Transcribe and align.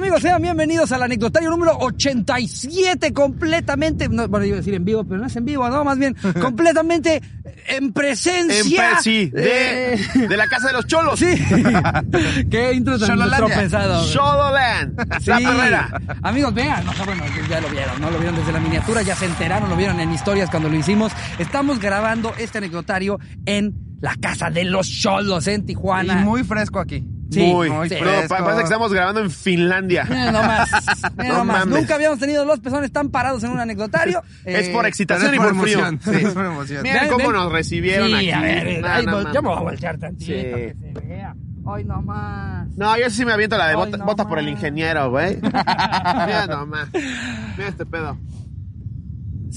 amigos? 0.00 0.22
Sean 0.22 0.40
bienvenidos 0.40 0.90
al 0.92 1.02
anecdotario 1.02 1.50
número 1.50 1.76
87, 1.78 3.12
completamente, 3.12 4.08
no, 4.08 4.26
bueno, 4.28 4.46
iba 4.46 4.56
a 4.56 4.58
decir 4.58 4.74
en 4.74 4.84
vivo, 4.84 5.04
pero 5.04 5.20
no 5.20 5.26
es 5.26 5.36
en 5.36 5.44
vivo, 5.44 5.68
no, 5.68 5.84
más 5.84 5.98
bien, 5.98 6.16
completamente 6.40 7.20
en 7.68 7.92
presencia. 7.92 8.58
En 8.90 8.92
pre- 8.94 9.02
sí, 9.02 9.26
de, 9.30 9.94
eh, 9.94 9.98
de 10.28 10.36
la 10.36 10.46
casa 10.48 10.68
de 10.68 10.72
los 10.72 10.86
cholos. 10.86 11.18
Sí. 11.18 11.26
Qué 12.50 12.72
intro 12.72 12.98
tan 12.98 13.18
tropezado. 13.30 14.02
Xololand. 14.04 14.98
La 15.08 15.20
Sí. 15.20 15.44
perrera. 15.44 15.90
Amigos, 16.22 16.54
vean, 16.54 16.84
no, 16.86 16.92
bueno, 17.04 17.22
ya 17.48 17.60
lo 17.60 17.68
vieron, 17.68 18.00
no 18.00 18.10
lo 18.10 18.18
vieron 18.18 18.36
desde 18.36 18.52
la 18.52 18.60
miniatura, 18.60 19.02
ya 19.02 19.14
se 19.14 19.26
enteraron, 19.26 19.68
lo 19.68 19.76
vieron 19.76 20.00
en 20.00 20.12
historias 20.12 20.48
cuando 20.50 20.68
lo 20.68 20.76
hicimos. 20.76 21.12
Estamos 21.38 21.78
grabando 21.78 22.32
este 22.38 22.58
anecdotario 22.58 23.18
en 23.46 23.74
la 24.00 24.14
casa 24.16 24.50
de 24.50 24.64
los 24.64 24.88
cholos 24.88 25.46
en 25.46 25.60
Y 25.62 25.64
Tijuana. 25.66 26.14
muy 26.16 26.42
fresco 26.42 26.80
aquí. 26.80 27.04
Sí, 27.30 27.40
Muy. 27.52 27.70
muy 27.70 27.88
No, 27.88 27.96
fresco. 27.96 28.28
pa- 28.28 28.38
parece 28.38 28.56
que 28.58 28.64
estamos 28.64 28.92
grabando 28.92 29.20
en 29.20 29.30
Finlandia. 29.30 30.04
Mira 30.08 30.32
nomás, 30.32 30.70
No 31.16 31.34
nomás. 31.38 31.66
Nunca 31.66 31.94
habíamos 31.94 32.18
tenido 32.18 32.44
los 32.44 32.58
pezones 32.60 32.90
tan 32.92 33.10
parados 33.10 33.44
en 33.44 33.50
un 33.52 33.60
anecdotario. 33.60 34.22
Es 34.44 34.68
Eh, 34.68 34.70
por 34.72 34.80
Pero 34.82 34.88
excitación 34.88 35.30
es 35.30 35.36
y 35.36 35.38
por 35.38 35.60
frío. 35.60 35.78
Sí, 36.02 36.10
es 36.26 36.34
por 36.34 36.44
emoción. 36.46 36.82
Miren 36.82 37.00
Ven, 37.02 37.10
cómo 37.10 37.24
ven. 37.28 37.32
nos 37.36 37.52
recibieron 37.52 38.08
sí, 38.08 38.14
aquí. 38.14 38.30
a 38.32 38.40
ver, 38.40 38.80
No, 39.06 39.22
no 39.22 39.32
yo 39.32 39.42
me 39.42 39.48
voy 39.48 39.58
a 39.58 39.60
voltear 39.60 39.98
tantito 39.98 40.26
Sí. 40.26 40.32
que 40.32 40.76
se 41.00 41.06
vea. 41.06 41.34
Ay, 41.72 41.84
nomás. 41.84 42.66
No, 42.76 42.98
yo 42.98 43.10
sí 43.10 43.24
me 43.24 43.32
aviento 43.32 43.56
la 43.58 43.66
de 43.66 43.70
Ay, 43.72 43.76
bota, 43.76 43.96
no 43.98 44.04
bota 44.06 44.26
por 44.26 44.38
el 44.38 44.48
ingeniero, 44.48 45.10
güey. 45.10 45.36
Mira 45.42 46.46
nomás. 46.48 46.88
Mira 46.92 47.68
este 47.68 47.86
pedo. 47.86 48.16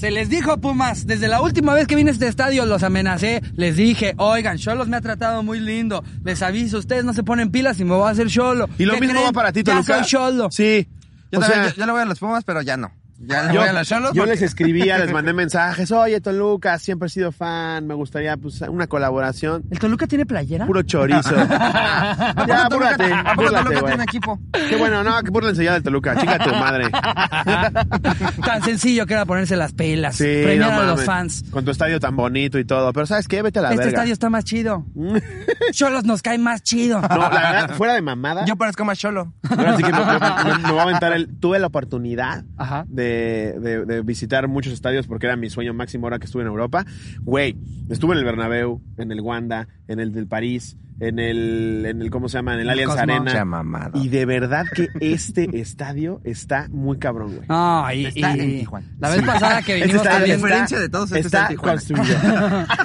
Se 0.04 0.10
les 0.10 0.28
dijo, 0.28 0.58
Pumas, 0.58 1.06
desde 1.06 1.28
la 1.28 1.40
última 1.40 1.72
vez 1.72 1.86
que 1.86 1.96
vine 1.96 2.10
a 2.10 2.12
este 2.12 2.28
estadio 2.28 2.66
los 2.66 2.82
amenacé, 2.82 3.40
les 3.56 3.74
dije, 3.74 4.12
oigan, 4.18 4.58
Cholos 4.58 4.86
me 4.86 4.98
ha 4.98 5.00
tratado 5.00 5.42
muy 5.42 5.60
lindo, 5.60 6.04
les 6.22 6.42
aviso, 6.42 6.76
ustedes 6.76 7.04
no 7.06 7.14
se 7.14 7.22
ponen 7.22 7.50
pilas 7.50 7.80
y 7.80 7.84
me 7.84 7.94
voy 7.94 8.06
a 8.06 8.10
hacer 8.10 8.26
Cholo. 8.26 8.68
Y 8.76 8.84
lo 8.84 8.92
¿Qué 8.92 9.00
mismo 9.00 9.14
creen? 9.14 9.28
va 9.28 9.32
para 9.32 9.50
ti, 9.50 9.60
Ya 9.60 9.72
Toluca. 9.72 9.94
soy 10.00 10.04
Cholo. 10.04 10.50
Sí. 10.50 10.86
Yo, 11.32 11.38
o 11.38 11.40
también- 11.40 11.62
sea, 11.64 11.70
yo, 11.70 11.76
yo 11.76 11.86
le 11.86 11.92
voy 11.92 12.02
a 12.02 12.04
los 12.04 12.18
Pumas, 12.18 12.44
pero 12.44 12.60
ya 12.60 12.76
no. 12.76 12.92
Ya 13.18 13.52
yo, 13.52 13.60
voy 13.60 13.68
a 13.68 13.72
los 13.72 13.88
Cholos. 13.88 14.10
yo 14.12 14.22
porque- 14.22 14.30
les 14.32 14.42
escribía, 14.42 14.98
les 14.98 15.12
mandé 15.12 15.32
mensajes. 15.32 15.90
Oye, 15.92 16.20
Toluca, 16.20 16.78
siempre 16.78 17.06
he 17.06 17.10
sido 17.10 17.32
fan. 17.32 17.86
Me 17.86 17.94
gustaría 17.94 18.36
pues, 18.36 18.60
una 18.62 18.86
colaboración. 18.86 19.62
¿El 19.70 19.78
Toluca 19.78 20.06
tiene 20.06 20.26
playera? 20.26 20.66
Puro 20.66 20.82
chorizo. 20.82 21.34
¿A 21.38 22.34
poco 22.34 22.46
ya, 22.48 22.68
búrlate, 22.68 23.12
¿A 23.12 23.34
poco 23.34 23.50
Toluca 23.50 23.70
güey. 23.80 23.84
tiene 23.86 24.02
equipo? 24.04 24.40
Qué 24.68 24.76
bueno, 24.76 25.02
no, 25.04 25.22
que 25.22 25.30
búrlense 25.30 25.62
ya 25.64 25.74
del 25.74 25.82
Toluca. 25.82 26.16
Chica 26.16 26.38
tu 26.38 26.50
madre. 26.50 26.90
Tan 28.44 28.62
sencillo 28.62 29.06
que 29.06 29.14
era 29.14 29.24
ponerse 29.24 29.56
las 29.56 29.72
pelas, 29.72 30.16
Sí, 30.16 30.24
premiar 30.44 30.72
no 30.72 30.80
a 30.80 30.84
los 30.84 31.04
fans. 31.04 31.44
Con 31.50 31.64
tu 31.64 31.70
estadio 31.70 32.00
tan 32.00 32.16
bonito 32.16 32.58
y 32.58 32.64
todo. 32.64 32.92
Pero 32.92 33.06
¿sabes 33.06 33.28
qué? 33.28 33.42
Vete 33.42 33.58
a 33.60 33.62
la 33.62 33.68
este 33.70 33.78
verga. 33.84 33.90
estadio 33.90 34.12
está 34.12 34.30
más 34.30 34.44
chido. 34.44 34.84
Cholos 35.72 36.04
nos 36.04 36.22
cae 36.22 36.38
más 36.38 36.62
chido. 36.62 37.00
No, 37.00 37.08
la 37.16 37.28
verdad, 37.28 37.70
fuera 37.76 37.94
de 37.94 38.02
mamada. 38.02 38.44
Yo 38.44 38.56
parezco 38.56 38.84
más 38.84 38.98
cholo. 38.98 39.32
Ahora 39.48 39.76
sí 39.76 39.82
que 39.82 39.92
me, 39.92 39.98
me- 39.98 40.58
me 40.58 40.70
voy 40.70 40.78
a 40.78 40.82
aventar 40.82 41.12
el. 41.12 41.38
Tuve 41.38 41.58
la 41.58 41.66
oportunidad 41.68 42.44
Ajá. 42.56 42.84
de, 42.88 43.03
de- 43.04 43.84
de 43.86 44.02
visitar 44.02 44.48
muchos 44.48 44.72
estadios 44.72 45.06
porque 45.06 45.26
era 45.26 45.36
mi 45.36 45.50
sueño 45.50 45.74
máximo 45.74 46.06
ahora 46.06 46.18
que 46.18 46.26
estuve 46.26 46.42
en 46.42 46.48
Europa. 46.48 46.84
Güey, 47.22 47.56
estuve 47.88 48.12
en 48.14 48.18
el 48.20 48.24
Bernabéu, 48.24 48.82
en 48.98 49.12
el 49.12 49.20
Wanda, 49.20 49.68
en 49.88 50.00
el 50.00 50.12
del 50.12 50.26
París, 50.26 50.76
en 51.00 51.18
el, 51.18 51.84
en 51.86 52.00
el 52.02 52.10
¿cómo 52.10 52.28
se 52.28 52.38
llama? 52.38 52.54
En 52.54 52.60
el 52.60 52.70
Allianz 52.70 52.94
Cosmo. 52.94 53.12
Arena. 53.14 53.90
Y 53.94 54.08
de 54.08 54.26
verdad 54.26 54.64
que 54.74 54.88
este 55.00 55.48
estadio 55.60 56.20
está 56.24 56.68
muy 56.70 56.98
cabrón, 56.98 57.34
güey. 57.36 57.48
No, 57.48 57.92
y, 57.92 58.06
Está 58.06 58.36
y- 58.36 58.40
en 58.40 58.58
Tijuana. 58.60 58.86
La 59.00 59.08
vez 59.10 59.22
pasada 59.22 59.62
que 59.62 59.74
Este 59.74 59.86
vinimos 59.86 60.02
también. 60.04 60.28
La 60.30 60.36
diferencia 60.36 60.78
de 60.80 60.88
todos 60.88 61.10
es 61.10 61.12
que 61.12 61.18
está 61.20 61.38
está 61.38 61.42
en 61.42 61.48
Tijuana. 61.56 61.72
construido. 61.74 62.66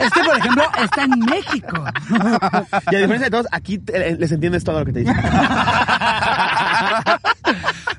Este, 0.00 0.24
por 0.24 0.34
ejemplo, 0.34 0.62
está 0.82 1.04
en 1.04 1.10
México. 1.20 1.84
y 2.90 2.94
a 2.94 2.98
diferencia 3.00 3.26
de 3.26 3.30
todos, 3.30 3.46
aquí 3.52 3.76
te- 3.76 4.16
les 4.16 4.32
entiendes 4.32 4.64
todo 4.64 4.78
lo 4.80 4.86
que 4.86 4.94
te 4.94 5.00
dicen. 5.00 5.14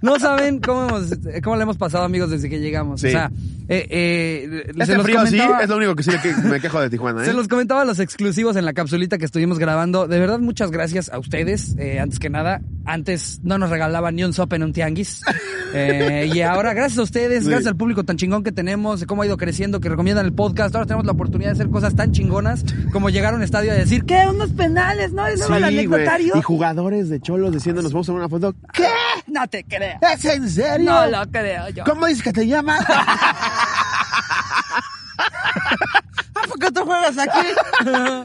No 0.02 0.20
saben 0.20 0.60
cómo, 0.60 0.88
hemos, 0.88 1.10
cómo 1.44 1.56
le 1.56 1.64
hemos 1.64 1.78
pasado, 1.78 2.04
amigos, 2.04 2.30
desde 2.30 2.50
que 2.50 2.60
llegamos. 2.60 3.02
Sí. 3.02 3.08
O 3.08 3.12
sea, 3.12 3.32
eh, 3.72 3.88
eh, 3.90 4.64
se 4.76 4.82
Este 4.82 4.96
los 4.98 5.06
frío 5.06 5.26
sí, 5.28 5.40
es 5.62 5.70
lo 5.70 5.78
único 5.78 5.96
que 5.96 6.04
sí 6.04 6.12
que- 6.22 6.34
me 6.48 6.60
quejo 6.60 6.80
de 6.82 6.90
Tijuana, 6.90 7.22
¿eh? 7.24 7.26
Se 7.26 7.34
los 7.34 7.48
comentaba 7.48 7.82
a 7.82 7.86
los 7.86 8.00
exclusivos 8.00 8.56
en 8.56 8.66
la 8.66 8.74
capsulita 8.74 9.18
que 9.18 9.26
estuvimos 9.26 9.60
grabando. 9.60 10.08
De 10.08 10.20
verdad, 10.20 10.40
muchas 10.40 10.72
gracias 10.72 11.10
a 11.10 11.18
ustedes. 11.20 11.76
Eh, 11.80 12.00
antes 12.00 12.20
que 12.20 12.30
nada, 12.30 12.62
antes 12.86 13.40
no 13.44 13.58
nos 13.58 13.70
regalaban 13.70 14.16
ni 14.16 14.24
un 14.24 14.34
sope 14.34 14.56
en 14.58 14.64
un 14.64 14.74
tianguis. 14.74 15.22
Eh, 15.74 16.30
y 16.34 16.42
ahora, 16.42 16.74
gracias 16.74 16.98
a 17.00 17.04
ustedes, 17.04 17.46
Sí. 17.46 17.50
gracias 17.50 17.68
al 17.68 17.78
público 17.78 18.04
tan 18.04 18.18
chingón 18.18 18.44
que 18.44 18.52
tenemos, 18.52 19.00
de 19.00 19.06
cómo 19.06 19.22
ha 19.22 19.26
ido 19.26 19.38
creciendo, 19.38 19.80
que 19.80 19.88
recomiendan 19.88 20.26
el 20.26 20.34
podcast. 20.34 20.76
Ahora 20.76 20.86
tenemos 20.86 21.06
la 21.06 21.14
oportunidad 21.14 21.52
de 21.52 21.54
hacer 21.54 21.70
cosas 21.70 21.96
tan 21.96 22.12
chingonas 22.12 22.66
como 22.92 23.10
llegar 23.10 23.34
a 23.34 23.38
un 23.38 23.42
estadio 23.42 23.74
y 23.74 23.78
decir, 23.78 24.04
¿qué? 24.04 24.26
¿Unos 24.30 24.52
penales? 24.52 25.14
¿No? 25.14 25.32
¿Y 25.32 25.38
luego 25.38 25.56
el 25.56 25.64
Sí, 25.64 25.70
güey. 25.70 25.78
anecdotario? 25.80 26.34
Y 26.36 26.42
jugadores 26.42 27.08
de 27.08 27.22
cholos 27.22 27.54
diciendo, 27.54 27.82
nos 27.82 27.94
vamos 27.94 28.10
a 28.10 28.12
una 28.12 28.28
foto. 28.28 28.54
¿Qué? 28.74 28.84
No 29.28 29.48
te 29.48 29.64
creo. 29.64 29.98
¿Es 30.14 30.26
en 30.26 30.50
serio? 30.50 30.92
No 30.92 31.08
lo 31.08 31.32
creo 31.32 31.70
yo. 31.70 31.86
¿Cómo 31.86 32.06
dices 32.08 32.22
que 32.22 32.34
te 32.34 32.46
llamas? 32.46 32.86
¿A 36.36 36.42
poco 36.48 36.72
tú 36.74 36.86
juegas 36.86 37.18
aquí? 37.18 37.48
No, 37.86 38.24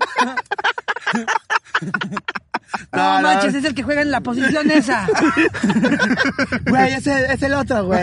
No, 2.93 3.21
no. 3.21 3.29
manches, 3.29 3.55
es 3.55 3.65
el 3.65 3.75
que 3.75 3.83
juega 3.83 4.03
en 4.03 4.11
la 4.11 4.21
posición 4.21 4.71
esa. 4.71 5.07
Güey, 6.67 6.95
es 6.95 7.07
el, 7.07 7.25
es 7.27 7.43
el 7.43 7.55
otro, 7.55 7.85
güey. 7.87 8.03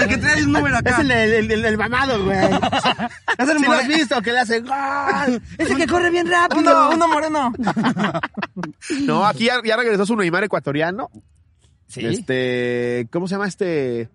El 0.00 0.08
que 0.08 0.16
trae 0.18 0.44
un 0.44 0.52
número 0.52 0.76
acá. 0.76 0.90
Es 0.90 0.98
el, 1.00 1.10
el, 1.10 1.50
el, 1.50 1.64
el 1.64 1.78
mamado, 1.78 2.24
güey. 2.24 2.38
Es 2.38 3.48
el 3.48 3.58
¿Sí 3.58 3.64
lo 3.64 3.72
has 3.72 3.88
visto? 3.88 4.22
Que 4.22 4.32
le 4.32 4.40
hace 4.40 4.60
gol. 4.60 5.42
Ese 5.58 5.76
que 5.76 5.86
corre 5.86 6.10
bien 6.10 6.30
rápido. 6.30 6.60
Uno, 6.60 6.90
uno 6.90 7.08
moreno. 7.08 7.52
No, 9.02 9.26
aquí 9.26 9.44
ya, 9.46 9.60
ya 9.64 9.76
regresó 9.76 10.06
su 10.06 10.16
Neymar 10.16 10.44
ecuatoriano. 10.44 11.10
Sí. 11.88 12.06
Este, 12.06 13.08
¿cómo 13.12 13.26
se 13.28 13.34
llama 13.34 13.46
este? 13.48 14.08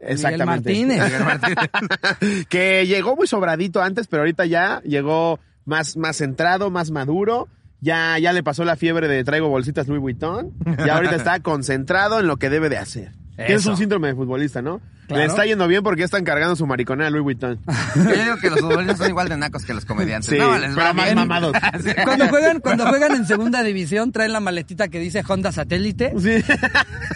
Exactamente. 0.00 0.70
Martínez. 0.70 1.02
que 2.48 2.86
llegó 2.86 3.16
muy 3.16 3.26
sobradito 3.26 3.82
antes, 3.82 4.06
pero 4.06 4.22
ahorita 4.22 4.46
ya 4.46 4.80
llegó 4.82 5.40
más, 5.64 5.96
más 5.96 6.16
centrado, 6.16 6.70
más 6.70 6.90
maduro. 6.90 7.48
Ya, 7.80 8.18
ya 8.18 8.32
le 8.32 8.42
pasó 8.42 8.64
la 8.64 8.76
fiebre 8.76 9.06
de 9.06 9.22
traigo 9.22 9.48
bolsitas 9.48 9.86
Louis 9.86 10.00
Vuitton. 10.00 10.52
Y 10.84 10.88
ahorita 10.88 11.16
está 11.16 11.40
concentrado 11.40 12.20
en 12.20 12.26
lo 12.26 12.38
que 12.38 12.50
debe 12.50 12.68
de 12.68 12.78
hacer. 12.78 13.12
Tienes 13.36 13.66
un 13.66 13.76
síndrome 13.76 14.08
de 14.08 14.14
futbolista, 14.14 14.62
¿no? 14.62 14.80
Claro. 15.08 15.22
Le 15.22 15.28
está 15.28 15.44
yendo 15.44 15.68
bien 15.68 15.82
porque 15.82 16.00
ya 16.00 16.04
están 16.06 16.24
cargando 16.24 16.56
su 16.56 16.66
mariconera 16.66 17.10
Louis 17.10 17.22
Vuitton. 17.22 17.60
Yo 17.94 18.02
digo 18.24 18.36
que 18.40 18.50
los 18.50 18.60
futbolistas 18.60 18.98
son 18.98 19.08
igual 19.10 19.28
de 19.28 19.36
nacos 19.36 19.64
que 19.64 19.74
los 19.74 19.84
comediantes. 19.84 20.30
Sí, 20.30 20.36
no, 20.38 20.58
les 20.58 20.74
pero 20.74 20.94
más 20.94 21.04
bien. 21.04 21.16
mamados. 21.16 21.52
Sí. 21.82 21.90
Cuando 22.02 22.28
juegan, 22.28 22.60
cuando 22.60 22.86
juegan 22.86 23.12
en 23.14 23.26
segunda 23.26 23.62
división, 23.62 24.10
traen 24.10 24.32
la 24.32 24.40
maletita 24.40 24.88
que 24.88 24.98
dice 24.98 25.22
Honda 25.28 25.52
Satélite. 25.52 26.12
Sí. 26.18 26.42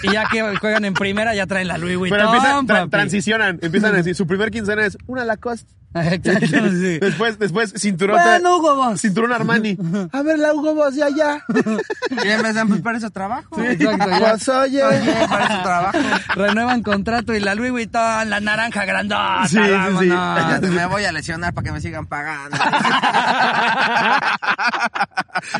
Y 0.02 0.12
ya 0.12 0.26
que 0.30 0.56
juegan 0.56 0.84
en 0.84 0.94
primera, 0.94 1.34
ya 1.34 1.46
traen 1.46 1.66
la 1.68 1.78
Louis 1.78 1.96
Vuitton. 1.96 2.18
Pero 2.18 2.32
empiezan, 2.34 2.66
tra- 2.66 2.90
transicionan, 2.90 3.58
empiezan 3.62 3.94
a 3.94 3.96
decir, 3.98 4.14
su 4.14 4.26
primer 4.26 4.50
quincena 4.50 4.84
es 4.86 4.96
una 5.06 5.24
Lacoste. 5.24 5.72
Exacto, 5.92 6.70
sí. 6.70 6.98
Después, 7.00 7.38
después, 7.38 7.72
cinturón. 7.76 8.18
Bueno, 8.22 8.58
Hugo 8.58 8.76
Boss. 8.76 9.00
Cinturón 9.00 9.32
Armani. 9.32 9.76
A 10.12 10.22
ver, 10.22 10.38
la 10.38 10.54
Hugo 10.54 10.74
Boss 10.74 10.94
de 10.94 11.02
allá. 11.02 11.44
Y 12.24 12.28
empiezan, 12.28 12.68
pues 12.68 12.80
para 12.80 12.98
eso 12.98 13.10
trabajo. 13.10 13.60
Exacto, 13.60 14.08
ya. 14.08 14.18
Pues 14.20 14.48
oye. 14.48 14.82
Oye, 14.84 15.26
para 15.28 15.44
eso 15.46 15.62
trabajo. 15.62 15.98
Renuevan 16.36 16.82
contrato 16.82 17.34
y 17.34 17.40
la 17.40 17.54
Louis 17.54 17.72
Vuitton, 17.72 18.30
la 18.30 18.40
naranja 18.40 18.84
grandota. 18.84 19.46
Sí, 19.48 19.56
sí, 19.56 19.96
sí. 20.00 20.08
Ya 20.08 20.60
me 20.62 20.86
voy 20.86 21.04
a 21.04 21.12
lesionar 21.12 21.52
para 21.54 21.64
que 21.66 21.72
me 21.72 21.80
sigan 21.80 22.06
pagando. 22.06 22.56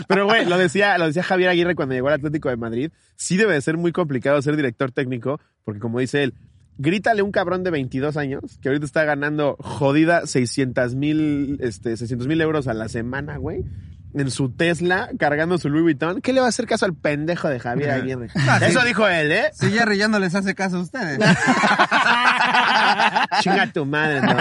Pero, 0.09 0.27
güey, 0.27 0.45
lo 0.45 0.59
decía, 0.59 0.97
lo 0.99 1.07
decía 1.07 1.23
Javier 1.23 1.51
Aguirre 1.51 1.75
cuando 1.75 1.95
llegó 1.95 2.09
al 2.09 2.15
Atlético 2.15 2.49
de 2.49 2.57
Madrid. 2.57 2.93
Sí 3.17 3.37
debe 3.37 3.55
de 3.55 3.61
ser 3.61 3.77
muy 3.77 3.93
complicado 3.93 4.41
ser 4.43 4.57
director 4.57 4.93
técnico, 4.93 5.41
porque 5.65 5.81
como 5.81 5.99
dice 5.99 6.23
él, 6.23 6.35
grítale 6.81 7.21
un 7.21 7.31
cabrón 7.31 7.63
de 7.63 7.71
22 7.71 8.17
años, 8.17 8.59
que 8.61 8.69
ahorita 8.69 8.87
está 8.87 9.05
ganando 9.05 9.57
jodida 9.61 10.27
600 10.27 10.95
mil, 10.95 11.59
este, 11.61 11.97
600 11.97 12.27
mil 12.27 12.41
euros 12.41 12.69
a 12.69 12.75
la 12.75 12.89
semana, 12.89 13.37
güey. 13.37 13.65
En 14.13 14.31
su 14.31 14.51
Tesla, 14.51 15.11
cargando 15.19 15.57
su 15.59 15.69
Louis 15.69 15.83
Vuitton. 15.85 16.21
¿Qué 16.21 16.33
le 16.33 16.41
va 16.41 16.47
a 16.47 16.49
hacer 16.49 16.67
caso 16.67 16.85
al 16.85 16.95
pendejo 16.95 17.49
de 17.49 17.61
Javier 17.61 17.91
Aguirre? 17.91 18.29
Eso 18.63 18.83
dijo 18.85 19.07
él, 19.07 19.31
¿eh? 19.31 19.51
Si 19.53 19.71
Jerry 19.71 19.99
ya 19.99 20.09
no 20.09 20.19
les 20.19 20.35
hace 20.35 20.55
caso 20.55 20.79
a 20.79 20.81
ustedes. 20.81 21.19
Chinga 23.41 23.67
tu 23.73 23.87
madre, 23.87 24.21
no. 24.21 24.37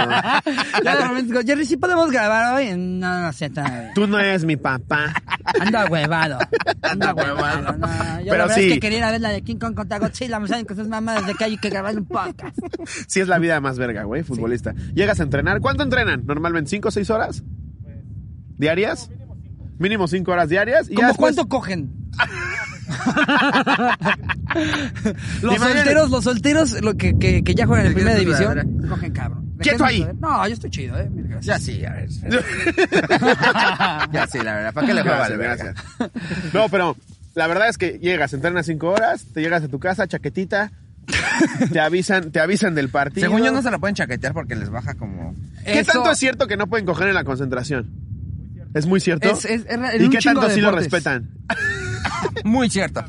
Ya 0.84 0.96
de 0.98 1.08
repente 1.08 1.24
digo, 1.24 1.42
Jerry, 1.46 1.66
¿sí 1.66 1.78
podemos 1.78 2.12
grabar 2.12 2.56
hoy? 2.56 2.74
No, 2.76 3.22
no 3.22 3.34
sé, 3.34 3.50
todavía. 3.50 3.92
Tú 3.94 4.08
no 4.08 4.20
eres 4.20 4.44
mi 4.44 4.58
papá. 4.58 5.14
Anda 5.60 5.86
huevado. 5.86 6.40
Anda 6.82 7.14
huevado. 7.14 7.78
No, 7.78 7.88
yo 8.20 8.26
Pero 8.26 8.38
la 8.38 8.44
verdad 8.46 8.56
sí. 8.56 8.68
es 8.68 8.74
que 8.74 8.80
quería 8.80 8.98
ir 9.00 9.04
a 9.04 9.12
ver 9.12 9.22
la 9.22 9.30
de 9.30 9.42
King 9.44 9.58
Kong 9.58 9.76
contra 9.76 10.00
Godzilla. 10.00 10.40
Me 10.40 10.48
saben 10.48 10.66
que 10.66 10.74
esas 10.74 10.88
mamadas 10.88 11.28
de 11.28 11.36
que 11.36 11.44
hay 11.44 11.58
que 11.58 11.70
grabar 11.70 11.96
un 11.96 12.06
podcast. 12.06 12.58
Sí 13.08 13.20
es 13.20 13.28
la 13.28 13.38
vida 13.38 13.60
más 13.62 13.78
verga, 13.78 14.04
güey, 14.04 14.24
futbolista. 14.24 14.74
Llegas 14.94 15.20
a 15.20 15.24
entrenar. 15.24 15.62
¿Cuánto 15.62 15.84
entrenan? 15.84 16.26
Normalmente, 16.26 16.72
¿cinco 16.72 16.90
o 16.90 16.92
seis 16.92 17.10
horas? 17.10 17.44
¿Diarias? 18.58 19.10
Mínimo 19.80 20.08
cinco 20.08 20.32
horas 20.32 20.50
diarias. 20.50 20.86
Y 20.88 20.92
ya 20.92 20.96
¿Cómo 20.98 21.08
después- 21.08 21.36
cuánto 21.36 21.50
cogen? 21.50 21.90
los 25.42 25.56
Imagínate. 25.56 25.78
solteros, 25.78 26.10
los 26.12 26.24
solteros 26.24 26.82
lo 26.82 26.96
que, 26.96 27.18
que, 27.18 27.44
que 27.44 27.56
ya 27.56 27.66
juegan 27.66 27.86
en 27.86 27.94
¿De 27.94 27.96
qué 27.96 28.02
primera 28.04 28.20
división, 28.20 28.88
cogen 28.90 29.12
cabrón. 29.14 29.58
¿De 29.58 29.64
Quieto 29.64 29.86
ahí. 29.86 29.98
sudadera? 29.98 30.18
No, 30.22 30.48
yo 30.48 30.54
estoy 30.54 30.70
chido, 30.70 31.00
eh. 31.00 31.10
Mil 31.10 31.28
gracias. 31.28 31.46
Ya 31.46 31.60
sí, 31.74 31.86
a 31.86 31.94
ver. 31.94 32.10
Ya 34.12 34.28
sí, 34.28 34.40
la 34.40 34.54
verdad. 34.54 34.74
¿Para 34.74 34.88
qué 34.88 34.94
le 34.94 35.02
juega 35.02 35.26
al 35.26 35.38
Gracias, 35.38 35.76
gracias. 35.98 36.54
No, 36.54 36.70
pero 36.70 36.96
La 37.36 37.48
verdad 37.48 37.70
es 37.70 37.78
que 37.78 38.00
llegas, 38.00 38.34
entrenas 38.34 38.66
cinco 38.66 38.90
horas, 38.90 39.26
te 39.34 39.42
llegas 39.42 39.64
a 39.64 39.68
tu 39.68 39.80
casa, 39.80 40.08
chaquetita, 40.08 40.72
te 41.72 41.80
avisan, 41.80 42.32
te 42.32 42.40
avisan 42.40 42.76
del 42.76 42.90
partido. 42.90 43.28
Según 43.28 43.44
yo 43.44 43.52
no 43.52 43.62
se 43.62 43.72
la 43.72 43.78
pueden 43.78 43.96
chaquetear 43.96 44.34
porque 44.34 44.56
les 44.56 44.70
baja 44.70 44.96
como... 44.96 45.36
¿Qué 45.64 45.80
Eso- 45.80 45.92
tanto 45.94 46.12
es 46.12 46.18
cierto 46.18 46.48
que 46.48 46.58
no 46.58 46.68
pueden 46.68 46.86
coger 46.86 47.08
en 47.10 47.16
la 47.16 47.24
concentración? 47.24 47.90
¿Es 48.74 48.86
muy 48.86 49.00
cierto? 49.00 49.30
Es- 49.30 49.46
es- 49.46 49.66
es- 49.68 49.94
en 49.94 50.04
¿Y 50.06 50.10
qué 50.10 50.20
tanto 50.20 50.50
sí 50.50 50.62
lo 50.62 50.72
respetan? 50.72 51.30
Muy 52.44 52.70
cierto. 52.70 53.04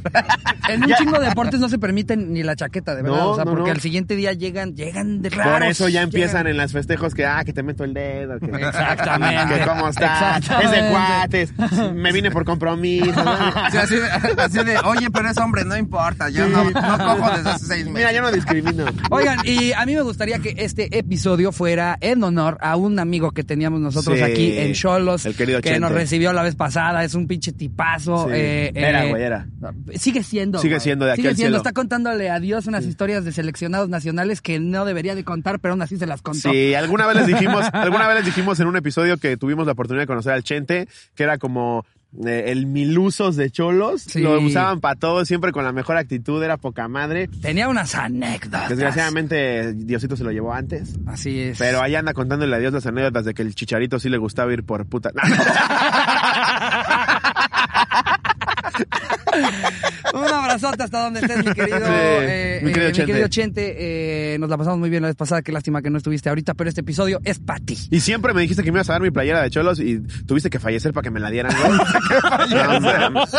En 0.69 0.83
un 0.83 0.89
Ya. 0.89 0.97
chingo 0.97 1.19
de 1.19 1.29
deportes 1.29 1.61
no 1.61 1.69
se 1.69 1.79
permiten 1.79 2.33
ni 2.33 2.43
la 2.43 2.57
chaqueta, 2.57 2.95
de 2.95 3.03
verdad. 3.03 3.19
No, 3.19 3.31
o 3.31 3.35
sea, 3.35 3.45
no, 3.45 3.51
porque 3.53 3.69
no. 3.71 3.75
al 3.75 3.81
siguiente 3.81 4.17
día 4.17 4.33
llegan, 4.33 4.75
llegan 4.75 5.23
de 5.23 5.31
raros. 5.31 5.53
Por 5.53 5.62
eso 5.65 5.89
ya 5.89 6.03
empiezan 6.03 6.45
llegan- 6.45 6.51
en 6.51 6.57
las 6.57 6.73
festejos 6.73 7.15
que, 7.15 7.27
ah, 7.27 7.43
que 7.45 7.53
te 7.53 7.62
meto 7.62 7.85
el 7.85 7.95
dedo. 7.95 8.39
Que, 8.39 8.47
Exactamente. 8.47 9.55
Que 9.59 9.65
cómo 9.67 9.89
estás. 9.89 10.43
Es 10.62 10.71
de 10.71 10.89
cuates. 10.91 11.53
Me 11.95 12.12
vine 12.12 12.31
por 12.31 12.45
compromiso. 12.45 13.23
¿no? 13.25 13.37
Sí, 13.71 13.77
así, 13.77 13.95
de, 13.97 14.11
así 14.43 14.65
de, 14.65 14.79
oye, 14.85 15.11
pero 15.11 15.31
es 15.31 15.39
hombre, 15.39 15.65
no 15.65 15.77
importa, 15.77 16.29
yo 16.31 16.49
no, 16.49 16.65
no 16.71 16.73
cojo 16.99 17.31
desde 17.37 17.51
hace 17.51 17.65
seis 17.67 17.85
meses. 17.87 17.95
Mira, 17.95 18.12
yo 18.12 18.23
no 18.23 18.31
discrimino. 18.33 18.85
Oigan, 19.11 19.39
y 19.45 19.73
a 19.73 19.85
mí 19.87 19.95
me 19.95 20.03
gustaría 20.03 20.39
que 20.39 20.55
este 20.59 20.97
episodio 20.99 21.53
fuera 21.53 21.97
en 22.01 22.23
honor 22.25 22.59
a 22.61 22.77
un 22.77 22.99
amigo 22.99 23.31
que 23.33 23.45
teníamos 23.45 23.81
nosotros 23.81 24.17
Sí. 24.19 24.23
aquí 24.25 24.59
en 24.59 24.73
Cholos. 24.75 25.25
El 25.27 25.35
querido 25.35 25.61
Que 25.61 25.71
Chente. 25.71 25.81
nos 25.81 25.93
recibió 25.93 26.33
la 26.33 26.43
vez 26.43 26.55
pasada. 26.55 27.05
Es 27.05 27.15
un 27.15 27.27
pinche 27.27 27.53
tipazo. 27.53 28.27
Sí. 28.27 28.33
eh, 28.35 28.73
Era, 28.75 29.00
eh, 29.06 29.11
güey, 29.11 29.23
era. 29.23 29.47
Sigue 29.94 30.23
siendo. 30.23 30.58
Sigue 30.58 30.75
güey. 30.75 30.81
siendo 30.81 31.05
de 31.05 31.12
aquí 31.12 31.23
Sigue 31.23 31.35
siendo. 31.35 31.49
cielo. 31.49 31.56
Está 31.58 31.73
contándole 31.73 32.31
a 32.31 32.41
Dios 32.41 32.67
unas 32.67 32.85
historias 32.85 33.25
de 33.25 33.32
seleccionados 33.32 33.88
nacionales 33.88 34.41
que 34.41 34.61
no 34.61 34.85
debería 34.85 35.14
de 35.14 35.25
contar, 35.25 35.61
pero 35.61 35.73
aún 35.73 35.82
así 35.82 35.97
se 35.97 36.06
las 36.06 36.23
contó. 36.23 36.52
Sí, 36.52 36.75
alguna 36.75 37.06
vez 37.06 37.17
les 37.17 37.26
dijimos, 37.26 37.64
alguna 37.73 38.08
vez 38.08 38.19
les 38.19 38.26
dijimos 38.26 38.58
en 38.61 38.67
un 38.67 38.76
episodio 38.76 39.19
que 39.19 39.37
tuvimos 39.37 39.67
la 39.67 39.73
oportunidad 39.73 40.02
de 40.02 40.06
conocer 40.06 40.32
al 40.32 40.43
Chente, 40.43 40.88
que 41.14 41.23
era 41.23 41.38
como 41.38 41.85
eh, 42.26 42.44
el 42.49 42.67
milusos 42.67 43.37
de 43.37 43.50
cholos. 43.50 44.02
Sí. 44.02 44.20
Lo 44.20 44.41
usaban 44.41 44.81
para 44.81 44.97
todo, 44.97 45.25
siempre 45.25 45.52
con 45.52 45.64
la 45.64 45.73
mejor 45.73 45.97
actitud, 45.97 46.43
era 46.43 46.56
poca 46.56 46.88
madre. 46.88 47.29
Tenía 47.41 47.69
unas 47.69 47.94
anécdotas. 47.94 48.69
Desgraciadamente, 48.69 49.73
Diosito 49.75 50.17
se 50.17 50.25
lo 50.25 50.32
llevó 50.32 50.52
antes. 50.52 50.94
Así 51.06 51.41
es. 51.41 51.58
Pero 51.58 51.81
ahí 51.81 51.94
anda 51.94 52.12
contándole 52.12 52.56
a 52.56 52.58
Dios 52.58 52.73
las 52.73 52.87
anécdotas 52.87 53.25
de 53.25 53.35
que 53.35 53.43
el 53.43 53.55
chicharito 53.55 54.00
sí 54.00 54.08
le 54.08 54.19
gustaba 54.19 54.52
ir 54.52 54.64
por 54.64 54.87
puta. 54.87 55.11
Un 60.15 60.25
abrazote 60.25 60.82
hasta 60.82 61.05
donde 61.05 61.21
estés, 61.21 61.44
mi 61.44 61.53
querido, 61.53 61.79
Sí, 61.79 61.85
eh, 61.87 62.61
mi 62.62 62.71
eh, 62.71 62.73
querido 62.73 62.88
mi 62.88 62.94
Chente. 62.94 63.12
querido 63.12 63.29
Chente. 63.29 63.77
Eh, 64.35 64.38
nos 64.38 64.50
la 64.50 64.56
pasamos 64.59 64.79
muy 64.79 64.91
bien 64.91 65.03
la 65.03 65.09
vez 65.09 65.17
pasada. 65.17 65.43
Qué 65.43 65.53
lástima 65.53 65.82
que 65.82 65.91
no 65.91 65.99
estuviste 65.99 66.29
ahorita, 66.29 66.55
pero 66.55 66.69
este 66.69 66.81
episodio 66.81 67.21
es 67.25 67.38
para 67.38 67.61
ti. 67.61 67.77
Y 67.91 68.00
siempre 68.00 68.35
me 68.35 68.43
dijiste 68.43 68.62
que 68.62 68.73
me 68.73 68.79
ibas 68.79 68.91
a 68.91 68.94
dar 68.94 69.03
mi 69.03 69.11
playera 69.11 69.43
de 69.43 69.50
cholos 69.50 69.79
y 69.81 70.00
tuviste 70.27 70.50
que 70.50 70.59
fallecer 70.59 70.93
para 70.93 71.05
que 71.05 71.11
me 71.11 71.21
la 71.21 71.31
dieran. 71.31 71.53
No. 71.53 73.25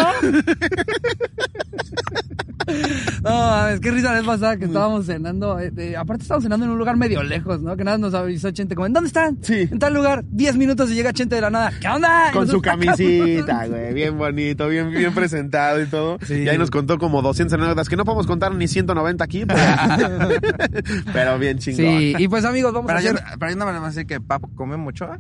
No, 3.24 3.30
mames, 3.30 3.80
qué 3.80 3.92
risa 3.92 4.10
la 4.10 4.18
vez 4.18 4.26
pasada 4.26 4.58
que 4.58 4.66
estábamos 4.66 5.06
cenando. 5.06 5.60
eh, 5.60 5.72
eh, 5.78 5.96
aparte, 5.96 6.24
estábamos 6.24 6.44
cenando 6.44 6.66
en 6.66 6.72
un 6.72 6.78
lugar 6.80 6.98
medio 6.98 7.22
lejos, 7.22 7.62
¿no? 7.62 7.78
Que 7.78 7.84
nada 7.84 7.98
nos 8.00 8.14
avisó 8.16 8.50
Chente 8.52 8.74
como, 8.76 8.88
¿en 8.88 8.94
dónde 8.94 9.08
están? 9.08 9.38
Sí. 9.42 9.68
En 9.72 9.78
tal 9.80 9.94
lugar. 9.94 10.24
Diez 10.28 10.56
minutos 10.58 10.90
y 10.90 10.96
llega 10.96 11.14
Chente 11.14 11.36
de 11.36 11.42
la 11.42 11.50
nada. 11.52 11.72
¿Qué 11.80 11.88
onda? 11.88 12.30
Y 12.30 12.34
Con 12.34 12.48
su 12.48 12.54
nosotros, 12.58 12.76
camisita, 12.88 13.68
güey, 13.68 13.94
bien 13.94 14.18
bonito, 14.18 14.68
bien, 14.68 14.90
bien 14.90 15.14
presentado 15.14 15.82
y 15.82 15.86
todo. 15.86 16.18
Sí. 16.26 16.44
Y 16.44 16.50
ahí 16.50 16.58
nos 16.58 16.72
contó 16.72 16.98
como 16.98 17.22
200 17.22 17.54
anécdotas 17.54 17.88
que 17.90 17.96
no 17.96 18.06
podemos 18.06 18.26
contar 18.26 18.56
ni 18.56 18.68
190 18.68 19.24
aquí, 19.24 19.46
pero, 19.46 19.60
pero 21.14 21.40
bien 21.40 21.58
chingón. 21.60 22.00
Sí, 22.00 22.16
y 22.18 22.28
pues 22.28 22.46
amigos, 22.46 22.74
vamos 22.74 22.88
Pero 22.88 23.00
a 23.00 23.02
yo, 23.04 23.12
hacer... 23.12 23.24
pero 23.40 23.52
yo 23.52 23.58
más 23.58 23.68
le 23.68 23.80
voy 23.80 23.86
a 23.86 23.90
decir 23.90 24.06
que 24.08 24.20
Papo 24.20 24.50
come 24.56 24.78
mucho. 24.78 25.06
¿eh? 25.06 25.18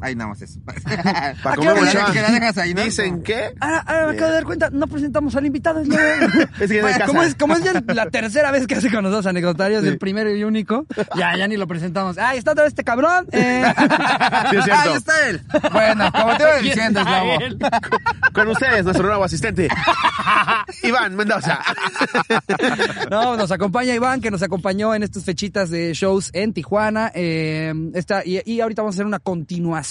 Ahí 0.00 0.14
nada 0.14 0.30
más 0.30 0.40
eso. 0.42 0.60
Para 0.64 0.78
¿A 0.78 1.56
qué 1.56 1.66
comer 1.66 2.58
ahí, 2.58 2.74
¿no? 2.74 2.82
Dicen 2.84 3.22
que... 3.22 3.52
Ahora, 3.60 3.78
ahora 3.80 4.06
me 4.06 4.12
acabo 4.14 4.26
de 4.28 4.34
dar 4.34 4.44
cuenta, 4.44 4.70
no 4.70 4.86
presentamos 4.86 5.36
al 5.36 5.46
invitado. 5.46 5.80
Es, 5.80 5.88
lo- 5.88 5.96
Es 6.60 6.70
que 6.70 6.80
casa. 6.80 7.06
como, 7.06 7.22
es, 7.22 7.34
como 7.34 7.54
es 7.54 7.62
ya 7.64 7.72
la 7.94 8.06
tercera 8.10 8.50
vez 8.50 8.66
que 8.66 8.74
hace 8.76 8.90
con 8.90 9.02
nosotros 9.02 9.26
anecdotarios, 9.26 9.84
el 9.84 9.98
primero 9.98 10.34
y 10.34 10.42
único, 10.44 10.86
ya, 11.16 11.36
ya 11.36 11.46
ni 11.48 11.56
lo 11.56 11.66
presentamos. 11.66 12.16
¡Ay, 12.18 12.38
está 12.38 12.52
otra 12.52 12.64
vez 12.64 12.70
este 12.72 12.84
cabrón! 12.84 13.26
Eh, 13.32 13.64
Sí, 14.50 14.56
es 14.56 14.64
cierto. 14.64 14.82
Ahí 14.90 14.96
está 14.96 15.28
él. 15.28 15.40
Bueno, 15.72 16.10
como 16.12 16.36
te 16.36 16.42
iba 16.42 16.56
diciendo, 16.62 17.02
Slavo. 17.02 17.38
Con 18.32 18.48
ustedes, 18.48 18.84
nuestro 18.84 19.06
nuevo 19.06 19.24
asistente, 19.24 19.68
Iván 20.82 21.14
Mendoza. 21.16 21.60
No, 23.10 23.36
nos 23.36 23.50
acompaña 23.50 23.94
Iván, 23.94 24.20
que 24.20 24.30
nos 24.30 24.42
acompañó 24.42 24.94
en 24.94 25.02
estas 25.02 25.24
fechitas 25.24 25.70
de 25.70 25.92
shows 25.94 26.30
en 26.32 26.52
Tijuana. 26.52 27.10
Eh, 27.14 27.72
esta, 27.94 28.24
y, 28.24 28.40
y 28.44 28.60
ahorita 28.60 28.82
vamos 28.82 28.94
a 28.94 28.96
hacer 28.96 29.06
una 29.06 29.18
continuación 29.18 29.89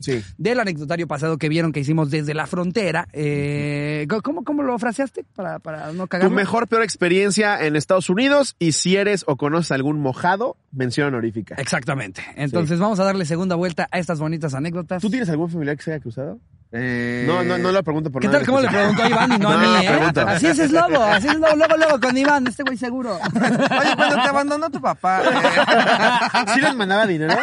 Sí. 0.00 0.22
del 0.38 0.60
anecdotario 0.60 1.08
pasado 1.08 1.38
que 1.38 1.48
vieron 1.48 1.72
que 1.72 1.80
hicimos 1.80 2.10
desde 2.10 2.32
la 2.34 2.46
frontera. 2.46 3.08
Eh, 3.12 4.06
¿cómo, 4.22 4.44
¿Cómo 4.44 4.62
lo 4.62 4.78
fraseaste? 4.78 5.24
Para, 5.34 5.58
para 5.58 5.92
no 5.92 6.04
Tu 6.04 6.08
cagar. 6.08 6.30
mejor, 6.30 6.68
peor 6.68 6.82
experiencia 6.84 7.60
en 7.64 7.74
Estados 7.76 8.08
Unidos 8.08 8.54
y 8.58 8.72
si 8.72 8.96
eres 8.96 9.24
o 9.26 9.36
conoces 9.36 9.72
algún 9.72 10.00
mojado, 10.00 10.56
mención 10.72 11.08
honorífica. 11.08 11.56
Exactamente. 11.58 12.22
Entonces 12.36 12.78
vamos 12.78 13.00
a 13.00 13.04
darle 13.04 13.24
segunda 13.24 13.56
vuelta 13.56 13.88
a 13.90 13.98
estas 13.98 14.20
bonitas 14.20 14.54
anécdotas. 14.54 15.02
¿Tú 15.02 15.10
tienes 15.10 15.28
algún 15.30 15.50
familiar 15.50 15.76
que 15.76 15.82
se 15.82 15.92
haya 15.92 16.00
cruzado? 16.00 16.38
Eh, 16.70 17.24
No, 17.26 17.42
no, 17.44 17.56
no 17.56 17.72
lo 17.72 17.82
pregunto 17.82 18.10
por 18.12 18.20
¿Qué 18.20 18.28
nada. 18.28 18.40
tal? 18.40 18.46
¿Cómo 18.46 18.60
le 18.60 18.68
preguntó 18.68 19.02
a 19.02 19.08
Iván 19.08 19.32
y 19.32 19.38
no, 19.38 19.48
a 19.52 19.54
No, 19.56 19.58
mí, 19.80 19.86
eh? 19.86 20.12
Así 20.26 20.46
es, 20.48 20.58
es 20.58 20.70
lobo. 20.70 21.02
Así 21.02 21.26
es 21.26 21.34
lobo. 21.34 21.56
Luego, 21.56 21.76
luego 21.78 21.98
con 21.98 22.16
Iván. 22.16 22.46
Este 22.46 22.62
güey 22.62 22.76
seguro. 22.76 23.14
Oye, 23.34 23.96
cuando 23.96 24.14
te 24.22 24.28
abandonó 24.28 24.70
tu 24.70 24.78
papá. 24.80 25.22
eh, 25.24 26.44
¿Sí 26.54 26.60
les 26.60 26.74
mandaba 26.76 27.06
dinero? 27.06 27.34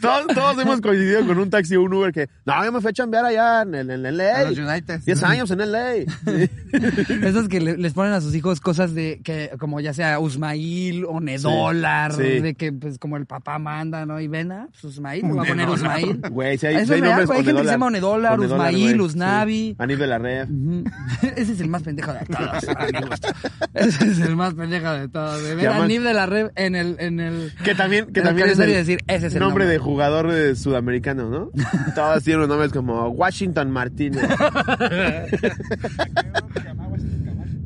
Todos, 0.00 0.26
todos 0.34 0.58
hemos 0.58 0.80
coincidido 0.80 1.26
con 1.26 1.38
un 1.38 1.50
taxi 1.50 1.76
o 1.76 1.82
un 1.82 1.92
Uber 1.94 2.12
que, 2.12 2.28
no, 2.44 2.64
yo 2.64 2.72
me 2.72 2.80
fui 2.80 2.90
a 2.90 2.92
chambear 2.92 3.24
allá 3.24 3.62
en, 3.62 3.74
en, 3.74 3.90
en 3.90 4.16
LA. 4.16 4.44
los 4.50 4.58
United. 4.58 5.00
10 5.04 5.22
años 5.22 5.50
en 5.50 5.58
LA. 5.70 5.94
Esos 7.22 7.48
que 7.48 7.60
le- 7.60 7.76
les 7.76 7.92
ponen 7.92 8.12
a 8.12 8.20
sus 8.20 8.34
hijos 8.34 8.60
cosas 8.60 8.94
de 8.94 9.20
que, 9.22 9.50
como 9.58 9.80
ya 9.80 9.92
sea 9.94 10.18
Usmail 10.18 11.04
o 11.04 11.20
Nedólar, 11.20 12.12
Sí, 12.12 12.22
sí. 12.22 12.40
de 12.40 12.54
que 12.54 12.72
pues 12.72 12.98
como 12.98 13.16
el 13.16 13.26
papá 13.26 13.58
manda, 13.58 14.04
¿no? 14.06 14.20
Y 14.20 14.28
ven, 14.28 14.52
ah, 14.52 14.68
pues 14.70 14.84
Usmail, 14.84 15.22
le 15.22 15.28
voy 15.32 15.44
a 15.46 15.48
poner 15.48 15.68
Usmail. 15.68 16.20
Güey, 16.30 16.58
si 16.58 16.66
hay, 16.66 16.76
Eso 16.76 16.86
si 16.86 16.92
hay 16.94 17.00
real, 17.00 17.16
nombres. 17.20 17.38
Hay 17.38 17.44
gente 17.44 17.60
que 17.60 17.66
se 17.66 17.72
llama 17.72 17.86
Onedólar. 17.86 18.40
Usmail. 18.40 19.00
Usnavi. 19.00 19.48
Sí. 19.70 19.76
Anif 19.78 19.98
de 19.98 20.06
la 20.06 20.18
Red. 20.18 20.48
Ese 21.36 21.52
es 21.52 21.60
el 21.60 21.68
más 21.68 21.82
pendejo 21.82 22.12
de 22.12 22.20
todos. 22.26 22.64
Ese 23.74 24.04
es 24.10 24.18
el 24.20 24.36
más 24.36 24.54
pendejo 24.54 24.90
de 24.92 25.08
todos. 25.08 25.42
De 25.42 25.54
ver 25.54 25.64
Llaman- 25.66 25.82
a 25.82 25.86
Nib 25.86 26.02
de 26.02 26.14
la 26.14 26.26
Red 26.26 26.50
en 26.56 26.74
el, 26.74 26.96
en 26.98 27.20
el, 27.20 27.52
Que 27.64 27.74
también, 27.74 28.06
que 28.12 28.20
en 28.20 28.26
el 28.26 28.28
también 28.30 28.48
es 28.50 28.58
el 28.58 28.70
decir, 28.72 28.98
ese 29.06 29.26
es 29.28 29.34
el 29.34 29.40
nombre, 29.40 29.64
nombre. 29.64 29.67
De 29.68 29.78
jugador 29.78 30.30
eh, 30.30 30.56
sudamericano, 30.56 31.28
¿no? 31.28 31.50
Todos 31.94 32.24
tienen 32.24 32.40
unos 32.40 32.48
nombres 32.48 32.72
como 32.72 33.08
Washington 33.08 33.70
Martínez. 33.70 34.28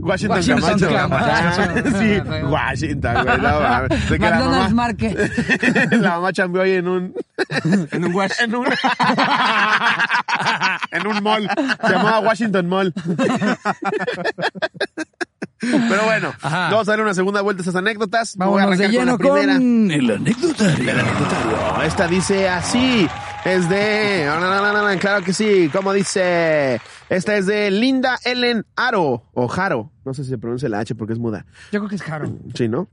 Washington, 0.02 0.38
Washington 0.38 0.60
Camacho. 0.60 0.88
Camacho. 0.90 1.26
Ah, 1.30 1.82
sí, 1.98 2.20
Washington, 2.50 3.24
güey. 3.24 3.38
No, 3.38 3.60
mames. 3.60 4.10
De 4.10 4.18
que 4.18 4.24
la 4.24 4.30
McDonald's 4.30 4.74
mamá, 4.74 4.86
Market. 4.86 5.92
la 5.92 6.10
mamá 6.10 6.32
chambeó 6.32 6.62
ahí 6.62 6.72
en 6.72 6.88
un... 6.88 7.14
En 7.92 8.04
un 8.04 8.14
wash. 8.14 8.32
En 8.40 8.54
un... 8.54 8.66
en 10.90 11.06
un 11.06 11.22
mall. 11.22 11.48
Se 11.86 11.92
llamaba 11.92 12.20
Washington 12.20 12.68
Mall. 12.68 12.92
Pero 15.70 16.04
bueno, 16.04 16.32
Ajá. 16.42 16.70
vamos 16.70 16.88
a 16.88 16.92
darle 16.92 17.04
una 17.04 17.14
segunda 17.14 17.40
vuelta 17.40 17.60
a 17.60 17.64
esas 17.64 17.76
anécdotas. 17.76 18.34
Voy 18.36 18.46
a 18.46 18.50
Vámonos 18.66 18.78
de 18.78 18.84
arrancar 18.86 19.00
lleno 19.00 19.18
con 19.18 19.26
la 19.26 19.32
primera. 19.32 19.54
con 19.58 19.90
el 19.90 20.10
anecdotario. 20.10 20.90
El 20.90 21.00
anecdotario. 21.00 21.82
Esta 21.84 22.08
dice 22.08 22.48
así. 22.48 23.08
Es 23.44 23.68
de. 23.68 24.28
Claro 25.00 25.24
que 25.24 25.32
sí. 25.32 25.68
¿Cómo 25.72 25.92
dice? 25.92 26.80
Esta 27.08 27.36
es 27.36 27.46
de 27.46 27.70
Linda 27.70 28.18
Ellen 28.24 28.64
Aro. 28.76 29.24
O 29.34 29.48
Jaro. 29.48 29.90
No 30.04 30.14
sé 30.14 30.24
si 30.24 30.30
se 30.30 30.38
pronuncia 30.38 30.68
la 30.68 30.80
H 30.80 30.94
porque 30.94 31.12
es 31.12 31.18
muda. 31.18 31.44
Yo 31.72 31.80
creo 31.80 31.88
que 31.88 31.96
es 31.96 32.02
Jaro. 32.02 32.30
Sí, 32.54 32.68
¿no? 32.68 32.88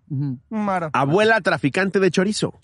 Maro. 0.50 0.90
Abuela 0.94 1.42
traficante 1.42 2.00
de 2.00 2.12
chorizo. 2.12 2.60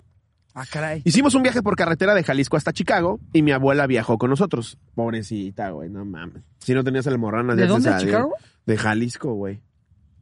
Ah, 0.54 0.64
caray. 0.70 1.02
Hicimos 1.04 1.34
un 1.34 1.42
viaje 1.42 1.62
por 1.62 1.76
carretera 1.76 2.14
de 2.14 2.24
Jalisco 2.24 2.56
hasta 2.56 2.72
Chicago 2.72 3.20
y 3.32 3.42
mi 3.42 3.52
abuela 3.52 3.86
viajó 3.86 4.16
con 4.18 4.30
nosotros. 4.30 4.78
Pobrecita, 4.94 5.70
güey, 5.70 5.90
no 5.90 6.04
mames. 6.04 6.42
Si 6.60 6.72
no 6.74 6.82
tenías 6.82 7.06
almorranas. 7.06 7.56
¿De 7.56 7.62
ya 7.62 7.66
te 7.66 7.72
dónde. 7.72 8.04
Chicago? 8.04 8.32
De 8.64 8.76
Jalisco, 8.78 9.34
güey. 9.34 9.60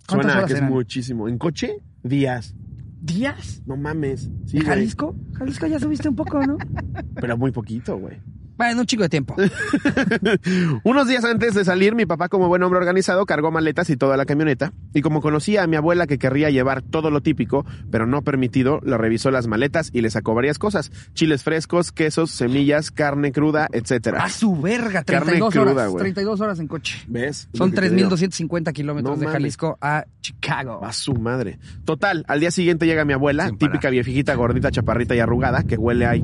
¿Cuántas 0.06 0.32
Suena 0.32 0.38
horas 0.38 0.52
que 0.52 0.64
es 0.64 0.70
muchísimo. 0.70 1.28
¿En 1.28 1.38
coche? 1.38 1.78
Días. 2.02 2.54
¿Días? 3.00 3.62
No 3.66 3.76
mames. 3.76 4.30
Sí, 4.46 4.58
¿De 4.58 4.64
güey. 4.64 4.66
Jalisco? 4.66 5.14
Jalisco 5.34 5.66
ya 5.66 5.78
subiste 5.78 6.08
un 6.08 6.16
poco, 6.16 6.40
¿no? 6.46 6.56
Pero 7.20 7.37
muy 7.37 7.50
poquito, 7.50 7.99
güey. 7.99 8.20
Bueno, 8.56 8.80
un 8.80 8.87
chico 8.87 9.02
de 9.02 9.08
tiempo. 9.08 9.34
Unos 10.84 11.08
días 11.08 11.25
antes 11.25 11.54
de 11.54 11.64
salir, 11.64 11.94
mi 11.94 12.06
papá, 12.06 12.28
como 12.28 12.49
buen 12.49 12.62
hombre 12.62 12.78
organizado, 12.78 13.26
cargó 13.26 13.50
maletas 13.50 13.90
y 13.90 13.96
toda 13.96 14.16
la 14.16 14.26
camioneta. 14.26 14.73
Y 14.92 15.02
como 15.02 15.20
conocía 15.20 15.62
a 15.62 15.66
mi 15.66 15.76
abuela 15.76 16.06
que 16.06 16.18
querría 16.18 16.50
llevar 16.50 16.82
todo 16.82 17.11
lo 17.11 17.20
típico, 17.20 17.64
pero 17.90 18.06
no 18.06 18.23
permitido, 18.23 18.80
le 18.84 18.96
revisó 18.96 19.30
las 19.30 19.46
maletas 19.46 19.90
y 19.92 20.00
le 20.02 20.11
sacó 20.11 20.34
varias 20.34 20.58
cosas: 20.58 20.92
chiles 21.14 21.42
frescos, 21.42 21.92
quesos, 21.92 22.30
semillas, 22.30 22.90
carne 22.90 23.32
cruda, 23.32 23.68
etcétera. 23.73 24.23
A 24.25 24.28
su 24.30 24.61
verga, 24.61 25.02
Carne 25.04 25.32
32 25.32 25.52
cruda, 25.52 25.70
horas. 25.73 25.90
güey. 25.90 26.02
32 26.02 26.40
horas 26.40 26.61
en 26.61 26.68
coche. 26.68 27.04
¿Ves? 27.08 27.49
Es 27.52 27.58
Son 27.58 27.70
lo 27.70 27.75
que 27.75 27.88
te 27.88 27.94
digo. 27.94 28.11
3.250 28.11 28.73
kilómetros 28.73 29.18
No 29.18 29.26
de. 29.26 29.32
Jalisco 29.32 29.78
a 29.80 30.04
Chicago. 30.20 30.84
A 30.84 30.92
su 30.92 31.14
madre. 31.14 31.58
Total, 31.84 32.25
al 32.28 32.40
día 32.40 32.50
siguiente 32.50 32.87
llega 32.87 33.04
mi 33.04 33.12
abuela, 33.14 33.50
típica 33.58 33.90
viejita, 33.90 34.34
gordita, 34.34 34.70
chaparrita 34.70 35.14
y 35.14 35.18
arrugada, 35.20 35.64
que 35.64 35.76
huele 35.76 36.06
a 36.06 36.14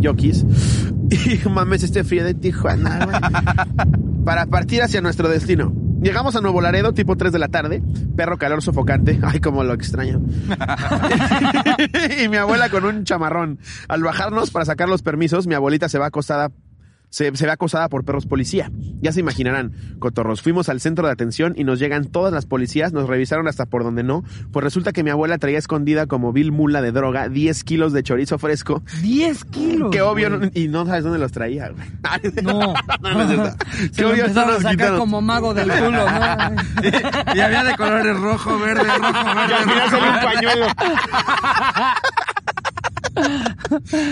yokis. 0.00 0.44
Y 1.10 1.48
mames, 1.48 1.82
este 1.82 2.04
frío 2.04 2.22
de 2.22 2.34
Tijuana, 2.34 3.06
güey. 3.06 3.18
para 4.26 4.44
partir 4.44 4.82
hacia 4.82 5.00
nuestro 5.00 5.26
destino. 5.26 5.72
Llegamos 6.02 6.36
a 6.36 6.40
Nuevo 6.40 6.60
Laredo, 6.60 6.92
tipo 6.92 7.16
3 7.16 7.32
de 7.32 7.38
la 7.38 7.48
tarde. 7.48 7.82
Perro 8.14 8.36
calor 8.38 8.62
sofocante. 8.62 9.18
Ay, 9.22 9.40
cómo 9.40 9.64
lo 9.64 9.72
extraño. 9.74 10.20
y 12.22 12.28
mi 12.28 12.36
abuela 12.36 12.68
con 12.68 12.84
un 12.84 13.04
chamarrón. 13.04 13.58
Al 13.88 14.02
bajarnos 14.02 14.50
para 14.50 14.64
sacar 14.64 14.88
los 14.88 15.02
permisos, 15.02 15.46
mi 15.46 15.54
abuelita 15.54 15.88
se 15.88 15.98
va 15.98 16.06
acostada 16.06 16.50
se, 17.10 17.34
se 17.36 17.46
ve 17.46 17.52
acosada 17.52 17.88
por 17.88 18.04
perros 18.04 18.26
policía. 18.26 18.70
Ya 19.00 19.12
se 19.12 19.20
imaginarán, 19.20 19.72
cotorros, 19.98 20.42
fuimos 20.42 20.68
al 20.68 20.80
centro 20.80 21.06
de 21.06 21.12
atención 21.12 21.54
y 21.56 21.64
nos 21.64 21.78
llegan 21.78 22.04
todas 22.06 22.32
las 22.32 22.46
policías, 22.46 22.92
nos 22.92 23.08
revisaron 23.08 23.48
hasta 23.48 23.66
por 23.66 23.84
donde 23.84 24.02
no, 24.02 24.24
pues 24.52 24.64
resulta 24.64 24.92
que 24.92 25.02
mi 25.04 25.10
abuela 25.10 25.38
traía 25.38 25.58
escondida 25.58 26.06
como 26.06 26.32
vil 26.32 26.52
mula 26.52 26.82
de 26.82 26.92
droga 26.92 27.28
10 27.28 27.64
kilos 27.64 27.92
de 27.92 28.02
chorizo 28.02 28.38
fresco, 28.38 28.82
10 29.02 29.44
kilos. 29.46 29.90
que 29.90 30.02
obvio, 30.02 30.30
no- 30.30 30.50
y 30.54 30.68
no 30.68 30.84
sabes 30.86 31.04
dónde 31.04 31.18
los 31.18 31.32
traía, 31.32 31.68
güey. 31.70 31.86
No. 32.42 32.74
No, 33.02 33.14
no 33.14 33.22
es 33.22 33.28
cierto. 33.28 33.56
Se 33.80 33.90
Que 33.96 34.02
lo 34.02 34.10
obvio 34.10 34.24
a 34.26 34.28
sacar 34.34 34.70
quitaron. 34.70 34.98
como 34.98 35.20
mago 35.20 35.54
del 35.54 35.68
culo, 35.70 35.90
¿no? 35.90 36.04
Y 37.34 37.40
había 37.40 37.64
de 37.64 37.76
colores 37.76 38.16
rojo, 38.18 38.58
verde, 38.58 38.82
rojo, 38.84 39.30
Y 39.32 39.36
verde, 39.36 39.54
al 39.54 39.64
final 39.70 39.90
salió 39.90 40.10
un 40.12 40.20
pañuelo. 40.20 40.66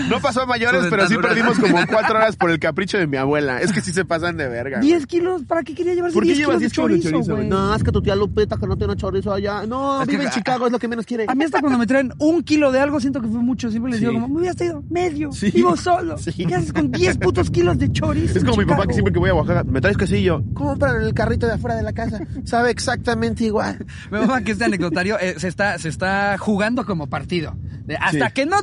No 0.08 0.20
pasó 0.20 0.42
a 0.42 0.46
mayores, 0.46 0.84
Su 0.84 0.90
pero 0.90 1.06
sí 1.08 1.16
perdimos 1.16 1.58
como 1.58 1.78
cuatro 1.86 2.16
horas 2.16 2.36
por 2.36 2.50
el 2.50 2.58
capricho 2.58 2.98
de 2.98 3.06
mi 3.06 3.16
abuela. 3.16 3.60
Es 3.60 3.72
que 3.72 3.80
sí 3.80 3.92
se 3.92 4.04
pasan 4.04 4.36
de 4.36 4.48
verga. 4.48 4.78
güey. 4.78 4.88
10 4.90 5.06
kilos, 5.06 5.42
¿para 5.44 5.62
qué 5.62 5.74
quería 5.74 5.94
llevarse 5.94 6.14
¿Por 6.14 6.22
qué 6.24 6.28
10 6.34 6.38
llevas 6.38 6.56
kilos 6.58 6.60
de 6.60 6.66
10 6.66 6.72
kilos 6.72 6.88
de 6.90 6.94
chorizo, 6.96 7.10
chorizo, 7.10 7.32
güey? 7.34 7.48
güey? 7.48 7.60
No, 7.60 7.74
es 7.74 7.82
que 7.84 7.92
tu 7.92 8.02
tía 8.02 8.16
Lupita 8.16 8.56
que 8.56 8.66
no 8.66 8.76
tiene 8.76 8.96
chorizo 8.96 9.32
allá. 9.32 9.66
No, 9.66 10.02
Es 10.02 10.08
vive 10.08 10.20
que- 10.20 10.26
en 10.26 10.32
Chicago, 10.32 10.66
es 10.66 10.72
lo 10.72 10.78
que 10.78 10.88
menos 10.88 11.06
quiere. 11.06 11.26
A 11.28 11.34
mí 11.34 11.44
hasta 11.44 11.60
cuando 11.60 11.78
me 11.78 11.86
traen 11.86 12.12
un 12.18 12.42
kilo 12.42 12.72
de 12.72 12.80
algo 12.80 13.00
siento 13.00 13.20
que 13.20 13.28
fue 13.28 13.40
mucho. 13.40 13.70
Siempre 13.70 13.92
les 13.92 14.00
digo 14.00 14.12
Sí. 14.12 14.18
como, 14.18 14.28
me 14.28 14.38
hubieras 14.40 14.56
traído 14.56 14.82
medio. 14.90 15.32
Sí. 15.32 15.50
Vivo 15.50 15.76
solo. 15.76 16.18
Sí. 16.18 16.32
¿Qué 16.46 16.54
haces 16.54 16.72
con 16.72 16.90
10 16.90 17.18
putos 17.18 17.50
kilos 17.50 17.78
de 17.78 17.90
chorizo? 17.92 18.38
Es 18.38 18.44
como 18.44 18.54
en 18.54 18.58
mi 18.60 18.64
papá 18.66 18.82
Chicago? 18.82 18.88
que 18.88 18.94
siempre 18.94 19.12
que 19.12 19.18
voy 19.18 19.30
a 19.30 19.34
Oaxaca, 19.34 19.64
me 19.64 19.80
traes 19.80 19.96
quesillo. 19.96 20.42
Compran 20.54 21.02
el 21.02 21.14
carrito 21.14 21.46
de 21.46 21.54
afuera 21.54 21.76
de 21.76 21.82
la 21.82 21.92
casa. 21.92 22.20
Sabe 22.44 22.70
exactamente 22.70 23.44
igual. 23.44 23.84
Me 24.10 24.20
mama 24.20 24.40
que 24.42 24.52
este 24.52 24.64
anecdotario 24.64 25.18
eh, 25.20 25.34
se, 25.38 25.48
está, 25.48 25.78
se 25.78 25.88
está 25.88 26.36
jugando 26.38 26.84
como 26.84 27.06
partido. 27.08 27.54
De, 27.86 27.96
hasta 27.96 28.26
Sí. 28.28 28.32
que 28.34 28.46
no 28.46 28.62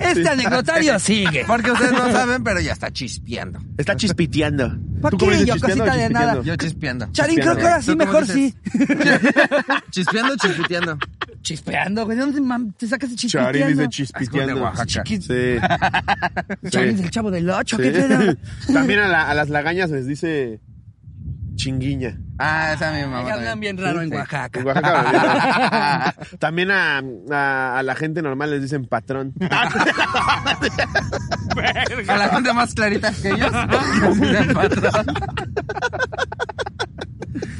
este 0.00 0.22
Sí. 0.22 0.28
anecdotario 0.28 0.98
sigue. 1.00 1.44
Porque 1.46 1.70
ustedes 1.70 1.92
no 1.92 2.10
saben, 2.12 2.42
pero 2.44 2.60
ya 2.60 2.72
está 2.72 2.90
chispeando. 2.90 3.60
Está 3.76 3.96
chispiteando. 3.96 4.76
¿Por 5.00 5.12
¿Tú 5.12 5.18
cómo 5.18 5.30
qué? 5.32 5.44
Yo, 5.44 5.54
cosita 5.60 5.82
o 5.82 5.96
de 5.96 6.08
nada. 6.10 6.32
chispiteando? 6.34 6.42
Yo 6.42 6.56
chispeando. 6.56 7.08
Charín, 7.12 7.38
creo 7.38 7.56
que 7.56 7.62
ahora 7.62 7.82
sí, 7.82 7.86
¿Tú 7.92 7.98
cómo 7.98 8.04
mejor 8.12 8.26
sí. 8.26 8.54
Chispeando, 9.90 10.36
chispiteando. 10.36 10.98
Chispeando, 11.42 12.04
güey. 12.04 12.16
¿De 12.18 12.24
dónde 12.24 12.72
te 12.76 12.86
sacas 12.88 13.10
de 13.10 13.16
Charín 13.16 13.52
chispeando? 13.52 13.82
dice 13.82 13.88
chispiteando. 13.88 14.54
de 14.54 14.60
Oaxaca. 14.60 15.02
Chiqui- 15.04 15.20
Sí. 16.62 16.68
Charín 16.70 16.96
Sí. 16.96 17.02
del 17.02 17.10
chavo 17.10 17.30
del 17.30 17.48
8, 17.48 17.76
¿qué 17.78 17.90
pedo? 17.90 18.34
También 18.72 19.00
a, 19.00 19.08
la- 19.08 19.28
a 19.30 19.34
las 19.34 19.48
lagañas 19.48 19.90
les 19.90 20.06
dice 20.06 20.60
chinguiña. 21.58 22.18
Ah, 22.38 22.72
esa 22.74 22.92
mi 22.92 23.02
mamá. 23.02 23.28
También. 23.28 23.60
bien 23.60 23.76
raro 23.78 24.00
en. 24.00 24.12
Oaxaca. 24.14 24.60
En 24.60 24.66
Oaxaca. 24.66 26.14
También 26.38 26.70
a, 26.70 27.02
a- 27.30 27.78
a 27.78 27.82
la 27.82 27.94
gente 27.96 28.22
normal 28.22 28.50
les 28.52 28.62
dicen 28.62 28.86
patrón. 28.86 29.34
A 32.08 32.16
la 32.16 32.28
gente 32.28 32.52
más 32.54 32.72
clarita 32.74 33.12
que 33.12 33.30
ellos. 33.30 33.50
les 34.02 34.20
dicen 34.20 34.54
patrón. 34.54 35.06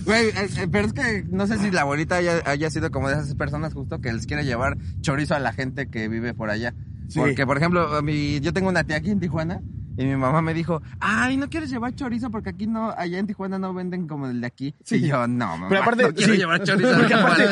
Güey, 0.04 0.28
eh, 0.28 0.32
eh, 0.58 0.68
pero 0.70 0.86
es 0.86 0.92
que 0.92 1.24
no 1.28 1.46
sé 1.46 1.58
si 1.58 1.70
la 1.70 1.82
abuelita 1.82 2.16
haya, 2.16 2.40
haya 2.46 2.70
sido 2.70 2.90
como 2.90 3.08
de 3.08 3.14
esas 3.14 3.34
personas 3.34 3.74
justo 3.74 4.00
que 4.00 4.12
les 4.12 4.26
quiere 4.26 4.44
llevar 4.44 4.76
chorizo 5.00 5.34
a 5.34 5.38
la 5.40 5.52
gente 5.52 5.88
que 5.88 6.08
vive 6.08 6.32
por 6.34 6.50
allá. 6.50 6.72
Sí. 7.08 7.18
Porque, 7.18 7.44
por 7.46 7.56
ejemplo, 7.58 8.00
mi, 8.02 8.40
yo 8.40 8.52
tengo 8.52 8.68
una 8.68 8.84
tía 8.84 8.96
aquí 8.96 9.10
en 9.10 9.20
Tijuana 9.20 9.60
y 9.98 10.04
mi 10.04 10.14
mamá 10.14 10.40
me 10.42 10.54
dijo, 10.54 10.80
ay, 11.00 11.36
¿no 11.36 11.50
quieres 11.50 11.70
llevar 11.70 11.92
chorizo? 11.92 12.30
Porque 12.30 12.50
aquí 12.50 12.68
no, 12.68 12.94
allá 12.96 13.18
en 13.18 13.26
Tijuana 13.26 13.58
no 13.58 13.74
venden 13.74 14.06
como 14.06 14.28
el 14.28 14.40
de 14.40 14.46
aquí. 14.46 14.74
Y 14.88 15.08
yo, 15.08 15.26
no, 15.26 15.46
mamá, 15.48 15.68
Pero 15.68 15.82
aparte, 15.82 16.04
no 16.04 16.14
quiero 16.14 16.34
sí. 16.34 16.38
llevar 16.38 16.62
chorizo 16.64 16.94
Porque 16.96 17.14
aparte, 17.14 17.44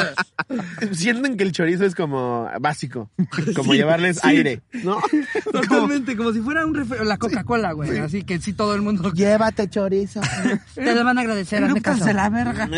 sienten 0.94 1.36
que 1.36 1.42
el 1.42 1.50
chorizo 1.50 1.84
es 1.84 1.96
como 1.96 2.48
básico. 2.60 3.10
Como 3.56 3.74
llevarles 3.74 4.24
aire. 4.24 4.62
¿no? 4.84 5.00
Totalmente, 5.52 6.16
como 6.16 6.32
si 6.32 6.40
fuera 6.40 6.64
un 6.64 6.88
la 7.02 7.18
Coca-Cola, 7.18 7.72
güey. 7.72 7.98
Así 7.98 8.22
que 8.22 8.38
sí 8.40 8.52
todo 8.52 8.76
el 8.76 8.82
mundo 8.82 9.12
Llévate 9.12 9.68
chorizo. 9.68 10.20
te 10.76 10.94
lo 10.94 11.04
van 11.04 11.18
a 11.18 11.22
agradecer, 11.22 11.64
hazme 11.64 11.82
caso. 11.82 12.04
de 12.04 12.14
la 12.14 12.28
verga. 12.30 12.68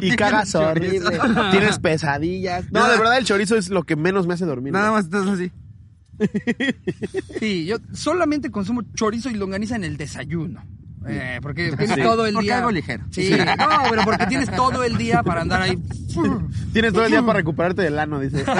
y 0.00 0.16
cagas 0.16 0.54
horrible. 0.54 1.18
Tienes 1.50 1.78
pesadillas. 1.78 2.72
No, 2.72 2.88
de 2.88 2.96
verdad 2.96 3.18
el 3.18 3.26
chorizo 3.26 3.56
es 3.56 3.68
lo 3.68 3.82
que 3.82 3.96
menos 3.96 4.26
me 4.26 4.32
hace 4.32 4.46
dormir. 4.46 4.72
Nada 4.72 4.88
güey. 4.88 5.02
más 5.02 5.04
estás 5.04 5.26
así. 5.26 5.52
Sí, 7.38 7.66
yo 7.66 7.78
solamente 7.92 8.50
consumo 8.50 8.82
chorizo 8.94 9.30
y 9.30 9.34
longaniza 9.34 9.76
en 9.76 9.84
el 9.84 9.96
desayuno. 9.96 10.62
Eh, 11.06 11.38
porque 11.40 11.72
tienes 11.72 11.94
Sí. 11.96 12.02
todo 12.02 12.26
el 12.26 12.34
Porque 12.34 12.44
día. 12.46 12.58
algo 12.58 12.70
ligero. 12.70 13.04
Sí, 13.10 13.30
no, 13.30 13.66
pero 13.88 14.02
porque 14.04 14.26
tienes 14.26 14.50
todo 14.54 14.84
el 14.84 14.96
día 14.98 15.22
para 15.22 15.40
andar 15.40 15.62
ahí. 15.62 15.78
Tienes 16.72 16.92
todo 16.92 17.04
el 17.04 17.10
día 17.10 17.22
para 17.22 17.38
recuperarte 17.38 17.82
del 17.82 17.98
ano, 17.98 18.20
dice. 18.20 18.44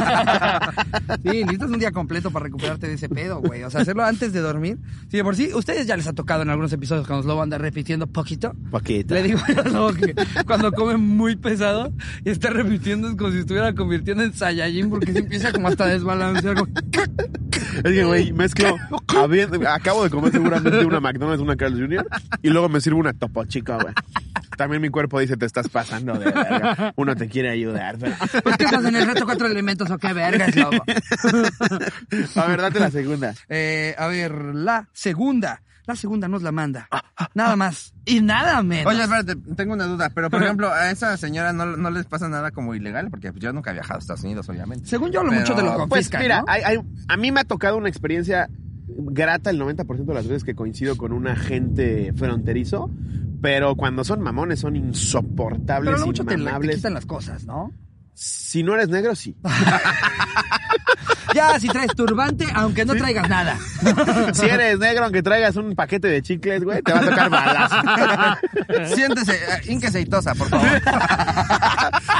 Sí, 1.23 1.29
necesitas 1.45 1.71
un 1.71 1.79
día 1.79 1.91
completo 1.93 2.31
para 2.31 2.45
recuperarte 2.45 2.87
de 2.87 2.95
ese 2.95 3.09
pedo, 3.09 3.41
güey. 3.41 3.63
O 3.65 3.71
sea, 3.71 3.81
hacerlo 3.83 4.05
antes 4.05 4.33
de 4.33 4.41
dormir. 4.41 4.79
Sí, 5.11 5.17
de 5.19 5.25
por 5.25 5.37
sí, 5.37 5.51
ustedes 5.53 5.87
ya 5.87 5.97
les 5.97 6.07
ha 6.07 6.13
tocado 6.13 6.43
en 6.43 6.51
algunos 6.51 6.73
episodios 6.73 7.07
cuando 7.07 7.25
Slobo 7.25 7.43
anda 7.43 7.59
repitiendo 7.59 8.07
poquito. 8.07 8.55
Poquito. 8.71 9.15
Le 9.15 9.23
digo 9.25 9.39
a 9.41 9.93
que 9.95 10.15
cuando 10.47 10.73
come 10.73 10.97
muy 10.97 11.37
pesado 11.37 11.93
y 12.25 12.31
está 12.31 12.51
repitiendo 12.51 13.09
es 13.11 13.17
como 13.17 13.33
si 13.33 13.39
estuviera 13.39 13.75
convirtiendo 13.75 14.23
en 14.23 14.33
Saiyajin 14.33 14.89
porque 14.89 15.13
se 15.13 15.19
empieza 15.19 15.53
como 15.53 15.69
hasta 15.69 15.85
a 15.85 15.89
desbalancear. 15.89 16.55
como- 16.57 16.73
Es 16.73 17.83
que, 17.83 18.05
güey, 18.05 18.33
mezclo. 18.33 18.77
acabo 19.69 20.05
de 20.05 20.11
comer 20.11 20.33
seguramente 20.33 20.85
una 20.85 21.01
McDonald's, 21.01 21.43
una 21.43 21.57
Carl's 21.57 21.79
Jr. 21.81 22.07
Y 22.43 22.49
luego 22.51 22.69
me 22.69 22.81
sirvo 22.81 23.01
una 23.01 23.13
Topo 23.13 23.45
Chico, 23.45 23.77
güey. 23.81 23.95
También 24.57 24.83
mi 24.83 24.91
cuerpo 24.91 25.19
dice, 25.21 25.37
te 25.39 25.47
estás 25.47 25.69
pasando 25.69 26.13
de 26.19 26.31
verga. 26.31 26.93
Uno 26.97 27.17
te 27.17 27.29
quiere 27.29 27.49
ayudar, 27.51 27.97
pero... 27.99 28.15
Pues, 28.43 28.57
¿qué 28.59 28.65
pasa 28.65 28.89
en 28.89 28.97
el 28.97 29.07
reto 29.07 29.25
cuatro 29.25 29.47
elementos 29.47 29.91
o 29.91 29.97
qué 29.97 30.13
verga, 30.13 30.51
Slobo? 30.53 30.83
A 32.37 32.47
ver, 32.47 32.61
date 32.61 32.81
la 32.81 32.91
segunda. 32.91 33.35
Eh, 33.49 33.95
a 33.99 34.07
ver, 34.09 34.33
la 34.55 34.89
segunda. 34.93 35.63
La 35.87 35.97
segunda 35.97 36.29
nos 36.29 36.43
la 36.43 36.53
manda. 36.53 36.89
Nada 37.35 37.57
más. 37.57 37.95
Y 38.05 38.21
nada 38.21 38.63
menos. 38.63 38.93
Oye, 38.93 39.03
espérate, 39.03 39.35
tengo 39.57 39.73
una 39.73 39.87
duda. 39.87 40.11
Pero, 40.15 40.31
por 40.31 40.43
ejemplo, 40.43 40.71
a 40.73 40.91
esa 40.91 41.17
señora 41.17 41.53
no, 41.53 41.65
no 41.65 41.91
les 41.91 42.07
pasa 42.07 42.29
nada 42.29 42.51
como 42.51 42.75
ilegal, 42.75 43.09
porque 43.11 43.33
pues, 43.33 43.43
yo 43.43 43.53
nunca 43.53 43.71
he 43.71 43.75
viajado 43.75 43.97
a 43.97 44.01
Estados 44.01 44.23
Unidos, 44.23 44.49
obviamente. 44.49 44.87
Según 44.87 45.11
yo, 45.11 45.23
lo 45.25 45.31
Pero, 45.31 45.41
mucho 45.41 45.55
te 45.55 45.63
lo 45.63 45.69
Pues 45.89 45.89
confiscan, 45.89 46.23
mira, 46.23 46.39
¿no? 46.41 46.45
hay- 46.49 46.63
hay- 46.63 46.81
a 47.09 47.17
mí 47.17 47.33
me 47.33 47.41
ha 47.41 47.45
tocado 47.45 47.77
una 47.77 47.89
experiencia 47.89 48.49
grata 48.97 49.51
el 49.51 49.61
90% 49.61 50.05
de 50.05 50.15
las 50.15 50.27
veces 50.27 50.45
que 50.45 50.55
coincido 50.55 50.97
con 50.97 51.13
un 51.13 51.27
agente 51.29 52.13
fronterizo, 52.15 52.91
pero 53.41 53.75
cuando 53.77 54.05
son 54.05 54.21
mamones 54.21 54.61
son 54.61 54.77
insoportables, 54.77 55.91
Pero 55.91 55.99
lo 56.01 56.07
mucho 56.07 56.25
te, 56.25 56.35
te 56.35 56.41
inmamables. 56.41 56.77
quitan 56.77 56.95
las 56.95 57.07
cosas, 57.07 57.47
¿no? 57.47 57.73
Si 58.15 58.63
no 58.63 58.75
eres 58.75 58.89
negro, 58.89 59.15
sí. 59.15 59.37
Ya, 61.35 61.59
si 61.59 61.69
traes 61.69 61.95
turbante, 61.95 62.47
aunque 62.55 62.85
no 62.85 62.95
traigas 62.95 63.29
nada. 63.29 63.57
Si 64.33 64.47
eres 64.47 64.79
negro, 64.79 65.05
aunque 65.05 65.23
traigas 65.23 65.57
un 65.57 65.75
paquete 65.75 66.09
de 66.09 66.23
chicles, 66.23 66.63
güey, 66.65 66.83
te 66.83 66.93
va 66.93 67.01
a 67.01 67.05
tocar 67.05 67.31
balazo. 67.31 67.77
Siéntese, 68.95 69.35
eh, 69.35 69.61
inque 69.69 69.89
aceitosa, 69.89 70.35
por 70.35 70.49
favor. 70.49 70.69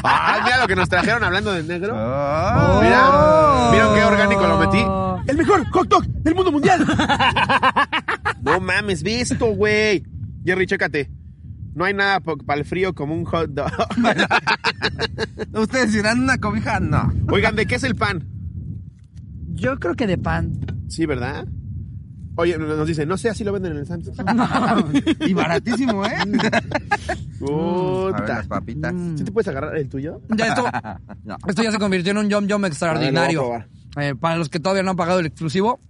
Ah, 0.03 0.41
mira 0.45 0.59
lo 0.59 0.67
que 0.67 0.75
nos 0.75 0.89
trajeron 0.89 1.23
hablando 1.23 1.53
de 1.53 1.63
negro. 1.63 1.95
Oh. 1.95 2.81
Mira, 2.83 3.71
¿vieron 3.71 3.95
qué 3.95 4.05
orgánico 4.05 4.47
lo 4.47 4.59
metí? 4.59 5.31
El 5.31 5.37
mejor 5.37 5.69
hot 5.71 5.89
dog 5.89 6.07
del 6.07 6.35
mundo 6.35 6.51
mundial. 6.51 6.87
No 8.41 8.61
mames, 8.61 9.03
visto, 9.03 9.47
güey. 9.47 10.03
Jerry, 10.45 10.67
chécate. 10.67 11.11
No 11.75 11.85
hay 11.85 11.95
nada 11.95 12.21
para 12.21 12.59
el 12.59 12.65
frío 12.65 12.95
como 12.95 13.15
un 13.15 13.25
hot 13.25 13.51
dog. 13.51 13.71
¿Ustedes 15.53 15.93
dirán 15.93 16.21
una 16.21 16.39
cobija? 16.39 16.81
No. 16.81 17.13
Oigan, 17.29 17.55
¿de 17.55 17.67
qué 17.67 17.75
es 17.75 17.85
el 17.85 17.95
pan? 17.95 18.27
Yo 19.55 19.79
creo 19.79 19.95
que 19.95 20.07
de 20.07 20.19
pan. 20.19 20.53
Sí, 20.89 21.07
¿verdad? 21.07 21.47
Oye, 22.37 22.57
nos 22.57 22.87
dice, 22.87 23.05
no 23.05 23.19
sé, 23.19 23.29
así 23.29 23.45
lo 23.45 23.53
venden 23.53 23.73
en 23.73 23.79
el 23.79 23.87
Sam's. 23.87 24.11
Y 25.27 25.35
baratísimo, 25.35 26.05
¿eh? 26.07 26.11
Mm. 27.41 27.47
A 27.47 28.11
ver, 28.13 28.21
Puta. 28.21 28.35
las 28.35 28.47
papitas. 28.49 28.93
Mm. 28.93 29.17
¿Sí 29.17 29.25
te 29.25 29.33
puedes 29.33 29.49
agarrar 29.49 29.75
el 29.79 29.89
tuyo? 29.89 30.21
Ya 30.37 30.49
esto, 30.49 30.65
No. 31.25 31.37
esto 31.47 31.63
ya 31.63 31.73
se 31.73 31.79
convirtió 31.79 32.11
en 32.13 32.19
un 32.19 32.29
Yom 32.29 32.47
Yom 32.47 32.67
extraordinario. 32.67 33.49
Ver, 33.51 33.67
lo 33.97 34.03
Eh, 34.03 34.15
para 34.15 34.37
los 34.37 34.51
que 34.51 34.61
todavía 34.61 34.83
no 34.83 34.91
han 34.91 34.97
pagado 34.97 35.21
el 35.21 35.27
exclusivo, 35.27 35.81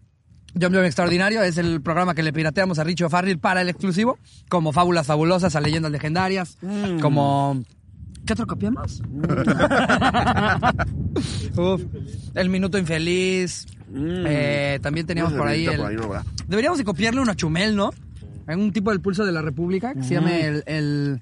Yom 0.54 0.72
Yom 0.72 0.84
Extraordinario 0.84 1.42
es 1.42 1.58
el 1.58 1.80
programa 1.82 2.14
que 2.14 2.22
le 2.22 2.32
pirateamos 2.32 2.78
a 2.78 2.84
Richo 2.84 3.10
Farrell 3.10 3.38
para 3.40 3.62
el 3.62 3.68
exclusivo, 3.68 4.16
como 4.48 4.70
Fábulas 4.72 5.08
Fabulosas 5.08 5.56
a 5.56 5.60
Leyendas 5.60 5.90
Legendarias, 5.92 6.56
Mm. 6.62 7.00
como... 7.00 7.60
¿Qué 8.30 8.34
otro 8.34 8.46
copiamos? 8.46 9.02
Uf, 11.56 11.82
el 12.36 12.48
Minuto 12.48 12.78
Infeliz. 12.78 13.66
Mm. 13.90 14.24
Eh, 14.24 14.78
también 14.80 15.04
teníamos 15.04 15.32
por 15.32 15.48
ahí 15.48 15.66
el... 15.66 15.78
por 15.78 15.86
ahí, 15.88 15.96
no, 15.96 16.08
¿verdad? 16.08 16.24
Deberíamos 16.46 16.78
de 16.78 16.84
copiarle 16.84 17.20
una 17.20 17.34
Chumel, 17.34 17.74
¿no? 17.74 17.90
Hay 18.46 18.54
un 18.54 18.72
tipo 18.72 18.90
del 18.90 19.00
pulso 19.00 19.24
de 19.24 19.32
la 19.32 19.42
República 19.42 19.94
que 19.94 20.04
se 20.04 20.14
llama 20.14 20.30
el, 20.36 20.62
el, 20.66 21.20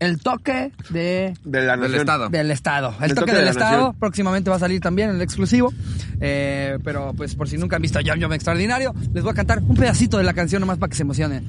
el 0.00 0.20
toque 0.20 0.72
de 0.88 1.34
De 1.44 1.62
la 1.66 1.76
Del. 1.76 1.94
Estado. 1.96 2.30
del 2.30 2.50
Estado. 2.50 2.94
El, 3.00 3.10
El 3.10 3.14
toque, 3.14 3.20
toque 3.20 3.32
del 3.34 3.44
de 3.44 3.50
Estado 3.50 3.76
nación. 3.76 3.96
próximamente 3.98 4.48
va 4.48 4.56
a 4.56 4.60
salir 4.60 4.80
también 4.80 5.10
en 5.10 5.16
el 5.16 5.22
exclusivo. 5.22 5.70
Eh, 6.18 6.78
pero 6.82 7.12
pues 7.14 7.34
por 7.34 7.46
si 7.50 7.58
nunca 7.58 7.76
han 7.76 7.82
visto 7.82 8.00
Yum 8.00 8.20
Yum 8.20 8.32
Extraordinario, 8.32 8.94
les 9.12 9.22
voy 9.22 9.32
a 9.32 9.34
cantar 9.34 9.58
un 9.62 9.76
pedacito 9.76 10.16
de 10.16 10.24
la 10.24 10.32
canción 10.32 10.60
nomás 10.60 10.78
para 10.78 10.88
que 10.88 10.96
se 10.96 11.02
emocionen. 11.02 11.44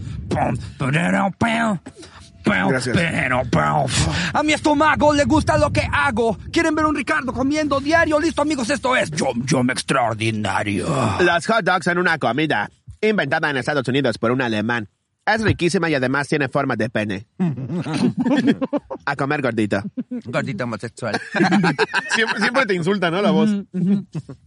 Gracias. 2.45 2.95
Pero, 2.95 3.41
pero, 3.51 3.85
a 4.33 4.43
mi 4.43 4.53
estómago 4.53 5.13
le 5.13 5.25
gusta 5.25 5.57
lo 5.57 5.71
que 5.71 5.87
hago. 5.91 6.37
¿Quieren 6.51 6.75
ver 6.75 6.85
un 6.85 6.95
Ricardo 6.95 7.33
comiendo 7.33 7.79
diario? 7.79 8.19
Listo, 8.19 8.41
amigos, 8.41 8.69
esto 8.69 8.95
es 8.95 9.11
Yum 9.11 9.45
Yum 9.45 9.69
Extraordinario. 9.69 10.87
Los 11.19 11.47
hot 11.47 11.63
dogs 11.63 11.85
son 11.85 11.97
una 11.97 12.17
comida 12.17 12.69
inventada 13.01 13.49
en 13.49 13.57
Estados 13.57 13.87
Unidos 13.87 14.17
por 14.17 14.31
un 14.31 14.41
alemán. 14.41 14.87
Es 15.35 15.41
riquísima 15.41 15.89
y 15.89 15.95
además 15.95 16.27
tiene 16.27 16.47
forma 16.49 16.75
de 16.75 16.89
pene. 16.89 17.27
A 19.05 19.15
comer 19.15 19.41
gordito. 19.41 19.81
Gordito 20.25 20.63
homosexual. 20.65 21.19
Siempre, 22.15 22.39
siempre 22.41 22.65
te 22.65 22.73
insulta, 22.73 23.09
¿no? 23.11 23.21
La 23.21 23.31
voz. 23.31 23.49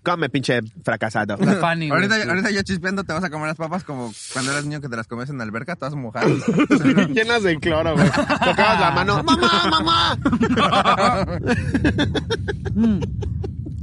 Come, 0.03 0.29
pinche 0.29 0.61
fracasado. 0.85 1.37
La 1.39 1.55
Fanny, 1.55 1.89
güey. 1.89 2.03
ahorita, 2.03 2.31
ahorita 2.31 2.51
yo 2.51 2.63
chispeando 2.63 3.05
te 3.05 3.13
vas 3.13 3.25
a 3.25 3.31
comer 3.31 3.49
las 3.49 3.57
papas 3.57 3.85
como 3.85 4.13
cuando 4.33 4.51
eras 4.51 4.65
niño 4.65 4.81
que 4.81 4.89
te 4.89 4.97
las 4.97 5.07
comes 5.07 5.31
en 5.31 5.39
la 5.39 5.45
alberca, 5.45 5.77
todas 5.77 5.95
mojadas. 5.95 6.31
Llenas 7.15 7.43
de 7.43 7.59
cloro, 7.59 7.95
güey. 7.95 8.09
Tocabas 8.11 8.81
la 8.81 8.91
mano. 8.91 9.23
¡Mamá, 9.23 9.71
mamá! 9.71 10.19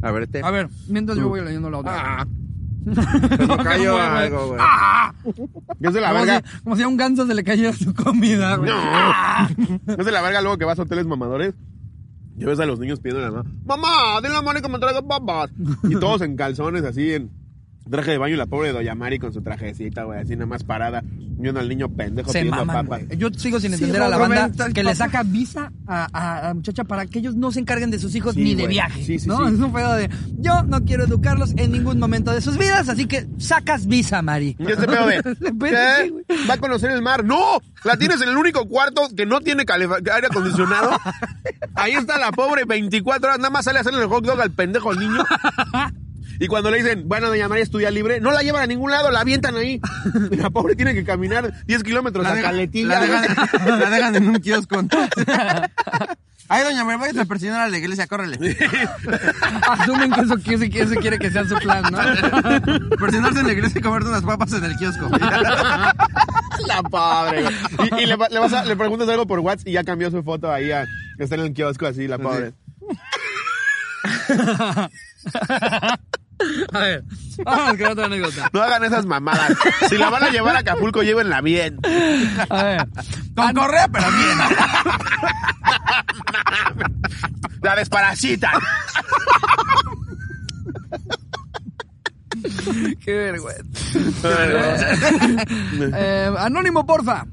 A 0.01 0.12
ver, 0.12 0.27
te... 0.27 0.41
A 0.44 0.51
ver, 0.51 0.70
mientras 0.88 1.18
yo 1.18 1.29
voy 1.29 1.41
leyendo 1.41 1.70
la 1.70 1.77
otra. 1.79 2.27
Ah, 2.98 3.19
Se 3.38 3.48
me 3.48 3.58
cayó 3.63 3.98
algo, 4.01 4.48
güey. 4.48 4.60
de 5.93 6.01
la 6.01 6.08
como, 6.10 6.19
verga. 6.25 6.43
si, 6.46 6.60
como 6.63 6.75
si 6.75 6.84
a 6.84 6.88
un 6.88 6.98
ganso 6.98 7.25
se 7.27 7.34
le 7.34 7.43
cayera 7.43 7.74
su 7.74 7.93
comida, 7.93 8.55
güey. 8.58 8.69
No. 8.69 9.96
De 10.03 10.12
la 10.12 10.22
verga 10.22 10.41
luego 10.41 10.58
que 10.58 10.65
vas 10.65 10.79
a 10.79 10.84
hoteles 10.84 11.05
mamadores. 11.05 11.53
Y 12.38 12.46
ves 12.46 12.60
a 12.60 12.65
los 12.65 12.79
niños 12.79 13.00
pidiendo 13.01 13.22
la 13.22 13.31
mamá. 13.31 13.50
Mamá, 13.65 14.22
dile 14.24 14.36
a 14.38 14.41
Mari 14.41 14.62
que 14.62 14.69
me 14.69 14.79
traiga 14.79 15.01
papas. 15.01 15.51
Y 15.84 16.00
todos 16.00 16.22
en 16.22 16.38
calzones, 16.38 16.84
así 16.86 17.13
en 17.13 17.29
traje 17.89 18.12
de 18.12 18.17
baño. 18.17 18.36
Y 18.36 18.38
la 18.38 18.46
pobre 18.46 18.72
Doña 18.72 18.96
Mari 18.96 19.19
con 19.19 19.34
su 19.34 19.41
trajecita, 19.41 20.03
güey, 20.03 20.19
así 20.19 20.36
nada 20.36 20.46
más 20.48 20.63
parada. 20.63 21.03
Viendo 21.41 21.62
al 21.62 21.69
niño 21.69 21.88
pendejo 21.88 22.34
Se 22.34 22.39
pidiendo 22.39 22.65
maman, 22.65 22.86
papas. 22.88 23.05
güey. 23.08 23.17
Yo 23.17 23.29
sigo 23.29 23.62
sin 23.62 23.69
Sí, 23.72 23.75
entender 23.75 24.01
a 24.01 24.10
la 24.10 24.17
banda 24.17 24.51
que 24.74 24.84
le 24.84 24.93
saca 24.93 25.24
visa 25.24 25.72
a, 25.88 26.05
a, 26.12 26.39
a 26.39 26.48
la 26.50 26.53
muchacha 26.53 26.84
para 26.84 27.05
que 27.05 27.19
ellos 27.19 27.36
no 27.36 27.53
se 27.53 27.62
encarguen 27.62 27.91
de 27.91 27.98
sus 27.98 28.13
hijos 28.15 28.34
Sí, 28.36 28.43
ni 28.43 28.55
de 28.55 28.63
güey. 28.63 28.74
viaje. 28.75 29.05
Sí, 29.05 29.19
sí, 29.19 29.27
¿no? 29.29 29.48
sí. 29.48 29.53
Es 29.53 29.60
un 29.62 29.72
pedo 29.72 29.93
de 29.93 30.10
yo 30.38 30.63
no 30.63 30.84
quiero 30.84 31.05
educarlos 31.05 31.53
en 31.55 31.72
ningún 31.72 31.98
momento 31.98 32.34
de 32.34 32.41
sus 32.41 32.58
vidas, 32.58 32.89
así 32.89 33.05
que 33.05 33.25
sacas 33.38 33.88
visa, 33.88 34.22
Mari. 34.22 34.58
Y 34.60 34.69
este 34.69 34.86
pedo 34.86 35.08
de, 35.08 35.22
sí, 35.39 35.53
¿qué? 35.62 36.13
¿Va 36.50 36.55
a 36.55 36.58
conocer 36.58 36.91
el 36.91 37.01
mar? 37.01 37.24
¡No! 37.24 37.62
La 37.86 37.96
tienes 37.96 38.22
en 38.22 38.27
el 38.27 38.36
único 38.36 38.67
cuarto 38.67 39.03
que 39.15 39.25
no 39.25 39.39
tiene 39.39 39.63
calefa- 39.65 40.00
aire 40.13 40.27
acondicionado. 40.27 40.91
Ahí 41.75 41.93
está 41.93 42.17
la 42.17 42.34
pobre 42.34 42.65
24 42.65 43.25
horas, 43.29 43.39
nada 43.39 43.50
más 43.50 43.63
sale 43.63 43.77
a 43.77 43.81
hacerle 43.81 44.01
el 44.01 44.08
hot 44.10 44.25
dog 44.25 44.41
al 44.41 44.51
pendejo 44.51 44.91
al 44.91 45.00
niño. 45.00 45.24
Y 46.39 46.48
cuando 46.48 46.72
le 46.72 46.77
dicen, 46.77 47.03
bueno, 47.08 47.27
doña 47.27 47.48
María 47.50 47.63
estudia 47.63 47.91
libre, 47.91 48.19
no 48.22 48.31
la 48.31 48.41
llevan 48.41 48.63
a 48.63 48.67
ningún 48.67 48.91
lado, 48.91 49.12
la 49.12 49.19
avientan 49.22 49.55
ahí. 49.58 49.81
Y 50.31 50.36
la 50.38 50.50
pobre 50.50 50.75
tiene 50.75 50.93
que 50.93 51.03
caminar 51.03 51.51
10 51.65 51.84
kilómetros 51.84 52.24
La 52.24 52.34
a 52.34 52.41
Caletilla. 52.41 52.88
la, 52.88 53.01
dejan, 53.01 53.79
la 53.79 53.89
dejan 53.89 54.15
en 54.15 54.29
un 54.29 54.39
kiosco. 54.39 54.81
Ay, 56.51 56.63
doña 56.63 56.84
María, 56.84 56.98
vaya 56.98 57.22
a 57.22 57.25
presionar 57.25 57.62
a 57.62 57.69
la 57.69 57.77
iglesia, 57.77 58.08
córrele. 58.08 58.38
Asumen 59.67 60.12
que 60.12 60.22
eso, 60.22 60.36
que 60.38 60.53
eso- 60.55 60.65
que 60.72 60.81
eso 60.81 60.96
quiere 60.96 61.19
que 61.19 61.29
sea 61.29 61.46
su 61.46 61.55
plan, 61.58 61.84
¿no? 61.91 62.00
Presionarse 62.98 63.41
en 63.41 63.46
la 63.48 63.53
iglesia 63.53 63.77
y 63.77 63.81
comerte 63.84 64.10
unas 64.10 64.24
papas 64.24 64.53
en 64.53 64.63
el 64.63 64.75
kiosco. 64.77 65.10
La 65.12 66.81
pobre. 66.89 67.43
güey. 67.43 67.55
Y, 68.00 68.03
y 68.03 68.05
le, 68.08 68.15
va- 68.15 68.29
le 68.29 68.39
vas 68.39 68.51
a- 68.53 68.65
le 68.65 68.75
preguntas 68.75 69.08
algo 69.10 69.27
por 69.27 69.39
WhatsApp 69.41 69.67
y 69.67 69.74
ya 69.74 69.84
cambió 69.84 70.10
su 70.10 70.24
foto 70.24 70.51
ahí. 70.51 70.72
a- 70.72 70.86
está 71.19 71.36
en 71.36 71.41
el 71.41 71.53
kiosco 71.53 71.86
así, 71.86 72.08
la 72.08 72.17
pobre. 72.17 72.53
A 76.74 76.79
ver, 76.79 77.03
vamos 77.44 77.77
con 77.77 77.88
otra 77.88 78.06
anécdota. 78.06 78.50
No 78.53 78.62
hagan 78.62 78.84
esas 78.84 79.06
mamadas. 79.06 79.53
Si 79.89 79.98
la 79.98 80.10
van 80.10 80.24
a 80.24 80.29
llevar 80.29 80.56
a 80.56 80.60
Acapulco, 80.60 81.03
llévenla 81.03 81.41
bien. 81.41 81.79
A 82.50 82.63
ver, 82.63 82.88
Con 83.36 83.53
correa, 83.53 83.88
pero 83.88 84.06
bien. 84.12 84.38
La 87.62 87.75
desparasita. 87.75 88.51
qué 93.03 93.14
vergüenza. 93.14 93.62
Eh, 95.98 96.31
anónimo, 96.38 96.85
porfa. 96.85 97.25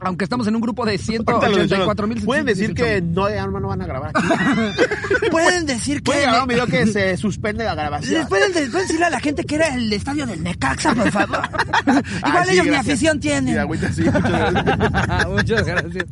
Aunque 0.00 0.24
estamos 0.24 0.46
en 0.46 0.54
un 0.54 0.60
grupo 0.60 0.84
de 0.86 0.92
Ahorita 0.92 1.32
los 1.32 1.68
184 1.68 2.06
mil. 2.06 2.22
Pueden 2.24 2.46
decir 2.46 2.74
que 2.74 3.00
no, 3.02 3.28
ya 3.28 3.46
no 3.46 3.66
van 3.68 3.82
a 3.82 3.86
grabar 3.86 4.12
aquí. 4.14 4.26
Pueden 5.30 5.66
decir 5.66 5.96
que. 5.98 6.02
Pueden 6.04 6.22
grabar 6.22 6.42
un 6.42 6.48
video 6.48 6.66
que 6.66 6.86
se 6.86 7.16
suspende 7.16 7.64
la 7.64 7.70
¿Les 7.74 7.76
grabación. 7.78 8.28
pueden, 8.28 8.52
pueden 8.52 8.70
decirle 8.72 9.04
a 9.06 9.10
la 9.10 9.20
gente 9.20 9.44
que 9.44 9.56
era 9.56 9.74
el 9.74 9.92
estadio 9.92 10.26
del 10.26 10.42
Necaxa, 10.42 10.94
por 10.94 11.10
favor? 11.10 11.38
Igual 11.86 12.04
Ah, 12.22 12.44
sí, 12.46 12.52
ellos 12.54 12.66
gracias. 12.66 12.86
afición 12.88 13.14
Sí, 13.14 13.20
tienen. 13.20 13.58
agüita, 13.58 13.92
sí, 13.92 14.02
muchas 14.02 14.22
gracias. 14.22 15.26
Muchas 15.28 15.66
gracias. 15.66 16.04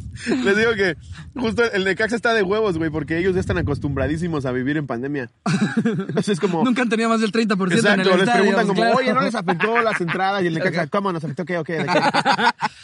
Les 0.44 0.56
digo 0.56 0.74
que 0.74 0.96
justo 1.36 1.62
el 1.72 1.84
Necaxa 1.84 2.16
está 2.16 2.34
de 2.34 2.42
huevos, 2.42 2.78
güey, 2.78 2.90
porque 2.90 3.18
ellos 3.18 3.34
ya 3.34 3.40
están 3.40 3.58
acostumbradísimos 3.58 4.46
a 4.46 4.52
vivir 4.52 4.76
en 4.76 4.86
pandemia. 4.86 5.30
Entonces 5.84 6.28
es 6.30 6.40
como... 6.40 6.64
Nunca 6.64 6.82
han 6.82 6.88
tenido 6.88 7.08
más 7.08 7.20
del 7.20 7.30
30% 7.32 7.52
en 7.66 7.72
el 7.72 7.78
Exacto, 7.78 8.02
les 8.10 8.18
estadio. 8.20 8.32
preguntan 8.40 8.66
como, 8.66 8.80
claro. 8.80 8.96
oye, 8.96 9.12
¿no 9.14 9.20
les 9.22 9.34
afectó 9.34 9.82
las 9.82 10.00
entradas? 10.00 10.42
Y 10.42 10.46
el 10.48 10.54
Necaxa, 10.54 10.86
¿cómo 10.88 11.12
nos 11.12 11.22
afectó? 11.24 11.44
¿Qué 11.44 11.58
o 11.58 11.64
qué? 11.64 11.74
¿De 11.78 11.84
qué? 11.86 12.00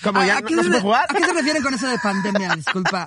¿Cómo 0.03 0.23
ya 0.25 0.38
¿A 0.38 0.41
no, 0.41 0.51
no 0.51 0.62
se 0.62 0.69
puede 0.69 0.81
jugar? 0.83 0.91
¿A 0.94 1.07
qué 1.09 1.24
se 1.24 1.33
refieren 1.33 1.62
con 1.62 1.74
eso 1.74 1.87
de 1.88 1.98
pandemia? 1.98 2.55
Disculpa. 2.57 3.07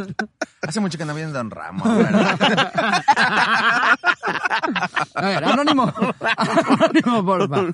Hace 0.62 0.80
mucho 0.80 0.98
que 0.98 1.04
no 1.04 1.14
viene 1.14 1.32
Don 1.32 1.50
Ramón, 1.50 1.96
¿verdad? 1.98 2.38
A 5.14 5.26
ver, 5.26 5.44
anónimo. 5.44 5.92
Anónimo, 6.36 7.24
porfa. 7.24 7.64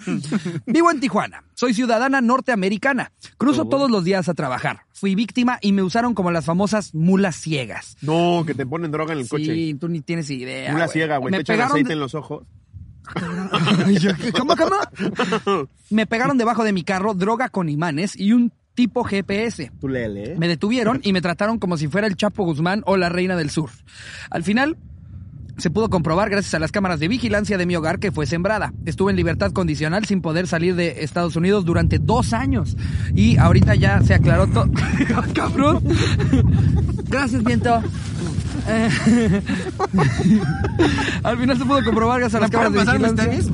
Vivo 0.66 0.90
en 0.90 1.00
Tijuana. 1.00 1.42
Soy 1.54 1.74
ciudadana 1.74 2.20
norteamericana. 2.20 3.12
Cruzo 3.38 3.66
todos 3.66 3.90
los 3.90 4.04
días 4.04 4.28
a 4.28 4.34
trabajar. 4.34 4.82
Fui 4.92 5.14
víctima 5.14 5.58
y 5.60 5.72
me 5.72 5.82
usaron 5.82 6.14
como 6.14 6.30
las 6.30 6.44
famosas 6.44 6.94
mulas 6.94 7.36
ciegas. 7.36 7.96
No, 8.02 8.44
que 8.46 8.54
te 8.54 8.66
ponen 8.66 8.90
droga 8.90 9.12
en 9.14 9.20
el 9.20 9.28
coche. 9.28 9.44
Sí, 9.54 9.74
tú 9.80 9.88
ni 9.88 10.00
tienes 10.00 10.30
idea. 10.30 10.72
Güey. 10.72 10.88
ciega, 10.88 11.16
güey. 11.16 11.30
Me 11.32 11.38
Te 11.38 11.42
echan 11.42 11.54
pegaron 11.54 11.72
aceite 11.72 11.88
de- 11.88 11.94
en 11.94 12.00
los 12.00 12.14
ojos. 12.14 12.44
¿Cómo, 14.38 14.54
cómo? 14.56 15.68
Me 15.90 16.06
pegaron 16.06 16.38
debajo 16.38 16.62
de 16.64 16.72
mi 16.72 16.84
carro 16.84 17.14
droga 17.14 17.48
con 17.48 17.68
imanes 17.68 18.18
y 18.18 18.32
un 18.32 18.52
tipo 18.74 19.04
GPS. 19.04 19.70
Tú 19.80 19.88
léele, 19.88 20.32
¿eh? 20.32 20.36
Me 20.38 20.48
detuvieron 20.48 21.00
y 21.04 21.12
me 21.12 21.20
trataron 21.20 21.58
como 21.58 21.76
si 21.76 21.88
fuera 21.88 22.06
el 22.06 22.16
Chapo 22.16 22.44
Guzmán 22.44 22.82
o 22.86 22.96
la 22.96 23.08
Reina 23.08 23.36
del 23.36 23.50
Sur. 23.50 23.70
Al 24.30 24.42
final, 24.42 24.76
se 25.58 25.70
pudo 25.70 25.90
comprobar 25.90 26.30
gracias 26.30 26.54
a 26.54 26.58
las 26.58 26.72
cámaras 26.72 26.98
de 26.98 27.08
vigilancia 27.08 27.58
de 27.58 27.66
mi 27.66 27.76
hogar 27.76 27.98
que 27.98 28.10
fue 28.10 28.26
sembrada. 28.26 28.72
Estuve 28.86 29.10
en 29.10 29.16
libertad 29.16 29.52
condicional 29.52 30.04
sin 30.06 30.22
poder 30.22 30.46
salir 30.46 30.74
de 30.74 31.04
Estados 31.04 31.36
Unidos 31.36 31.64
durante 31.64 31.98
dos 31.98 32.32
años. 32.32 32.76
Y 33.14 33.36
ahorita 33.38 33.74
ya 33.74 34.00
se 34.02 34.14
aclaró 34.14 34.46
todo. 34.46 34.70
¡Cabrón! 35.34 35.84
Gracias, 37.08 37.44
viento. 37.44 37.82
Eh, 38.68 38.88
Al 41.22 41.38
final 41.38 41.58
se 41.58 41.64
pudo 41.64 41.84
comprobar 41.84 42.20
gracias 42.20 42.40
a 42.40 42.40
las 42.40 42.50
¿Me 42.50 42.70
pueden 42.70 42.86
cámaras 42.86 43.16
de 43.16 43.28
vigilancia. 43.28 43.52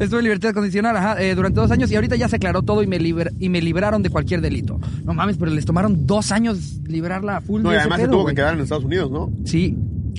Estuve 0.00 0.20
en 0.20 0.24
libertad 0.24 0.52
condicional 0.54 0.96
ajá, 0.96 1.20
eh, 1.22 1.34
durante 1.34 1.60
dos 1.60 1.70
años 1.70 1.90
y 1.90 1.94
ahorita 1.94 2.16
ya 2.16 2.28
se 2.28 2.36
aclaró 2.36 2.62
todo 2.62 2.82
y 2.82 2.86
me, 2.86 2.98
liber- 2.98 3.32
y 3.38 3.48
me 3.50 3.60
libraron 3.62 4.02
de 4.02 4.08
cualquier 4.10 4.40
delito. 4.40 4.80
No 5.04 5.12
mames, 5.14 5.36
pero 5.36 5.50
les 5.52 5.64
tomaron 5.66 6.06
dos 6.06 6.32
años 6.32 6.80
librarla 6.86 7.40
full 7.42 7.62
No, 7.62 7.68
de 7.70 7.76
y 7.76 7.78
además 7.78 8.00
se 8.00 8.08
tuvo 8.08 8.24
que 8.26 8.34
quedar 8.34 8.54
en 8.54 8.60
Estados 8.60 8.84
Unidos, 8.84 9.10
¿no? 9.10 9.30
Sí, 9.44 9.76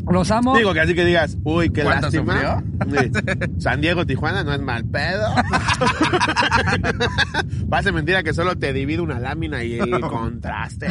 los 0.10 0.30
amo. 0.32 0.56
Digo 0.56 0.74
que 0.74 0.80
así 0.82 0.94
que 0.96 1.04
digas, 1.04 1.38
uy, 1.44 1.70
qué 1.72 1.82
¿Cuánto 1.84 2.08
lástima. 2.08 2.64
Sí. 2.90 3.12
San 3.60 3.82
Diego, 3.82 4.06
Tijuana 4.06 4.44
no 4.44 4.54
es 4.54 4.62
mal 4.62 4.86
pedo. 4.86 5.28
Parece 7.70 7.92
mentira 7.92 8.24
que 8.24 8.34
solo 8.34 8.58
te 8.58 8.72
divide 8.74 9.02
una 9.02 9.20
lámina 9.20 9.64
y 9.64 9.80
el 9.80 10.00
contraste. 10.02 10.88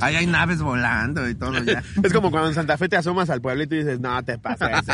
Ahí 0.00 0.14
hay 0.16 0.26
naves 0.26 0.60
volando 0.62 1.28
y 1.28 1.34
todo 1.34 1.62
ya. 1.64 1.82
Es 2.02 2.12
como 2.12 2.30
cuando 2.30 2.48
en 2.50 2.54
Santa 2.54 2.76
Fe 2.78 2.88
te 2.88 2.96
asomas 2.96 3.28
al 3.30 3.40
pueblito 3.40 3.74
y 3.74 3.78
dices, 3.78 3.98
no 4.00 4.22
te 4.22 4.38
pases. 4.38 4.68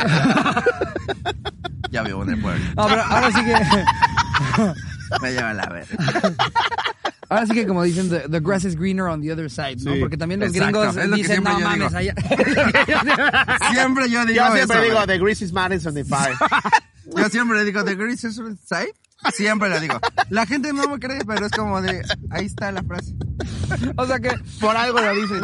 Ya 1.97 2.03
vivo 2.03 2.21
en 2.23 2.29
el 2.29 2.41
pueblo. 2.41 2.63
No, 2.75 2.87
pero 2.87 3.01
ahora 3.03 3.31
sí 3.31 3.43
que, 3.43 3.55
Me 5.21 5.31
lleva 5.31 5.53
la 5.53 5.65
verga. 5.67 6.33
ahora 7.27 7.45
sí 7.47 7.53
que 7.53 7.65
como 7.65 7.81
dicen, 7.81 8.09
the, 8.09 8.29
the 8.29 8.39
grass 8.39 8.65
is 8.65 8.75
greener 8.75 9.07
on 9.07 9.21
the 9.21 9.31
other 9.31 9.49
side, 9.49 9.77
¿no? 9.83 9.93
Sí. 9.93 9.99
Porque 9.99 10.15
también 10.15 10.41
los 10.41 10.53
Exacto, 10.53 10.81
gringos 10.81 11.07
lo 11.07 11.15
dicen, 11.15 11.43
no 11.43 11.59
mames, 11.59 11.93
allá. 11.95 12.13
Siempre 13.71 14.09
yo 14.11 14.25
digo 14.25 14.35
Yo 14.35 14.53
siempre 14.53 14.75
eso, 14.75 14.83
digo, 14.83 14.95
güey. 14.95 15.07
the 15.07 15.17
grease 15.17 15.43
is 15.43 15.51
on 15.55 15.93
the 15.95 16.03
fire. 16.03 16.35
Yo 17.15 17.29
siempre 17.29 17.57
le 17.57 17.65
digo, 17.65 17.83
¿The 17.83 17.95
Grease 17.95 18.27
is 18.27 18.35
side? 18.65 18.93
Siempre 19.33 19.69
le 19.69 19.79
digo. 19.79 19.99
La 20.29 20.45
gente 20.45 20.71
no 20.73 20.87
me 20.87 20.99
cree, 20.99 21.19
pero 21.25 21.45
es 21.45 21.51
como 21.51 21.81
de, 21.81 22.01
ahí 22.29 22.45
está 22.45 22.71
la 22.71 22.83
frase. 22.83 23.15
o 23.97 24.05
sea 24.05 24.19
que 24.19 24.29
Por 24.61 24.75
algo 24.77 24.99
lo 25.01 25.13
dicen. 25.15 25.41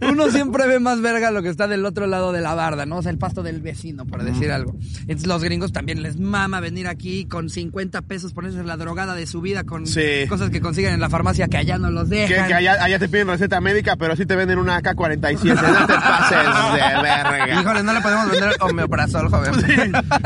uno 0.10 0.30
siempre 0.30 0.66
ve 0.66 0.80
más 0.80 1.00
verga 1.00 1.30
lo 1.30 1.42
que 1.42 1.48
está 1.50 1.68
del 1.68 1.84
otro 1.84 2.06
lado 2.06 2.32
de 2.32 2.40
la 2.40 2.54
barda, 2.54 2.86
¿no? 2.86 2.96
O 2.96 3.02
sea, 3.02 3.12
el 3.12 3.18
pasto 3.18 3.42
del 3.42 3.60
vecino, 3.60 4.06
por 4.06 4.24
decir 4.24 4.50
algo. 4.50 4.74
Entonces 5.00 5.26
los 5.26 5.42
gringos 5.42 5.72
también 5.72 6.02
les 6.02 6.18
mama 6.18 6.60
venir 6.60 6.88
aquí 6.88 7.26
con 7.26 7.50
50 7.50 8.02
pesos, 8.02 8.32
ponerse 8.32 8.62
la 8.64 8.76
drogada 8.76 9.14
de 9.14 9.26
su 9.26 9.40
vida 9.40 9.64
con 9.64 9.86
Sí. 9.86 10.26
cosas 10.28 10.50
que 10.50 10.60
consiguen 10.60 10.94
en 10.94 11.00
la 11.00 11.10
farmacia 11.10 11.48
que 11.48 11.58
allá 11.58 11.78
no 11.78 11.90
los 11.90 12.08
dejan. 12.08 12.46
que 12.48 12.54
allá, 12.54 12.82
allá 12.82 12.98
te 12.98 13.08
piden 13.08 13.28
receta 13.28 13.60
médica, 13.60 13.96
pero 13.96 14.16
sí 14.16 14.24
te 14.26 14.36
venden 14.36 14.58
una 14.58 14.78
AK-47. 14.78 15.54
No 15.54 15.86
te 15.86 15.94
pases 15.94 16.38
de 16.38 17.02
verga. 17.02 17.60
Híjole, 17.60 17.82
no 17.82 17.92
le 17.92 18.00
podemos 18.00 18.30
vender 18.30 18.56
omeprazol, 18.60 19.28
joven. 19.28 19.52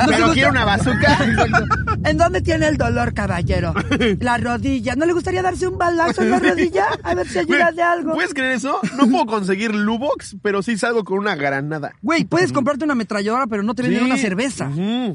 Pero 0.09 0.33
quiero 0.33 0.51
una 0.51 0.65
bazooka. 0.65 1.19
¿En 2.05 2.17
dónde 2.29 2.43
tiene 2.43 2.67
el 2.69 2.77
dolor, 2.77 3.15
caballero? 3.15 3.75
La 4.21 4.39
rodilla. 4.39 4.95
¿No 4.97 5.07
le 5.07 5.13
gustaría 5.13 5.43
darse 5.43 5.67
un 5.67 5.79
balazo 5.79 6.23
en 6.23 6.31
la 6.31 6.39
rodilla? 6.41 6.87
A 7.03 7.15
ver 7.15 7.27
si 7.29 7.39
ayuda 7.39 7.73
de 7.73 7.83
algo. 7.83 8.13
¿Puedes 8.15 8.35
creer 8.35 8.53
eso? 8.53 8.79
No 8.97 9.09
puedo 9.09 9.27
conseguir 9.27 9.75
Lubox, 9.75 10.37
pero 10.43 10.63
sí 10.63 10.77
salgo 10.79 11.05
con 11.05 11.19
una 11.19 11.35
granada. 11.37 11.93
Güey, 12.03 12.25
puedes 12.25 12.53
comprarte 12.53 12.85
una 12.85 12.93
ametralladora, 12.93 13.47
pero 13.47 13.63
no 13.63 13.75
te 13.75 13.83
venden 13.83 14.01
Sí. 14.01 14.05
una 14.07 14.17
cerveza. 14.19 14.71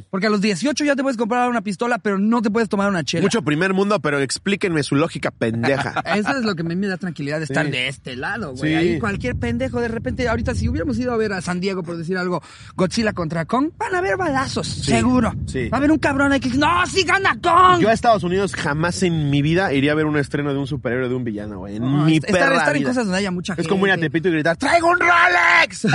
Porque 0.09 0.27
a 0.27 0.29
los 0.29 0.41
18 0.41 0.83
ya 0.85 0.95
te 0.95 1.03
puedes 1.03 1.17
comprar 1.17 1.49
una 1.49 1.61
pistola, 1.61 1.97
pero 1.99 2.17
no 2.17 2.41
te 2.41 2.49
puedes 2.49 2.69
tomar 2.69 2.89
una 2.89 3.03
chela. 3.03 3.23
Mucho 3.23 3.41
primer 3.43 3.73
mundo, 3.73 3.99
pero 3.99 4.19
explíquenme 4.19 4.83
su 4.83 4.95
lógica 4.95 5.31
pendeja. 5.31 6.01
Eso 6.15 6.37
es 6.37 6.43
lo 6.45 6.55
que 6.55 6.63
me, 6.63 6.75
da 6.87 6.97
tranquilidad 6.97 7.37
de 7.37 7.45
estar 7.45 7.65
Sí. 7.65 7.71
de 7.71 7.87
este 7.87 8.15
lado, 8.15 8.55
güey. 8.55 8.71
Sí. 8.71 8.75
Ahí 8.75 8.99
cualquier 8.99 9.35
pendejo, 9.35 9.79
de 9.79 9.87
repente, 9.87 10.27
ahorita 10.27 10.55
si 10.55 10.67
hubiéramos 10.67 10.97
ido 10.99 11.13
a 11.13 11.17
ver 11.17 11.33
a 11.33 11.41
San 11.41 11.59
Diego, 11.59 11.83
por 11.83 11.97
decir 11.97 12.17
algo, 12.17 12.41
Godzilla 12.75 13.13
contra 13.13 13.45
Kong, 13.45 13.69
van 13.77 13.95
a 13.95 13.99
haber 13.99 14.17
balazos, 14.17 14.67
seguro. 14.67 15.33
sí. 15.45 15.69
Va 15.69 15.77
a 15.77 15.79
haber 15.79 15.91
un 15.91 15.99
cabrón 15.99 16.31
ahí 16.31 16.39
que 16.39 16.49
dice, 16.49 16.59
no, 16.59 16.85
sí 16.87 17.02
gana 17.05 17.37
Kong. 17.41 17.79
Yo 17.81 17.89
a 17.89 17.93
Estados 17.93 18.23
Unidos 18.23 18.55
jamás 18.55 19.01
en 19.03 19.29
mi 19.29 19.41
vida 19.41 19.73
iría 19.73 19.91
a 19.91 19.95
ver 19.95 20.05
un 20.05 20.17
estreno 20.17 20.53
de 20.53 20.59
un 20.59 20.67
superhéroe 20.67 21.09
de 21.09 21.15
un 21.15 21.23
villano, 21.23 21.59
güey. 21.59 21.75
En 21.77 21.83
No, 21.83 22.05
mi 22.05 22.17
estar, 22.17 22.31
perra 22.31 22.57
estar 22.57 22.75
en 22.75 22.83
cosas 22.83 23.05
donde 23.05 23.17
haya 23.19 23.31
mucha 23.31 23.53
gente. 23.55 23.61
Es 23.63 23.67
como 23.67 23.85
ir 23.87 23.93
a 23.93 23.97
Tepito 23.97 24.29
y 24.29 24.31
gritar, 24.31 24.57
¡traigo 24.57 24.89
un 24.89 24.99
Rolex! 24.99 25.85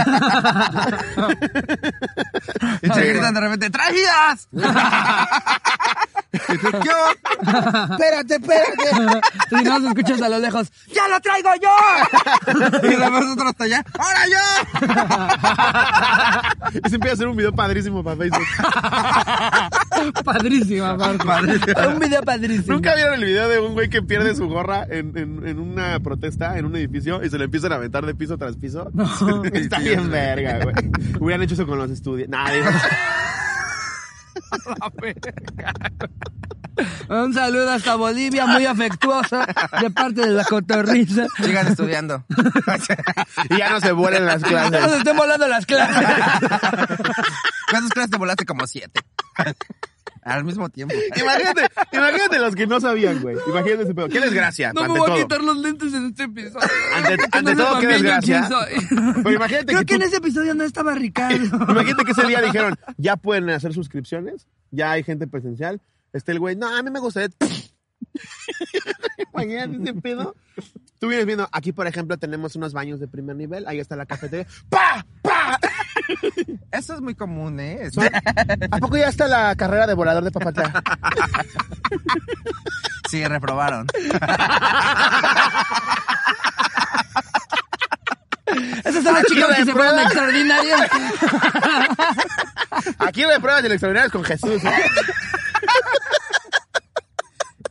Y 2.83 2.89
te 2.89 3.07
gritan 3.07 3.35
de 3.35 3.41
repente, 3.41 3.71
¡traídas! 3.71 4.49
¿qué? 6.31 6.39
espérate, 7.91 8.35
espérate. 8.35 9.21
Si 9.49 9.55
no, 9.65 9.81
se 9.81 9.89
escuchas 9.89 10.21
a 10.21 10.29
lo 10.29 10.39
lejos, 10.39 10.71
¡ya 10.95 11.09
lo 11.09 11.19
traigo 11.21 11.49
yo! 11.63 11.71
Y 12.91 12.97
la 12.97 13.09
ves 13.09 13.25
otro 13.33 13.49
hasta 13.49 13.65
allá, 13.65 13.83
¡ahora 13.99 14.27
yo! 14.29 14.39
y 16.85 16.89
se 16.91 16.97
empieza 16.97 17.13
a 17.13 17.15
hacer 17.15 17.29
un 17.29 17.37
video 17.37 17.55
padrísimo 17.55 18.05
para 18.05 18.17
Facebook. 18.17 18.47
Padrísima, 20.25 20.91
aparte. 20.91 21.25
Un 21.89 21.99
video 21.99 22.23
padrísimo. 22.23 22.75
¿Nunca 22.75 22.95
vieron 22.95 23.15
el 23.15 23.25
video 23.25 23.49
de 23.49 23.59
un 23.59 23.73
güey 23.73 23.89
que 23.89 24.03
pierde 24.03 24.35
su 24.37 24.47
gorra 24.49 24.85
en, 24.89 25.17
en, 25.17 25.47
en 25.47 25.59
una 25.59 25.99
protesta, 26.01 26.59
en 26.59 26.67
un 26.67 26.77
edificio, 26.77 27.25
y 27.25 27.31
se 27.31 27.39
le 27.39 27.45
empiezan 27.45 27.73
a 27.73 27.77
aventar 27.77 28.07
de 28.07 28.15
piso 28.15 28.37
tras 28.39 28.57
piso? 28.57 28.91
Está 29.53 29.79
bien 29.79 30.11
verga, 30.11 30.61
güey. 30.63 30.75
Hubieran 31.21 31.43
hecho 31.43 31.55
eso 31.55 31.67
con 31.67 31.79
los 31.79 31.91
estudios. 31.91 32.29
Nah, 32.29 32.49
Un 37.09 37.35
saludo 37.35 37.73
hasta 37.73 37.97
Bolivia, 37.97 38.47
muy 38.47 38.65
afectuosa, 38.65 39.45
de 39.81 39.91
parte 39.91 40.21
de 40.21 40.29
la 40.29 40.45
cotorriza. 40.45 41.27
Sigan 41.43 41.67
estudiando. 41.67 42.25
y 43.51 43.57
ya 43.57 43.71
no 43.71 43.81
se 43.81 43.91
vuelen 43.91 44.27
las 44.27 44.43
Nos 44.43 44.51
clases. 44.51 44.93
estén 44.93 45.17
volando 45.17 45.49
las 45.49 45.67
clases. 45.67 46.07
¿Cuántas 47.71 47.91
clases 47.93 48.11
te 48.11 48.17
volaste? 48.17 48.47
Como 48.47 48.65
siete. 48.69 49.01
Al 50.29 50.45
mismo 50.45 50.69
tiempo. 50.69 50.95
Imagínate, 51.17 51.69
imagínate 51.93 52.39
los 52.39 52.55
que 52.55 52.67
no 52.67 52.81
sabían, 52.81 53.21
güey. 53.21 53.37
Imagínate 53.49 53.83
ese 53.85 53.95
pedo. 53.95 54.09
Qué 54.09 54.21
desgracia, 54.21 54.73
No 54.73 54.83
me 54.83 54.89
voy 54.89 55.01
a 55.01 55.05
todo. 55.07 55.17
quitar 55.17 55.43
los 55.43 55.57
lentes 55.57 55.95
en 55.95 56.07
este 56.07 56.25
episodio. 56.25 56.69
Ante, 56.97 57.17
Que 57.17 57.25
ante 57.33 57.55
no 57.55 57.65
todo, 57.65 57.81
qué 57.81 57.87
desgracia. 57.87 58.49
Pero 59.23 59.33
imagínate 59.33 59.67
Creo 59.67 59.81
que, 59.81 59.87
que 59.87 59.95
en 59.95 60.03
ese 60.03 60.17
episodio 60.17 60.55
no 60.55 60.65
estaba 60.65 60.95
Ricardo. 60.95 61.45
Imagínate 61.69 62.05
que 62.05 62.13
ese 62.13 62.27
día 62.27 62.41
dijeron, 62.43 62.77
ya 62.97 63.17
pueden 63.17 63.49
hacer 63.51 63.73
suscripciones, 63.73 64.47
ya 64.71 64.93
hay 64.93 65.03
gente 65.03 65.27
presencial. 65.27 65.81
Este 66.13 66.33
el 66.33 66.39
güey, 66.41 66.57
no, 66.57 66.69
a 66.75 66.83
mí 66.83 66.91
me 66.91 67.01
gustaría. 67.01 67.29
Imagínate 69.33 69.83
ese 69.83 69.95
pedo. 69.95 70.35
Tú 70.99 71.09
vienes 71.09 71.27
viendo, 71.27 71.49
aquí 71.53 71.73
por 71.73 71.87
ejemplo 71.87 72.17
tenemos 72.19 72.57
unos 72.57 72.73
baños 72.73 72.99
de 72.99 73.07
primer 73.07 73.37
nivel, 73.37 73.67
ahí 73.69 73.79
está 73.79 73.95
la 73.97 74.07
cafetería. 74.07 74.47
¡Pa! 74.69 75.07
Eso 76.89 76.95
es 76.95 77.03
muy 77.03 77.15
común, 77.15 77.61
¿eh? 77.61 77.91
Son- 77.93 78.07
¿A 78.71 78.79
poco 78.79 78.97
ya 78.97 79.09
está 79.09 79.29
la 79.29 79.55
carrera 79.57 79.87
de 79.87 79.93
volador 79.93 80.25
de 80.25 80.31
papata? 80.31 80.73
Sí, 83.11 83.23
reprobaron. 83.27 83.87
Esos 88.85 89.03
son 89.05 89.15
los 89.15 89.23
Aquí 89.23 89.35
chicos 89.35 89.49
que 89.49 89.55
de 89.61 89.65
se 89.67 89.73
fueron 89.73 89.75
prueba. 89.75 90.03
extraordinarios. 90.03 90.81
Aquí 92.99 93.23
de 93.23 93.41
pruebas 93.41 93.63
del 93.63 93.73
extraordinario 93.73 94.11
con 94.11 94.25
Jesús. 94.25 94.63
¿eh? 94.65 94.73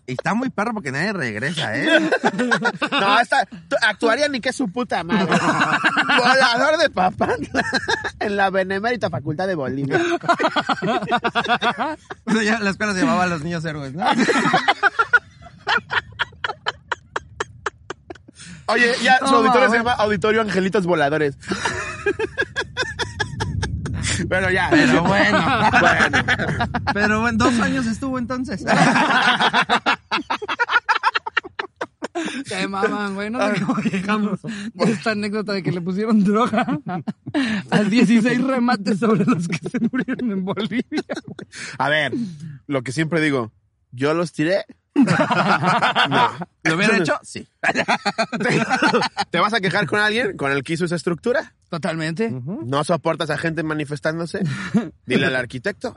Y 0.09 0.13
está 0.13 0.33
muy 0.33 0.49
perro 0.49 0.73
porque 0.73 0.89
nadie 0.89 1.11
regresa, 1.11 1.77
¿eh? 1.77 1.85
No, 2.91 3.19
esta, 3.19 3.45
actuaría 3.81 4.29
ni 4.29 4.39
que 4.39 4.53
su 4.53 4.71
puta 4.71 5.03
madre. 5.03 5.25
Volador 6.17 6.77
de 6.77 6.89
papantla 6.89 7.61
en 8.21 8.37
la 8.37 8.49
Benemérita 8.49 9.09
Facultad 9.09 9.47
de 9.47 9.55
Bolivia. 9.55 10.01
O 12.23 12.31
sea, 12.31 12.41
ya 12.41 12.59
la 12.59 12.69
escuela 12.69 12.93
se 12.93 13.01
llamaba 13.01 13.27
Los 13.27 13.43
Niños 13.43 13.65
Héroes, 13.65 13.93
¿no? 13.95 14.05
Oye, 18.67 18.93
ya 19.03 19.19
su 19.19 19.35
auditorio 19.35 19.69
se 19.69 19.77
llama 19.77 19.91
Auditorio 19.91 20.41
Angelitos 20.41 20.85
Voladores. 20.85 21.37
Pero 24.29 24.49
ya. 24.49 24.69
Pero 24.69 25.03
bueno. 25.03 25.39
Bueno. 25.79 26.17
Pero 26.93 27.21
bueno, 27.21 27.37
dos 27.37 27.59
años 27.59 27.85
estuvo 27.85 28.17
entonces. 28.17 28.63
Se 32.45 32.67
maman, 32.67 33.15
güey. 33.15 33.29
No 33.37 33.53
sé 33.53 33.61
cómo 33.61 33.79
llegamos 33.81 34.41
de 34.41 34.91
esta 34.91 35.11
anécdota 35.11 35.53
de 35.53 35.63
que 35.63 35.71
le 35.71 35.81
pusieron 35.81 36.23
droga 36.23 36.79
a 37.69 37.83
16 37.83 38.43
remates 38.43 38.99
sobre 38.99 39.25
los 39.25 39.47
que 39.47 39.69
se 39.69 39.79
murieron 39.91 40.31
en 40.31 40.45
Bolivia. 40.45 41.03
A 41.77 41.89
ver, 41.89 42.13
lo 42.67 42.81
que 42.83 42.91
siempre 42.91 43.21
digo, 43.21 43.51
yo 43.91 44.13
los 44.13 44.31
tiré. 44.31 44.65
No. 45.05 46.29
¿Lo 46.63 46.75
hubiera 46.75 46.97
hecho? 46.97 47.17
Sí. 47.23 47.47
¿Te, 48.39 48.59
te 49.31 49.39
vas 49.39 49.53
a 49.53 49.59
quejar 49.61 49.85
con 49.87 49.99
alguien 49.99 50.35
con 50.37 50.51
el 50.51 50.63
que 50.63 50.73
hizo 50.73 50.85
esa 50.85 50.95
estructura? 50.95 51.53
Totalmente. 51.69 52.29
¿No 52.31 52.83
soportas 52.83 53.29
a 53.29 53.37
gente 53.37 53.63
manifestándose? 53.63 54.41
Dile 55.05 55.25
al 55.27 55.35
arquitecto. 55.35 55.93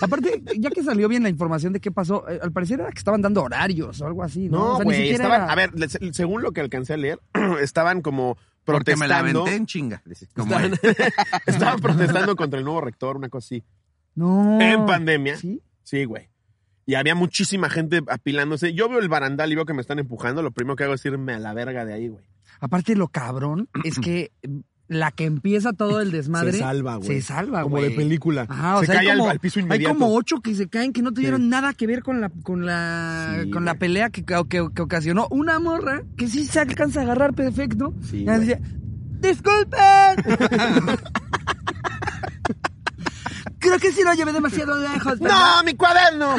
Aparte, 0.00 0.42
ya 0.58 0.70
que 0.70 0.82
salió 0.82 1.08
bien 1.08 1.22
la 1.22 1.28
información 1.28 1.72
de 1.72 1.80
qué 1.80 1.90
pasó, 1.90 2.28
eh, 2.28 2.38
al 2.42 2.52
parecer 2.52 2.80
era 2.80 2.90
que 2.90 2.98
estaban 2.98 3.20
dando 3.22 3.42
horarios 3.42 4.00
o 4.00 4.06
algo 4.06 4.22
así, 4.22 4.48
¿no? 4.48 4.58
No, 4.58 4.64
O 4.72 4.76
sea, 4.76 4.84
ni 4.84 4.90
güey, 4.90 4.96
siquiera 5.02 5.24
estaban, 5.24 5.42
era- 5.42 5.52
a 5.52 5.56
ver, 5.56 6.14
según 6.14 6.42
lo 6.42 6.52
que 6.52 6.60
alcancé 6.60 6.94
a 6.94 6.96
leer, 6.96 7.20
estaban 7.60 8.00
como 8.02 8.38
Porque 8.64 8.96
me 8.96 9.08
la 9.08 9.18
protestando. 9.18 9.40
aventé 9.42 9.56
en 9.56 9.66
chinga. 9.66 10.02
Estaban, 10.08 10.72
estaban 11.46 11.80
protestando 11.80 12.36
contra 12.36 12.58
el 12.58 12.64
nuevo 12.64 12.80
rector, 12.80 13.16
una 13.16 13.28
cosa 13.28 13.46
así. 13.46 13.64
No. 14.14 14.60
En 14.60 14.86
pandemia. 14.86 15.36
¿Sí? 15.36 15.62
Sí, 15.82 16.04
güey. 16.04 16.29
Y 16.90 16.96
había 16.96 17.14
muchísima 17.14 17.70
gente 17.70 18.02
apilándose. 18.08 18.74
Yo 18.74 18.88
veo 18.88 18.98
el 18.98 19.08
barandal 19.08 19.52
y 19.52 19.54
veo 19.54 19.64
que 19.64 19.74
me 19.74 19.80
están 19.80 20.00
empujando. 20.00 20.42
Lo 20.42 20.50
primero 20.50 20.74
que 20.74 20.82
hago 20.82 20.94
es 20.94 21.04
irme 21.04 21.34
a 21.34 21.38
la 21.38 21.54
verga 21.54 21.84
de 21.84 21.92
ahí, 21.92 22.08
güey. 22.08 22.24
Aparte, 22.58 22.96
lo 22.96 23.06
cabrón 23.06 23.68
es 23.84 24.00
que 24.00 24.32
la 24.88 25.12
que 25.12 25.24
empieza 25.24 25.72
todo 25.72 26.00
el 26.00 26.10
desmadre. 26.10 26.50
Se 26.50 26.58
salva, 26.58 26.96
güey. 26.96 27.06
Se 27.08 27.22
salva, 27.22 27.62
Como 27.62 27.76
güey. 27.76 27.90
de 27.90 27.94
película. 27.96 28.46
Ajá, 28.48 28.78
o 28.78 28.80
Se 28.80 28.86
sea, 28.86 28.98
hay 28.98 29.06
cae 29.06 29.12
al- 29.12 29.18
como, 29.18 29.30
al 29.30 29.38
piso 29.38 29.60
Hay 29.60 29.66
inmediato. 29.66 29.94
como 29.94 30.14
ocho 30.16 30.40
que 30.40 30.52
se 30.56 30.68
caen 30.68 30.92
que 30.92 31.00
no 31.00 31.12
tuvieron 31.12 31.42
Sí. 31.42 31.46
nada 31.46 31.74
que 31.74 31.86
ver 31.86 32.02
con 32.02 32.20
la 32.20 32.28
con 32.42 32.66
la 32.66 33.38
Sí, 33.44 33.50
con 33.50 33.64
la 33.64 33.74
pelea 33.74 34.10
que, 34.10 34.24
que, 34.24 34.42
que 34.48 34.82
ocasionó 34.82 35.28
una 35.30 35.60
morra 35.60 36.02
que 36.16 36.26
sí 36.26 36.44
se 36.44 36.58
alcanza 36.58 36.98
a 36.98 37.02
agarrar 37.04 37.34
perfecto. 37.34 37.94
Sí, 38.02 38.22
Y 38.22 38.24
decía, 38.24 38.58
¡Disculpen! 39.20 40.16
Creo 43.70 43.78
que 43.78 43.92
sí 43.92 44.02
lo 44.02 44.12
llevé 44.14 44.32
demasiado 44.32 44.76
lejos. 44.80 45.20
¿verdad?". 45.20 45.36
¡No, 45.56 45.62
mi 45.62 45.74
cuaderno! 45.74 46.34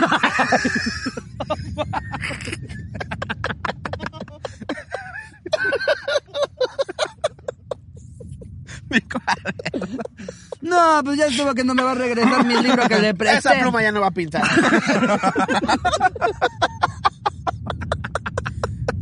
No, 10.60 11.02
pues 11.06 11.17
ya 11.17 11.28
estuvo 11.28 11.56
que 11.56 11.63
no 11.63 11.74
me 11.74 11.84
va 11.84 11.91
a 11.91 11.96
regresar 11.96 12.46
mi 12.46 12.62
libro 12.62 12.86
que 12.89 13.00
le 13.00 13.13
presté. 13.13 13.38
Esa 13.38 13.62
pluma 13.62 13.82
ya 13.82 13.94
no 13.94 14.02
va 14.02 14.08
a 14.08 14.12
pintar. 14.12 14.44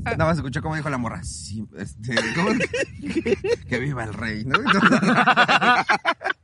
Nada 0.04 0.26
más 0.26 0.38
escuchó 0.38 0.62
cómo 0.62 0.76
dijo 0.76 0.90
la 0.92 1.00
morra. 1.00 1.24
Sí, 1.24 1.68
este, 1.78 2.16
¿cómo? 2.36 2.52
que 3.70 3.80
viva 3.80 4.04
el 4.04 4.14
rey, 4.14 4.46
¿no? 4.46 4.60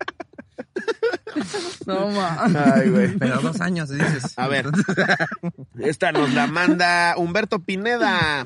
No, 1.86 2.10
ma. 2.10 2.45
Ay, 2.76 2.89
güey. 2.89 3.17
Pero 3.17 3.39
dos 3.41 3.62
años, 3.62 3.89
dices. 3.89 4.38
A 4.38 4.48
ver. 4.48 4.69
Esta 5.80 6.12
nos 6.12 6.34
la 6.34 6.48
manda 6.48 7.15
Humberto 7.17 7.60
Pineda. 7.60 8.45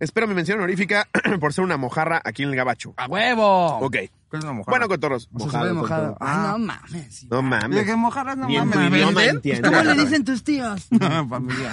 Espero 0.00 0.28
mi 0.28 0.34
mención 0.34 0.58
honorífica 0.58 1.08
por 1.40 1.52
ser 1.52 1.64
una 1.64 1.76
mojarra 1.76 2.20
aquí 2.24 2.42
en 2.44 2.50
el 2.50 2.56
gabacho. 2.56 2.94
¡A 2.96 3.06
huevo! 3.06 3.78
Ok. 3.78 3.96
¿Qué 4.30 4.36
es 4.36 4.44
una 4.44 4.52
mojarra? 4.52 4.72
Bueno, 4.72 4.88
cotorros. 4.88 5.28
O 5.32 5.50
sea, 5.50 5.60
se 5.60 5.66
ve 5.68 5.72
Mojado. 5.72 6.16
Ah, 6.20 6.50
no 6.52 6.58
mames. 6.58 7.26
No 7.30 7.42
mames. 7.42 7.84
que 7.84 7.96
mojarras 7.96 8.36
no 8.36 8.46
Ni 8.46 8.56
en 8.56 8.68
mames. 8.68 9.60
¿Cómo 9.62 9.82
le 9.82 9.94
dicen 9.94 10.24
tus 10.24 10.44
tíos? 10.44 10.88
Familia. 11.28 11.72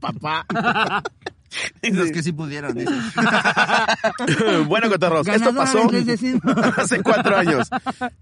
Papá. 0.00 0.46
Los 1.82 2.10
que 2.10 2.22
sí 2.22 2.32
pudieron. 2.32 2.74
dice. 2.74 2.92
bueno, 4.68 4.88
cotorros, 4.88 5.26
esto 5.26 5.54
pasó 5.54 5.88
hace 6.76 7.02
cuatro 7.02 7.36
años. 7.36 7.68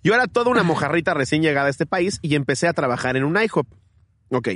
Yo 0.02 0.14
era 0.14 0.26
toda 0.26 0.50
una 0.50 0.62
mojarrita 0.62 1.14
recién 1.14 1.42
llegada 1.42 1.66
a 1.66 1.70
este 1.70 1.86
país 1.86 2.18
y 2.22 2.34
empecé 2.34 2.68
a 2.68 2.72
trabajar 2.72 3.16
en 3.16 3.24
un 3.24 3.36
IHOP. 3.36 3.66
Ok. 4.30 4.48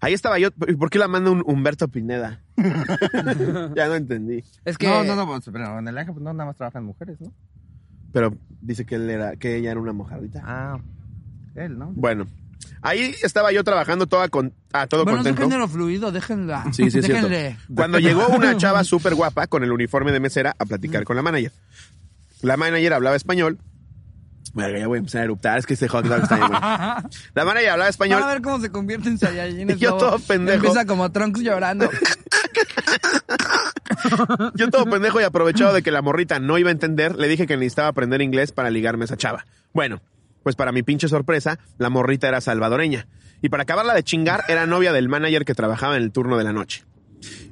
Ahí 0.00 0.12
estaba 0.12 0.38
yo. 0.38 0.50
¿Por 0.52 0.90
qué 0.90 0.98
la 0.98 1.08
manda 1.08 1.30
un 1.30 1.42
Humberto 1.46 1.88
Pineda? 1.88 2.42
ya 2.56 3.88
no 3.88 3.94
entendí. 3.94 4.44
Es 4.64 4.78
que. 4.78 4.86
No, 4.86 5.02
no, 5.02 5.16
no, 5.16 5.26
pues, 5.26 5.50
pero 5.52 5.78
en 5.78 5.88
el 5.88 5.98
ángel 5.98 6.14
no 6.20 6.32
nada 6.32 6.46
más 6.46 6.56
trabajan 6.56 6.84
mujeres, 6.84 7.20
¿no? 7.20 7.32
Pero 8.12 8.36
dice 8.60 8.86
que 8.86 8.94
él 8.94 9.10
era, 9.10 9.34
que 9.36 9.56
ella 9.56 9.72
era 9.72 9.80
una 9.80 9.92
mojarrita. 9.92 10.42
Ah, 10.44 10.78
él, 11.56 11.76
¿no? 11.76 11.92
Bueno, 11.94 12.26
ahí 12.82 13.14
estaba 13.22 13.52
yo 13.52 13.64
trabajando 13.64 14.06
toda 14.06 14.28
con, 14.28 14.52
a 14.72 14.86
todo 14.86 15.04
Bueno, 15.04 15.20
es 15.20 15.26
un 15.26 15.32
contento. 15.32 15.50
género 15.50 15.68
fluido, 15.68 16.12
déjenla. 16.12 16.64
Sí, 16.72 16.90
sí, 16.90 16.98
es 16.98 17.06
cierto. 17.06 17.28
Cuando 17.74 17.98
llegó 17.98 18.26
una 18.28 18.56
chava 18.58 18.84
súper 18.84 19.14
guapa 19.14 19.46
con 19.46 19.64
el 19.64 19.72
uniforme 19.72 20.12
de 20.12 20.20
mesera 20.20 20.54
a 20.58 20.64
platicar 20.64 21.04
con 21.04 21.16
la 21.16 21.22
manager. 21.22 21.52
La 22.42 22.56
manager 22.56 22.92
hablaba 22.94 23.16
español. 23.16 23.58
Verga, 24.54 24.78
ya 24.78 24.86
voy 24.86 24.96
a 24.96 25.00
empezar 25.00 25.22
a 25.22 25.24
eruptar, 25.24 25.58
es 25.58 25.66
que 25.66 25.74
este 25.74 25.88
hot 25.88 26.06
dog 26.06 26.22
está 26.22 26.36
bien 26.36 26.48
bueno. 26.48 26.60
La 27.34 27.44
manager 27.44 27.70
hablaba 27.70 27.90
español. 27.90 28.20
Van 28.20 28.30
a 28.30 28.32
ver 28.34 28.42
cómo 28.42 28.60
se 28.60 28.70
convierte 28.70 29.08
en 29.08 29.18
Saiyajin. 29.18 29.70
Y 29.70 29.76
yo 29.78 29.94
todo 29.96 30.18
pendejo. 30.20 30.66
Empieza 30.66 30.86
como 30.86 31.10
Trunks 31.10 31.40
llorando. 31.40 31.90
Yo 34.54 34.70
todo 34.70 34.84
pendejo 34.86 35.20
y 35.20 35.24
aprovechado 35.24 35.72
de 35.72 35.82
que 35.82 35.90
la 35.90 36.02
morrita 36.02 36.38
no 36.38 36.58
iba 36.58 36.68
a 36.68 36.72
entender, 36.72 37.16
le 37.16 37.26
dije 37.28 37.46
que 37.46 37.56
necesitaba 37.56 37.88
aprender 37.88 38.22
inglés 38.22 38.52
para 38.52 38.70
ligarme 38.70 39.04
a 39.04 39.06
esa 39.06 39.16
chava. 39.16 39.44
Bueno, 39.72 40.00
pues 40.44 40.54
para 40.54 40.70
mi 40.70 40.84
pinche 40.84 41.08
sorpresa, 41.08 41.58
la 41.78 41.90
morrita 41.90 42.28
era 42.28 42.40
salvadoreña. 42.40 43.08
Y 43.42 43.48
para 43.48 43.64
acabarla 43.64 43.94
de 43.94 44.04
chingar, 44.04 44.44
era 44.46 44.66
novia 44.66 44.92
del 44.92 45.08
manager 45.08 45.44
que 45.44 45.54
trabajaba 45.54 45.96
en 45.96 46.04
el 46.04 46.12
turno 46.12 46.38
de 46.38 46.44
la 46.44 46.52
noche. 46.52 46.84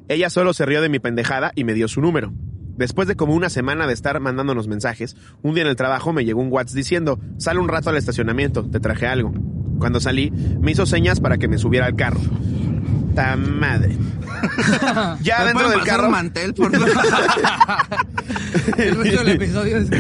Ella 0.09 0.31
solo 0.31 0.53
se 0.53 0.67
rió 0.67 0.81
de 0.81 0.89
mi 0.89 1.01
pendejada 1.01 1.51
y 1.57 1.65
me 1.65 1.75
dio 1.75 1.89
su 1.89 2.01
número. 2.01 2.33
Después 2.77 3.09
de 3.09 3.17
como 3.17 3.35
una 3.35 3.51
semana 3.51 3.87
de 3.87 3.95
estar 3.95 4.19
mandándonos 4.21 4.69
mensajes, 4.69 5.17
un 5.43 5.55
día 5.55 5.63
en 5.63 5.69
el 5.71 5.77
trabajo 5.77 6.13
me 6.13 6.25
llegó 6.25 6.41
un 6.41 6.53
WhatsApp 6.53 6.77
diciendo, 6.77 7.19
sale 7.39 7.61
un 7.61 7.69
rato 7.69 7.91
al 7.91 7.97
estacionamiento, 7.97 8.69
te 8.71 8.81
traje 8.81 9.07
algo. 9.07 9.33
Cuando 9.79 10.01
salí, 10.01 10.31
me 10.31 10.73
hizo 10.73 10.87
señas 10.87 11.21
para 11.21 11.39
que 11.39 11.49
me 11.49 11.59
subiera 11.59 11.87
al 11.87 11.97
carro. 11.97 12.21
¡Ta 13.15 13.37
madre! 13.37 13.97
ya 15.23 15.41
¿Me 15.41 15.45
dentro 15.47 15.69
del 15.71 15.83
carro... 15.85 16.07
un 16.07 16.13
mantel, 16.13 16.55
por 16.55 16.73
favor? 16.73 16.89
El 18.79 18.97
resto 18.97 19.25
del 19.25 19.29
episodio 19.29 19.77
es 19.79 19.91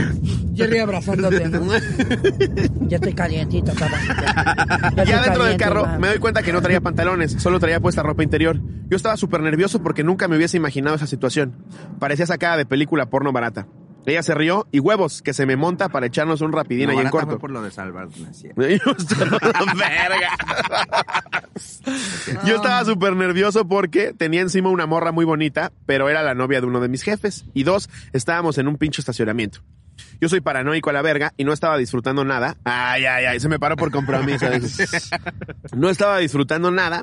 Jerry 0.55 0.79
abrazándote. 0.79 1.48
¿no? 1.48 1.72
Ya 2.88 2.96
estoy 2.96 3.14
calientito, 3.14 3.72
papá. 3.72 4.94
Ya 5.05 5.22
dentro 5.22 5.44
del 5.44 5.57
carro 5.57 5.87
me 5.98 6.09
doy 6.09 6.18
cuenta 6.18 6.42
que 6.42 6.53
no 6.53 6.61
traía 6.61 6.81
pantalones, 6.81 7.33
solo 7.38 7.59
traía 7.59 7.81
puesta 7.81 8.03
ropa 8.03 8.22
interior. 8.22 8.61
Yo 8.88 8.96
estaba 8.96 9.16
súper 9.16 9.40
nervioso 9.40 9.83
porque 9.83 10.05
nunca 10.05 10.29
me 10.29 10.37
hubiese 10.37 10.59
imaginado 10.59 10.96
esa 10.96 11.07
situación. 11.07 11.57
Parecía 11.98 12.27
sacada 12.27 12.59
de 12.59 12.66
película 12.66 13.07
porno 13.07 13.33
barata. 13.33 13.66
Ella 14.05 14.23
se 14.23 14.35
rió 14.35 14.67
y 14.73 14.81
huevos, 14.81 15.23
que 15.23 15.33
se 15.33 15.47
me 15.47 15.57
monta 15.57 15.88
para 15.88 16.07
echarnos 16.07 16.41
un 16.41 16.53
rapidín 16.53 16.87
No, 16.87 16.93
ahí 16.93 17.05
en 17.05 17.11
corto. 17.11 17.38
por 17.38 17.51
lo 17.51 17.62
de 17.62 17.71
salvar, 17.71 18.09
no 18.19 18.29
es 18.31 18.37
cierto. 18.37 18.61
Yo 18.69 18.93
estaba- 18.99 19.38
Verga. 19.77 20.31
Yo 22.45 22.57
estaba 22.57 22.85
súper 22.85 23.15
nervioso 23.17 23.67
porque 23.67 24.12
tenía 24.12 24.41
encima 24.41 24.71
una 24.71 24.87
morra 24.87 25.12
muy 25.12 25.25
bonita, 25.25 25.73
pero 25.87 26.09
era 26.09 26.23
la 26.23 26.35
novia 26.35 26.61
de 26.61 26.67
uno 26.67 26.81
de 26.81 26.88
mis 26.88 27.03
jefes. 27.03 27.45
Y 27.55 27.62
dos, 27.65 27.88
estábamos 28.12 28.59
en 28.59 28.69
un 28.69 28.77
pinche 28.77 29.01
estacionamiento. 29.01 29.61
Yo 30.21 30.29
soy 30.29 30.41
paranoico 30.41 30.91
a 30.91 30.93
la 30.93 31.03
verga 31.03 31.33
y 31.37 31.45
no 31.45 31.53
estaba 31.53 31.77
disfrutando 31.77 32.25
nada. 32.25 32.57
Ay, 32.65 33.05
ay, 33.05 33.25
ay, 33.27 33.41
se 33.41 33.49
me 33.49 33.59
paró 33.59 33.77
por 33.77 33.91
compromiso. 33.91 34.47
No 35.77 35.91
estaba 35.91 36.19
disfrutando 36.19 36.71
nada. 36.71 37.03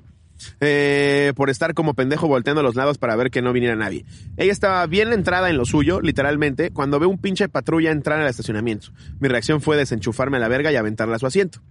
Eh, 0.60 1.34
por 1.36 1.50
estar 1.50 1.74
como 1.74 1.94
pendejo 1.94 2.28
volteando 2.28 2.62
a 2.62 2.64
los 2.64 2.76
lados 2.76 2.98
para 2.98 3.16
ver 3.16 3.32
que 3.32 3.42
no 3.42 3.54
viniera 3.54 3.76
nadie. 3.76 4.06
Ella 4.38 4.52
estaba 4.52 4.86
bien 4.88 5.14
entrada 5.14 5.50
en 5.50 5.58
lo 5.58 5.66
suyo, 5.66 6.02
literalmente, 6.02 6.72
cuando 6.72 7.00
ve 7.00 7.06
un 7.06 7.18
pinche 7.18 7.50
patrulla 7.50 7.92
entrar 7.92 8.20
al 8.20 8.28
estacionamiento. 8.28 8.90
Mi 9.20 9.28
reacción 9.28 9.62
fue 9.62 9.78
desenchufarme 9.78 10.38
a 10.38 10.40
la 10.40 10.48
verga 10.48 10.72
y 10.72 10.76
aventarla 10.76 11.16
a 11.16 11.20
su 11.20 11.28
asiento. 11.28 11.62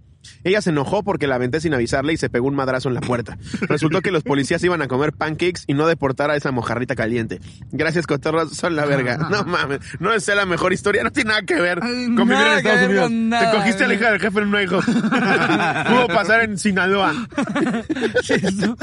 Ella 0.43 0.61
se 0.61 0.69
enojó 0.69 1.03
porque 1.03 1.27
la 1.27 1.35
aventé 1.35 1.59
sin 1.61 1.73
avisarle 1.73 2.13
y 2.13 2.17
se 2.17 2.29
pegó 2.29 2.47
un 2.47 2.55
madrazo 2.55 2.87
en 2.89 2.95
la 2.95 3.01
puerta. 3.01 3.37
Resultó 3.61 4.01
que 4.01 4.11
los 4.11 4.23
policías 4.23 4.63
iban 4.63 4.81
a 4.81 4.87
comer 4.87 5.13
pancakes 5.13 5.63
y 5.67 5.73
no 5.73 5.87
deportar 5.87 6.29
a 6.31 6.35
esa 6.35 6.51
mojarrita 6.51 6.95
caliente. 6.95 7.39
Gracias, 7.71 8.07
cotorros, 8.07 8.55
son 8.55 8.75
la 8.75 8.85
verga. 8.85 9.17
No 9.29 9.43
mames, 9.43 9.79
no 9.99 10.11
es 10.13 10.27
la 10.27 10.45
mejor 10.45 10.73
historia, 10.73 11.03
no 11.03 11.11
tiene 11.11 11.29
nada 11.29 11.41
que 11.43 11.55
ver 11.55 11.79
con 11.79 12.27
vivir 12.27 12.45
en 12.45 12.57
Estados 12.57 12.83
Unidos. 12.87 13.03
con 13.03 13.29
nada, 13.29 13.51
Te 13.51 13.57
cogiste 13.57 13.83
a 13.83 13.87
la 13.87 13.93
hija 13.93 14.11
del 14.11 14.19
jefe 14.19 14.39
en 14.39 14.53
un 14.53 14.61
hijo. 14.61 14.81
Pudo 15.89 16.07
pasar 16.07 16.41
en 16.43 16.57
Sinaloa. 16.57 17.13
Eso. 18.29 18.75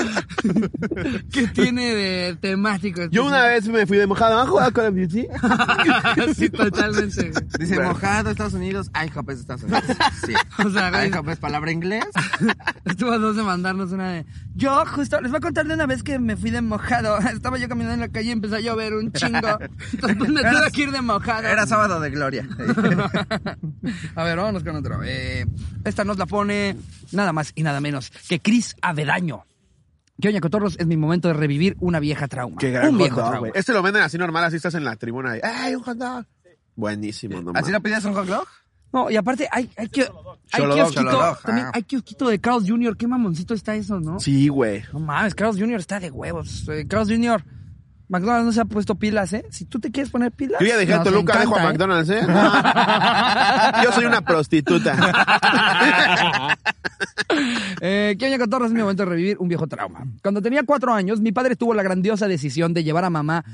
¿Qué 1.32 1.46
tiene 1.48 1.94
de 1.94 2.36
temático? 2.40 3.02
Yo 3.10 3.24
una 3.24 3.42
vez 3.46 3.68
me 3.68 3.86
fui 3.86 3.98
de 3.98 4.06
mojado 4.06 4.40
a 4.40 4.46
jugar 4.46 4.72
Call 4.72 4.86
of 4.86 4.94
Duty. 4.94 5.26
sí, 6.34 6.50
totalmente. 6.50 7.32
Dice 7.58 7.80
mojado 7.80 8.30
Estados 8.30 8.54
Unidos, 8.54 8.90
IHOP 8.94 9.30
es 9.30 9.40
Estados 9.40 9.62
Unidos. 9.64 9.84
Sí. 10.26 10.34
O 10.64 10.70
sea. 10.70 11.06
IHOP 11.06 11.25
es 11.32 11.38
palabra 11.38 11.70
inglés. 11.72 12.04
Estuvo 12.84 13.12
a 13.12 13.18
dos 13.18 13.36
de 13.36 13.42
mandarnos 13.42 13.92
una 13.92 14.10
de. 14.12 14.26
Yo, 14.54 14.84
justo, 14.86 15.20
les 15.20 15.30
voy 15.30 15.38
a 15.38 15.40
contar 15.40 15.66
de 15.66 15.74
una 15.74 15.86
vez 15.86 16.02
que 16.02 16.18
me 16.18 16.36
fui 16.36 16.50
de 16.50 16.62
mojado. 16.62 17.18
Estaba 17.32 17.58
yo 17.58 17.68
caminando 17.68 17.94
en 17.94 18.00
la 18.00 18.08
calle 18.08 18.28
y 18.28 18.32
empezó 18.32 18.56
a 18.56 18.60
llover 18.60 18.94
un 18.94 19.12
chingo. 19.12 19.58
Entonces 19.92 20.16
pues, 20.18 20.30
me 20.30 20.40
tuve 20.42 20.70
que 20.72 20.82
ir 20.82 20.90
de 20.92 21.02
mojado. 21.02 21.48
Era 21.48 21.66
sábado 21.66 22.00
de 22.00 22.10
gloria. 22.10 22.48
A 24.14 24.24
ver, 24.24 24.36
vámonos 24.36 24.62
con 24.64 24.76
otro. 24.76 25.00
Eh, 25.04 25.46
esta 25.84 26.04
nos 26.04 26.18
la 26.18 26.26
pone 26.26 26.76
nada 27.12 27.32
más 27.32 27.52
y 27.54 27.62
nada 27.62 27.80
menos 27.80 28.10
que 28.28 28.40
Cris 28.40 28.76
Avedaño. 28.82 29.44
Que 30.20 30.28
oña 30.28 30.40
Cotorros 30.40 30.76
es 30.78 30.86
mi 30.86 30.96
momento 30.96 31.28
de 31.28 31.34
revivir 31.34 31.76
una 31.80 32.00
vieja 32.00 32.26
trauma. 32.26 32.56
Qué 32.58 32.70
gran 32.70 32.88
un 32.88 32.98
viejo 32.98 33.16
dog, 33.16 33.24
trauma. 33.28 33.38
güey. 33.40 33.52
Este 33.54 33.72
lo 33.74 33.82
venden 33.82 34.02
así 34.02 34.16
normal, 34.16 34.44
así 34.44 34.56
estás 34.56 34.74
en 34.74 34.84
la 34.84 34.96
tribuna. 34.96 35.36
Y, 35.36 35.40
¡Ay, 35.42 35.74
un 35.74 35.82
hot 35.82 35.98
dog! 35.98 36.24
Buenísimo, 36.74 37.40
no 37.42 37.50
¿Así 37.50 37.70
mames. 37.70 37.72
no 37.72 37.80
pides 37.82 38.04
un 38.06 38.14
hot 38.14 38.26
dog? 38.26 38.46
No, 38.96 39.10
y 39.10 39.16
aparte 39.16 39.46
hay, 39.52 39.68
hay, 39.76 39.88
que, 39.88 40.00
hay 40.00 40.08
Cholodog, 40.56 40.76
kiosquito, 40.76 41.02
Cholodog, 41.02 41.42
también 41.42 41.66
ah. 41.66 41.72
hay 41.74 41.82
kiosquito 41.82 42.28
de 42.28 42.40
Carl's 42.40 42.64
Jr. 42.66 42.96
Qué 42.96 43.06
mamoncito 43.06 43.52
está 43.52 43.74
eso, 43.74 44.00
¿no? 44.00 44.18
Sí, 44.20 44.48
güey. 44.48 44.84
No 44.90 45.00
mames, 45.00 45.34
Carl's 45.34 45.58
Jr. 45.58 45.78
está 45.78 46.00
de 46.00 46.10
huevos. 46.10 46.66
Eh, 46.70 46.86
Carl's 46.88 47.10
Jr. 47.10 47.44
McDonald's 48.08 48.46
no 48.46 48.52
se 48.52 48.62
ha 48.62 48.64
puesto 48.64 48.94
pilas, 48.94 49.34
¿eh? 49.34 49.44
Si 49.50 49.66
tú 49.66 49.80
te 49.80 49.90
quieres 49.90 50.10
poner 50.10 50.32
pilas. 50.32 50.62
Yo 50.62 50.66
ya 50.66 50.78
dejé 50.78 50.94
a 50.94 50.96
nos 50.96 51.08
Toluca, 51.08 51.40
dejo 51.40 51.56
a 51.56 51.58
encanta, 51.58 51.62
¿eh? 51.62 51.72
McDonald's, 51.72 52.08
¿eh? 52.08 53.82
Yo 53.84 53.92
soy 53.92 54.06
una 54.06 54.22
prostituta. 54.22 56.56
Eh, 57.82 58.16
¿Qué 58.18 58.26
oña 58.26 58.36
es 58.36 58.72
mi 58.72 58.80
momento 58.80 59.02
de 59.02 59.10
revivir 59.10 59.36
un 59.38 59.48
viejo 59.48 59.66
trauma? 59.66 60.06
Cuando 60.22 60.40
tenía 60.40 60.62
cuatro 60.62 60.94
años, 60.94 61.20
mi 61.20 61.30
padre 61.30 61.54
tuvo 61.54 61.74
la 61.74 61.82
grandiosa 61.82 62.26
decisión 62.26 62.72
de 62.72 62.84
llevar 62.84 63.04
a 63.04 63.10
mamá 63.10 63.44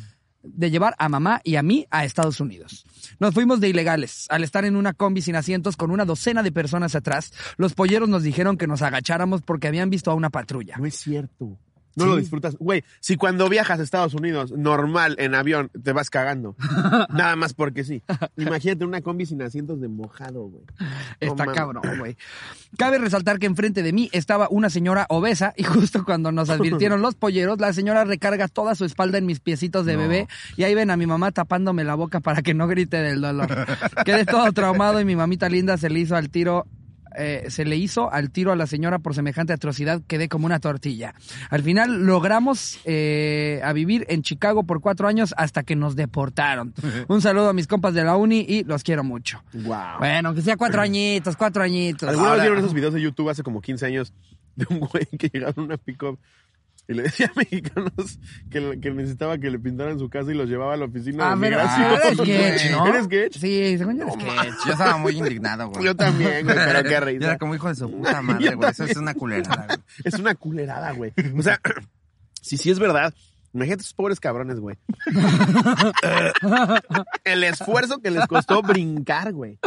de 0.42 0.70
llevar 0.70 0.94
a 0.98 1.08
mamá 1.08 1.40
y 1.44 1.56
a 1.56 1.62
mí 1.62 1.86
a 1.90 2.04
Estados 2.04 2.40
Unidos. 2.40 2.84
Nos 3.22 3.34
fuimos 3.34 3.60
de 3.60 3.68
ilegales. 3.68 4.26
Al 4.30 4.42
estar 4.42 4.64
en 4.64 4.74
una 4.74 4.94
combi 4.94 5.22
sin 5.22 5.36
asientos 5.36 5.76
con 5.76 5.92
una 5.92 6.04
docena 6.04 6.42
de 6.42 6.50
personas 6.50 6.96
atrás, 6.96 7.32
los 7.56 7.72
polleros 7.72 8.08
nos 8.08 8.24
dijeron 8.24 8.56
que 8.58 8.66
nos 8.66 8.82
agacháramos 8.82 9.42
porque 9.42 9.68
habían 9.68 9.90
visto 9.90 10.10
a 10.10 10.14
una 10.14 10.28
patrulla. 10.28 10.74
No 10.76 10.86
es 10.86 10.96
cierto. 10.96 11.56
No 11.96 12.06
lo 12.06 12.16
disfrutas. 12.16 12.56
Güey, 12.56 12.84
si 13.00 13.16
cuando 13.16 13.48
viajas 13.48 13.80
a 13.80 13.82
Estados 13.82 14.14
Unidos, 14.14 14.52
normal, 14.52 15.16
en 15.18 15.34
avión, 15.34 15.70
te 15.82 15.92
vas 15.92 16.10
cagando. 16.10 16.56
Nada 17.10 17.36
más 17.36 17.54
porque 17.54 17.84
sí. 17.84 18.02
Imagínate 18.36 18.84
una 18.84 19.02
combi 19.02 19.26
sin 19.26 19.42
asientos 19.42 19.80
de 19.80 19.88
mojado, 19.88 20.44
güey. 20.44 20.64
Está 21.20 21.46
cabrón, 21.46 21.82
güey. 21.98 22.16
Cabe 22.78 22.98
resaltar 22.98 23.38
que 23.38 23.46
enfrente 23.46 23.82
de 23.82 23.92
mí 23.92 24.08
estaba 24.12 24.48
una 24.50 24.70
señora 24.70 25.06
obesa 25.08 25.52
y 25.56 25.64
justo 25.64 26.04
cuando 26.04 26.32
nos 26.32 26.50
advirtieron 26.50 27.02
los 27.02 27.14
polleros, 27.14 27.60
la 27.60 27.72
señora 27.72 28.04
recarga 28.04 28.48
toda 28.48 28.74
su 28.74 28.84
espalda 28.84 29.18
en 29.18 29.26
mis 29.26 29.40
piecitos 29.40 29.86
de 29.86 29.96
bebé 29.96 30.28
y 30.56 30.64
ahí 30.64 30.74
ven 30.74 30.90
a 30.90 30.96
mi 30.96 31.06
mamá 31.06 31.32
tapándome 31.32 31.84
la 31.84 31.94
boca 31.94 32.20
para 32.20 32.42
que 32.42 32.54
no 32.54 32.66
grite 32.66 32.98
del 32.98 33.20
dolor. 33.20 33.48
Quedé 34.04 34.24
todo 34.24 34.50
traumado 34.52 35.00
y 35.00 35.04
mi 35.04 35.16
mamita 35.16 35.48
linda 35.48 35.76
se 35.76 35.90
le 35.90 36.00
hizo 36.00 36.16
al 36.16 36.30
tiro. 36.30 36.66
Eh, 37.16 37.46
se 37.48 37.64
le 37.64 37.76
hizo 37.76 38.12
al 38.12 38.30
tiro 38.30 38.52
a 38.52 38.56
la 38.56 38.66
señora 38.66 38.98
por 38.98 39.14
semejante 39.14 39.52
atrocidad, 39.52 40.02
quedé 40.06 40.28
como 40.28 40.46
una 40.46 40.60
tortilla. 40.60 41.14
Al 41.50 41.62
final 41.62 42.04
logramos 42.04 42.78
eh, 42.84 43.60
a 43.64 43.72
vivir 43.72 44.06
en 44.08 44.22
Chicago 44.22 44.64
por 44.64 44.80
cuatro 44.80 45.08
años 45.08 45.34
hasta 45.36 45.62
que 45.62 45.76
nos 45.76 45.96
deportaron. 45.96 46.74
Un 47.08 47.20
saludo 47.20 47.48
a 47.48 47.52
mis 47.52 47.66
compas 47.66 47.94
de 47.94 48.04
la 48.04 48.16
uni 48.16 48.44
y 48.48 48.64
los 48.64 48.82
quiero 48.82 49.04
mucho. 49.04 49.42
Wow. 49.52 49.98
Bueno, 49.98 50.28
aunque 50.28 50.42
sea 50.42 50.56
cuatro 50.56 50.80
añitos, 50.80 51.36
cuatro 51.36 51.62
añitos. 51.62 52.08
¿Alguna 52.08 52.32
vez 52.32 52.40
vieron 52.42 52.58
esos 52.58 52.74
videos 52.74 52.94
de 52.94 53.00
YouTube 53.00 53.28
hace 53.28 53.42
como 53.42 53.60
15 53.60 53.86
años 53.86 54.12
de 54.56 54.66
un 54.68 54.80
güey 54.80 55.06
que 55.18 55.28
llegaba 55.28 55.54
en 55.56 55.62
una 55.64 55.76
pick-up 55.76 56.18
y 56.92 56.94
le 56.94 57.02
decía 57.04 57.26
a 57.26 57.32
mexicanos 57.38 58.18
que, 58.50 58.90
necesitaba 58.92 59.38
que 59.38 59.50
le 59.50 59.58
pintaran 59.58 59.98
su 59.98 60.08
casa 60.08 60.30
y 60.30 60.34
los 60.34 60.48
llevaba 60.48 60.74
a 60.74 60.76
la 60.76 60.84
oficina 60.84 61.26
Ah, 61.26 61.30
de 61.30 61.36
mira, 61.36 61.56
migración? 61.64 61.92
era 61.92 62.14
sketch, 62.58 62.70
¿no? 62.72 62.86
¿Eres 62.86 63.04
sketch? 63.06 63.38
Sí, 63.38 63.78
según 63.78 63.96
yo 63.98 64.02
era 64.04 64.12
sketch. 64.12 64.54
Yo 64.66 64.72
estaba 64.72 64.96
muy 64.98 65.18
indignado, 65.18 65.68
güey. 65.70 65.84
Yo 65.84 65.96
también, 65.96 66.44
güey, 66.44 66.56
pero 66.56 66.82
qué 66.84 66.90
Yo 66.92 67.00
risa. 67.00 67.24
era 67.26 67.38
como 67.38 67.54
hijo 67.54 67.68
de 67.68 67.74
su 67.74 67.90
puta 67.90 68.22
madre, 68.22 68.54
güey. 68.54 68.70
Eso 68.70 68.84
es 68.84 68.96
una 68.96 69.14
culerada, 69.14 69.66
güey. 69.66 69.78
Es 70.04 70.14
una 70.14 70.34
culerada, 70.34 70.92
güey. 70.92 71.12
O 71.36 71.42
sea, 71.42 71.60
si 72.40 72.56
sí 72.56 72.70
es 72.70 72.78
verdad, 72.78 73.12
imagínate 73.52 73.82
esos 73.82 73.94
pobres 73.94 74.20
cabrones, 74.20 74.60
güey. 74.60 74.76
El 77.24 77.44
esfuerzo 77.44 78.00
que 78.00 78.10
les 78.10 78.26
costó 78.26 78.62
brincar, 78.62 79.32
güey. 79.32 79.58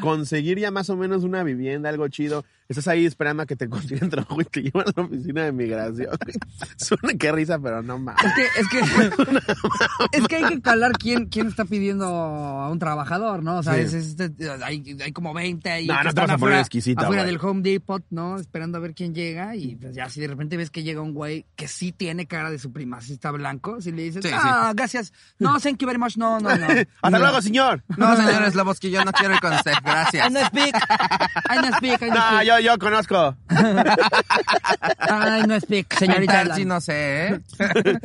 Conseguir 0.00 0.58
ya 0.58 0.70
más 0.70 0.90
o 0.90 0.96
menos 0.96 1.24
una 1.24 1.42
vivienda, 1.42 1.88
algo 1.88 2.06
chido. 2.08 2.44
Estás 2.68 2.88
ahí 2.88 3.04
esperando 3.06 3.42
a 3.42 3.46
que 3.46 3.56
te 3.56 3.68
consigan 3.68 4.08
trabajo 4.10 4.40
y 4.40 4.44
te 4.44 4.62
llevan 4.62 4.86
a 4.88 4.92
la 4.96 5.02
oficina 5.04 5.44
de 5.44 5.52
migración. 5.52 6.10
Suena 6.76 7.14
que 7.18 7.32
risa, 7.32 7.58
pero 7.58 7.82
no 7.82 7.98
mames. 7.98 8.22
Es 8.24 8.68
que, 8.68 8.78
es 8.78 8.86
que, 8.86 9.22
es 10.12 10.28
que 10.28 10.36
hay 10.36 10.44
que 10.44 10.60
calar 10.62 10.92
quién, 10.92 11.26
quién 11.26 11.48
está 11.48 11.64
pidiendo 11.64 12.06
a 12.06 12.70
un 12.70 12.78
trabajador, 12.78 13.42
¿no? 13.42 13.58
O 13.58 13.62
sea, 13.62 13.74
Sí. 13.74 13.80
es- 13.80 13.94
es- 13.94 14.16
es- 14.20 14.62
hay, 14.62 14.96
hay 15.02 15.12
como 15.12 15.32
20 15.34 15.70
ahí 15.70 15.86
No, 15.86 15.98
que 15.98 16.04
no 16.04 16.14
te 16.14 16.20
vas 16.20 16.30
a 16.30 16.34
poner 16.34 16.34
afuera, 16.36 16.60
exquisita, 16.60 17.02
afuera 17.02 17.22
güey. 17.22 17.34
del 17.34 17.44
Home 17.44 17.62
Depot, 17.62 18.04
¿no? 18.10 18.38
Esperando 18.38 18.78
a 18.78 18.80
ver 18.80 18.94
quién 18.94 19.14
llega 19.14 19.54
y 19.56 19.76
pues 19.76 19.94
ya 19.94 20.08
si 20.08 20.20
de 20.20 20.28
repente 20.28 20.56
ves 20.56 20.70
que 20.70 20.82
llega 20.82 21.00
un 21.00 21.14
güey 21.14 21.46
que 21.56 21.68
sí 21.68 21.92
tiene 21.92 22.26
cara 22.26 22.50
de 22.50 22.58
supremacista 22.58 23.30
blanco, 23.30 23.80
si 23.80 23.92
le 23.92 24.02
dices, 24.02 24.22
Sí, 24.22 24.28
sí. 24.30 24.34
ah, 24.38 24.72
gracias, 24.74 25.12
no, 25.38 25.58
thank 25.60 25.78
you 25.78 25.86
very 25.86 25.98
much, 25.98 26.16
no, 26.16 26.40
no, 26.40 26.54
no. 26.56 26.66
Hasta 27.02 27.10
No. 27.10 27.18
luego, 27.18 27.42
señor. 27.42 27.82
No, 27.96 28.16
señores 28.16 28.54
Lobos, 28.54 28.78
que 28.80 28.90
yo 28.90 29.04
no 29.04 29.12
quiero 29.12 29.34
ir 29.34 29.40
con 29.40 29.52
usted. 29.52 29.72
I 29.72 29.80
Gracias. 29.84 30.32
no 30.32 30.40
speak, 30.46 30.74
I 30.76 31.56
no 31.56 31.76
speak, 31.76 32.02
I 32.02 32.06
no 32.10 32.14
No, 32.14 32.22
speak, 32.22 32.46
yo, 32.60 32.72
yo 32.72 32.78
conozco. 32.78 33.36
I 33.50 35.46
no 35.46 35.58
señorita. 35.60 36.18
Pintar, 36.18 36.54
sí, 36.54 36.62
Elan. 36.62 36.68
no 36.68 36.80
sé, 36.80 37.26
¿eh? 37.26 37.40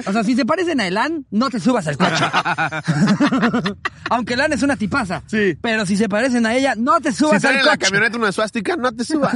O 0.05 0.11
sea, 0.11 0.23
si 0.23 0.35
se 0.35 0.45
parecen 0.45 0.81
a 0.81 0.87
Elan, 0.87 1.25
no 1.31 1.49
te 1.49 1.59
subas 1.59 1.87
al 1.87 1.97
coche. 1.97 2.25
Aunque 4.09 4.33
Elan 4.35 4.53
es 4.53 4.63
una 4.63 4.75
tipaza. 4.75 5.23
Sí. 5.27 5.57
Pero 5.61 5.85
si 5.85 5.97
se 5.97 6.09
parecen 6.09 6.45
a 6.45 6.53
ella, 6.55 6.73
no 6.77 6.99
te 6.99 7.11
Si 7.11 7.19
subas 7.19 7.41
sale 7.41 7.55
al 7.55 7.59
en 7.61 7.65
la 7.65 7.71
coche. 7.73 7.85
camioneta 7.85 8.17
una 8.17 8.31
suástica, 8.31 8.75
no 8.75 8.91
te 8.91 9.03
subas. 9.03 9.35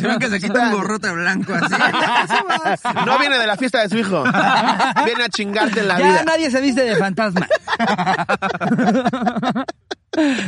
Si 0.00 0.06
ven 0.06 0.18
que 0.18 0.28
se 0.28 0.40
quita 0.40 0.60
un 0.68 0.72
gorrote 0.72 1.10
blanco 1.12 1.54
así. 1.54 1.74
No 3.06 3.18
viene 3.18 3.38
de 3.38 3.46
la 3.46 3.56
fiesta 3.56 3.80
de 3.82 3.88
su 3.88 3.98
hijo. 3.98 4.22
Viene 5.04 5.24
a 5.24 5.28
chingarte 5.28 5.80
en 5.80 5.88
la 5.88 5.98
ya 5.98 6.06
vida. 6.06 6.24
nadie 6.24 6.50
se 6.50 6.60
viste 6.60 6.82
de 6.82 6.96
fantasma. 6.96 7.46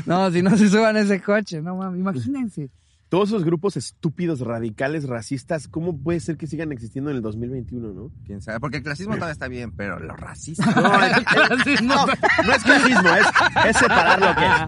no, 0.07 0.31
si 0.31 0.43
no 0.43 0.57
se 0.57 0.69
suban 0.69 0.97
ese 0.97 1.21
coche, 1.21 1.61
no 1.61 1.77
mames, 1.77 2.01
imagínense. 2.01 2.71
Todos 3.11 3.29
esos 3.31 3.45
grupos 3.45 3.77
estúpidos, 3.77 4.39
radicales, 4.39 5.09
racistas, 5.09 5.67
¿cómo 5.67 5.99
puede 5.99 6.21
ser 6.21 6.37
que 6.37 6.47
sigan 6.47 6.71
existiendo 6.71 7.11
en 7.11 7.17
el 7.17 7.23
2021, 7.23 7.93
no? 7.93 8.13
Quién 8.25 8.41
sabe, 8.41 8.61
porque 8.61 8.77
el 8.77 8.85
clasismo 8.85 9.15
todavía 9.17 9.33
está 9.33 9.49
bien, 9.49 9.73
pero 9.73 9.99
lo 9.99 10.15
racista. 10.15 10.65
No, 10.71 11.05
es, 11.73 11.83
no, 11.83 12.07
no 12.07 12.53
es 12.53 12.63
clasismo, 12.63 13.09
es, 13.09 13.27
es 13.67 13.77
separar 13.79 14.21
lo 14.21 14.33
que 14.37 14.47
es. 14.47 14.63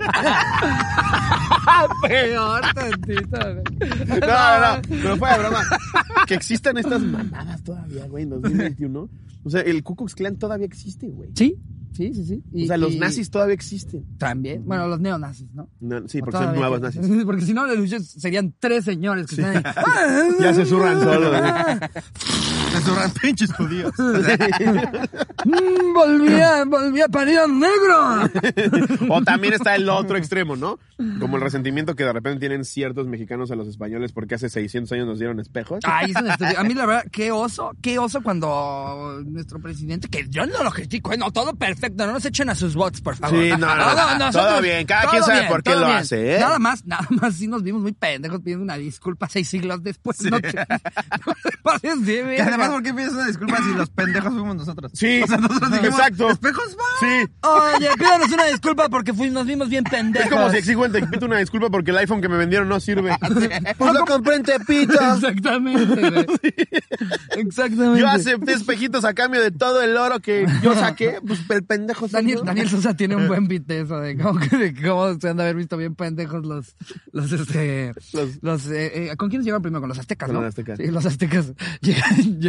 Peor 2.08 2.62
tantito. 2.74 3.38
güey. 3.38 3.62
No, 4.20 4.60
no, 4.60 4.76
no, 4.76 4.82
pero 4.88 5.16
fue 5.18 5.30
de 5.30 5.38
broma. 5.38 5.62
Que 6.26 6.34
existan 6.34 6.76
estas 6.78 7.00
mamadas 7.00 7.62
todavía, 7.62 8.08
güey, 8.08 8.24
en 8.24 8.30
2021. 8.30 9.08
O 9.44 9.50
sea, 9.50 9.60
el 9.60 9.84
Ku 9.84 9.94
Klux 9.94 10.16
Klan 10.16 10.36
todavía 10.36 10.66
existe, 10.66 11.08
güey. 11.08 11.30
Sí, 11.36 11.56
sí, 11.92 12.12
sí, 12.14 12.24
sí. 12.24 12.42
Y- 12.52 12.64
O 12.64 12.66
sea, 12.66 12.76
los 12.76 12.92
y 12.92 12.98
nazis 12.98 13.30
todavía 13.30 13.54
existen. 13.54 14.04
También. 14.18 14.64
Bueno, 14.64 14.86
los 14.88 15.00
neonazis, 15.00 15.52
¿no? 15.54 15.68
No, 15.80 16.08
sí, 16.08 16.18
O 16.20 16.24
porque 16.24 16.38
son 16.38 16.54
nuevos 16.54 16.80
nazis. 16.80 17.00
Porque 17.26 17.42
si 17.42 17.54
no, 17.54 17.62
serían 18.00 18.54
tres 18.58 18.84
señores 18.84 19.26
que 19.26 19.36
están 19.40 19.56
ahí. 19.56 19.62
Ya 20.40 20.54
se 20.54 20.64
zurran 20.64 21.00
solos. 21.00 21.36
Se 22.84 22.90
surran 22.90 23.10
pinches 23.12 23.52
judíos. 23.54 23.92
Mm, 25.44 25.92
volví, 25.94 26.40
a, 26.40 26.64
volví 26.64 27.00
a 27.00 27.08
parir 27.08 27.38
a 27.38 27.46
un 27.46 27.60
negro. 27.60 28.30
O 29.08 29.22
también 29.22 29.54
está 29.54 29.74
el 29.74 29.88
otro 29.88 30.16
extremo, 30.16 30.56
¿no? 30.56 30.78
Como 31.18 31.36
el 31.36 31.42
resentimiento 31.42 31.96
que 31.96 32.04
de 32.04 32.12
repente 32.12 32.40
tienen 32.40 32.64
ciertos 32.64 33.06
mexicanos 33.08 33.50
a 33.50 33.56
los 33.56 33.66
españoles 33.68 34.12
porque 34.12 34.36
hace 34.36 34.48
600 34.48 34.92
años 34.92 35.06
nos 35.06 35.18
dieron 35.18 35.40
espejos. 35.40 35.80
Ay, 35.84 36.10
es. 36.12 36.56
A 36.56 36.62
mí, 36.64 36.74
la 36.74 36.86
verdad, 36.86 37.04
qué 37.10 37.32
oso, 37.32 37.72
qué 37.82 37.98
oso 37.98 38.22
cuando 38.22 39.20
nuestro 39.24 39.60
presidente, 39.60 40.08
que 40.08 40.26
yo 40.28 40.46
no 40.46 40.62
lo 40.62 40.70
critico, 40.70 41.12
eh, 41.12 41.16
no, 41.18 41.30
todo 41.32 41.54
perfecto, 41.54 42.06
no 42.06 42.12
nos 42.12 42.24
echen 42.24 42.48
a 42.50 42.54
sus 42.54 42.74
bots, 42.74 43.00
por 43.00 43.16
favor. 43.16 43.38
Sí, 43.38 43.50
no, 43.50 43.56
no, 43.58 43.76
no, 43.76 44.18
nosotros- 44.18 44.32
todo 44.52 44.62
bien, 44.62 44.86
cada 44.86 45.10
quien 45.10 45.22
sabe 45.22 45.40
bien, 45.40 45.48
por 45.50 45.62
qué 45.62 45.74
lo 45.74 45.86
bien. 45.86 45.98
hace, 45.98 46.36
¿eh? 46.36 46.40
Nada 46.40 46.58
más, 46.58 46.84
nada 46.86 47.06
más, 47.10 47.34
sí 47.34 47.48
nos 47.48 47.62
vimos 47.62 47.82
muy 47.82 47.92
pendejos 47.92 48.40
pidiendo 48.40 48.62
una 48.62 48.76
disculpa 48.76 49.28
seis 49.28 49.48
siglos 49.48 49.82
después. 49.82 50.22
No 50.22 50.40
te, 50.40 50.52
no 50.52 51.34
te 51.42 51.56
pases 51.62 52.04
de 52.06 52.40
además, 52.40 52.70
¿por 52.72 52.82
qué 52.82 52.92
pides 52.94 53.12
una 53.12 53.26
disculpa 53.26 53.56
si 53.62 53.74
los 53.74 53.90
pendejos 53.90 54.32
fuimos 54.32 54.56
nosotros? 54.56 54.92
Sí, 54.94 55.22
O 55.22 55.26
sea, 55.26 55.36
nosotros 55.38 55.70
dijimos, 55.72 55.98
exacto. 55.98 56.30
espejos 56.30 56.76
va. 56.78 56.84
Sí. 57.00 57.30
Oye, 57.76 57.88
pídanos 57.98 58.32
una 58.32 58.44
disculpa 58.46 58.88
porque 58.88 59.12
fui- 59.14 59.30
nos 59.30 59.46
vimos 59.46 59.68
bien 59.68 59.84
pendejos. 59.84 60.26
Es 60.26 60.32
como 60.32 60.50
si 60.50 60.56
exijo 60.58 60.84
en 60.86 60.92
Tepito 60.92 61.26
una 61.26 61.38
disculpa 61.38 61.70
porque 61.70 61.90
el 61.90 61.98
iPhone 61.98 62.20
que 62.20 62.28
me 62.28 62.36
vendieron 62.36 62.68
no 62.68 62.80
sirve. 62.80 63.16
Pues 63.78 63.92
lo 63.94 64.04
compré 64.04 64.36
en 64.36 64.42
Tepito. 64.42 64.94
Exactamente, 65.14 66.10
güey. 66.10 66.26
Exactamente. 67.36 68.00
Yo 68.00 68.08
acepté 68.08 68.52
espejitos 68.52 69.04
a 69.04 69.14
cambio 69.14 69.40
de 69.42 69.50
todo 69.50 69.82
el 69.82 69.96
oro 69.96 70.20
que 70.20 70.46
yo 70.62 70.74
saqué. 70.74 71.18
Pues 71.26 71.40
el 71.50 71.64
pendejo 71.64 72.08
Daniel. 72.08 72.40
Daniel 72.44 72.68
Sosa 72.68 72.94
tiene 72.94 73.16
un 73.16 73.28
buen 73.28 73.48
beat 73.48 73.62
de 73.64 73.80
eso, 73.82 73.98
de 74.00 74.16
cómo, 74.16 74.38
de 74.40 74.74
cómo 74.82 75.14
se 75.20 75.28
han 75.28 75.36
de 75.36 75.42
haber 75.44 75.56
visto 75.56 75.76
bien 75.76 75.94
pendejos 75.94 76.44
los, 76.44 76.76
los, 77.12 77.32
este, 77.32 77.92
Los- 78.12 78.42
los, 78.42 78.66
eh, 78.68 79.10
eh, 79.12 79.16
¿con 79.16 79.28
quiénes 79.28 79.44
llegaron 79.44 79.62
primero? 79.62 79.80
Con 79.80 79.88
los 79.88 79.98
aztecas, 79.98 80.26
Con 80.28 80.34
¿no? 80.36 80.40
los 80.42 80.48
aztecas. 80.50 80.78
Sí, 80.78 80.86
los 80.88 81.06
aztecas. 81.06 81.52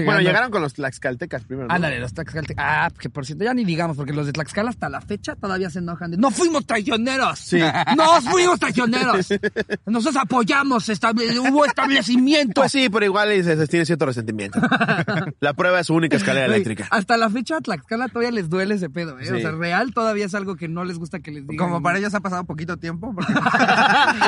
Bueno, 0.06 0.22
llegaron 0.22 0.52
con 0.52 0.62
los 0.62 0.74
tlaxcaltecas 0.74 1.44
primero. 1.44 1.68
¿no? 1.68 1.74
Ándale, 1.74 2.00
los 2.00 2.14
tlaxcaltecas. 2.14 2.64
Ah, 2.68 2.90
que 2.98 3.10
por 3.10 3.26
cierto, 3.26 3.44
ya 3.44 3.54
ni 3.54 3.64
digamos, 3.66 3.98
porque 3.98 4.14
los 4.14 4.26
de 4.26 4.34
Tlaxcala 4.34 4.70
hasta 4.70 4.90
la 4.90 5.02
fecha 5.02 5.36
todavía 5.36 5.70
se 5.70 5.80
enojan 5.80 6.12
de, 6.12 6.18
¡No 6.18 6.32
fuimos 6.32 6.66
traicioneros! 6.66 7.40
Sí. 7.40 7.60
¡No 7.98 8.22
fuimos 8.22 8.60
traicioneros! 8.60 9.28
Nosotros 9.86 10.22
apoyamos, 10.24 10.90
estable- 10.90 11.38
hubo 11.40 11.66
establecimiento. 11.66 12.62
Pues 12.62 12.72
sí, 12.72 12.90
pero 12.90 13.06
igual 13.06 13.30
se, 13.44 13.56
se 13.58 13.68
tiene 13.68 13.86
cierto 13.86 14.06
resentimiento. 14.06 14.60
La 15.40 15.54
prueba 15.54 15.80
es 15.80 15.88
su 15.88 15.94
única 15.96 16.18
escalera 16.18 16.46
eléctrica. 16.46 16.88
Hasta 16.90 17.18
la 17.18 17.30
fecha 17.30 17.58
a 17.58 17.62
Tlaxcala 17.62 18.08
todavía 18.08 18.32
les 18.32 18.50
duele 18.50 18.76
ese 18.76 18.90
pedo, 18.90 19.20
¿eh? 19.20 19.32
O 19.32 19.40
sea, 19.40 19.52
real 19.52 19.94
todavía 19.94 20.26
es 20.26 20.36
algo 20.36 20.56
que 20.56 20.68
no 20.68 20.84
les 20.86 20.98
gusta 20.98 21.20
que 21.20 21.32
les 21.32 21.48
digan. 21.48 21.68
Como 21.68 21.82
para 21.82 21.98
ellos 22.00 22.14
ha 22.14 22.20
pasado 22.22 22.44
poquito 22.46 22.78
tiempo. 22.78 23.14
Porque... 23.14 23.34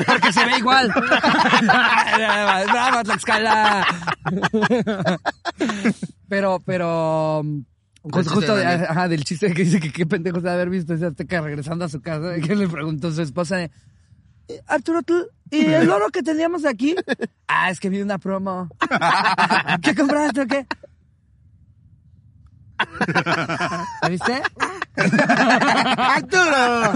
Porque 0.06 0.34
se 0.34 0.46
ve 0.46 0.58
igual. 0.58 0.94
Bravo, 2.72 3.04
Tlaxcala. 3.04 3.86
Pero, 6.28 6.60
pero. 6.66 7.44
Pues 8.02 8.26
chiste 8.26 8.34
justo 8.34 8.56
de 8.56 8.66
ajá, 8.66 9.08
del 9.08 9.24
chiste 9.24 9.54
que 9.54 9.64
dice 9.64 9.80
que 9.80 9.92
qué 9.92 10.06
pendejos 10.06 10.44
de 10.44 10.52
haber 10.52 10.70
visto 10.70 10.94
ese 10.94 11.06
azteca 11.06 11.42
regresando 11.42 11.86
a 11.86 11.90
su 11.90 12.02
casa, 12.02 12.36
que 12.44 12.56
le 12.56 12.68
preguntó 12.68 13.08
a 13.10 13.12
su 13.12 13.22
esposa, 13.22 13.62
eh, 13.62 13.72
Arturo, 14.68 15.02
¿tú, 15.04 15.28
¿y 15.52 15.66
el 15.66 15.90
oro 15.92 16.10
que 16.10 16.24
teníamos 16.24 16.66
aquí? 16.66 16.96
Ah, 17.48 17.70
es 17.70 17.80
que 17.80 17.90
vi 17.90 18.02
una 18.02 18.18
promo. 18.18 18.70
¿Qué 19.82 19.96
compraste 19.96 20.42
o 20.42 20.48
qué? 20.48 20.66
¿Lo 24.04 24.10
viste? 24.10 24.42
¡Arturo! 25.98 26.94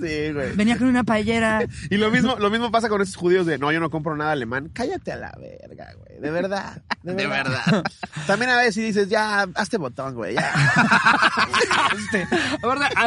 sí, 0.00 0.32
güey. 0.32 0.56
Venía 0.56 0.78
con 0.78 0.88
una 0.88 1.04
paellera. 1.04 1.64
Y 1.90 1.96
lo 1.96 2.10
mismo, 2.10 2.36
lo 2.36 2.50
mismo 2.50 2.70
pasa 2.70 2.88
con 2.88 3.02
esos 3.02 3.16
judíos 3.16 3.46
de 3.46 3.58
no, 3.58 3.70
yo 3.72 3.80
no 3.80 3.90
compro 3.90 4.16
nada 4.16 4.32
alemán. 4.32 4.70
Cállate 4.72 5.12
a 5.12 5.16
la 5.16 5.32
verga, 5.38 5.92
güey. 5.96 6.07
De 6.20 6.30
verdad. 6.30 6.82
De 7.02 7.14
De 7.14 7.26
verdad. 7.26 7.62
verdad. 7.66 7.84
También 8.26 8.50
a 8.50 8.56
veces 8.56 8.74
si 8.74 8.82
dices, 8.82 9.08
ya, 9.08 9.46
hazte 9.54 9.76
botón, 9.78 10.14
güey. 10.14 10.34
Ya. 10.34 10.50
Hazte. 10.52 12.26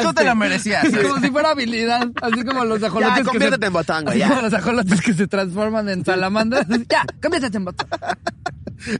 Tú 0.02 0.14
te 0.14 0.24
lo 0.24 0.36
merecías. 0.36 0.86
Como 0.90 1.20
si 1.20 1.30
fuera 1.30 1.52
habilidad. 1.52 2.08
Así 2.22 2.44
como 2.44 2.66
los 2.66 2.82
ajolotes 2.84 3.16
Ya, 3.18 3.22
que 3.24 3.28
conviértete 3.30 3.62
se... 3.66 3.68
en 3.68 3.74
botón, 3.74 4.04
güey. 4.06 4.12
Así 4.14 4.20
Ya. 4.20 4.30
como 4.30 4.42
los 4.42 4.54
ajolotes 4.54 5.02
que 5.02 5.14
se 5.14 5.28
transforman 5.28 5.90
en 5.90 6.06
salamandras. 6.06 6.66
Ya, 6.90 7.06
conviértete 7.22 7.58
en 7.58 7.66
botón. 7.66 7.88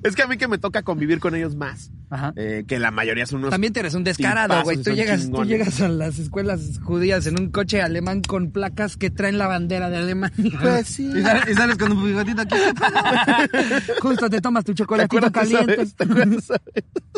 Es 0.04 0.16
que 0.16 0.22
a 0.22 0.28
mí 0.28 0.38
que 0.38 0.48
me 0.48 0.60
toca 0.60 0.84
convivir 0.84 1.20
con 1.20 1.34
ellos 1.36 1.56
más. 1.56 1.90
Ajá. 2.14 2.34
eh, 2.36 2.66
que 2.68 2.78
la 2.78 2.92
mayoría 2.92 3.26
son 3.26 3.40
unos. 3.40 3.52
También 3.52 3.72
te 3.72 3.80
eres 3.80 3.94
un 3.94 4.04
descarado, 4.04 4.62
güey. 4.64 4.76
Tú 4.84 4.92
llegas, 4.92 5.32
tú 5.32 5.46
llegas 5.46 5.80
a 5.80 5.88
las 5.88 6.20
escuelas 6.20 6.80
judías 6.84 7.26
en 7.26 7.40
un 7.40 7.52
coche 7.52 7.82
alemán 7.82 8.22
con 8.22 8.52
placas 8.52 8.98
que 8.98 9.10
traen 9.10 9.38
la 9.38 9.48
bandera 9.48 9.90
de 9.90 9.96
Alemania. 9.98 10.60
Pues 10.62 10.88
sí. 10.90 11.10
Y 11.16 11.22
sales, 11.22 11.44
y 11.50 11.54
sales 11.54 11.78
con 11.78 11.94
un 11.94 12.04
bigotito 12.06 12.42
aquí. 12.42 12.56
Justo 14.02 14.30
te 14.30 14.42
tomas 14.42 14.64
tu 14.66 14.74
¿Te 14.74 14.80
chocolatito 14.80 15.32
caliente. 15.32 15.86
¿Te 15.86 16.04
acuerdas? 16.04 16.46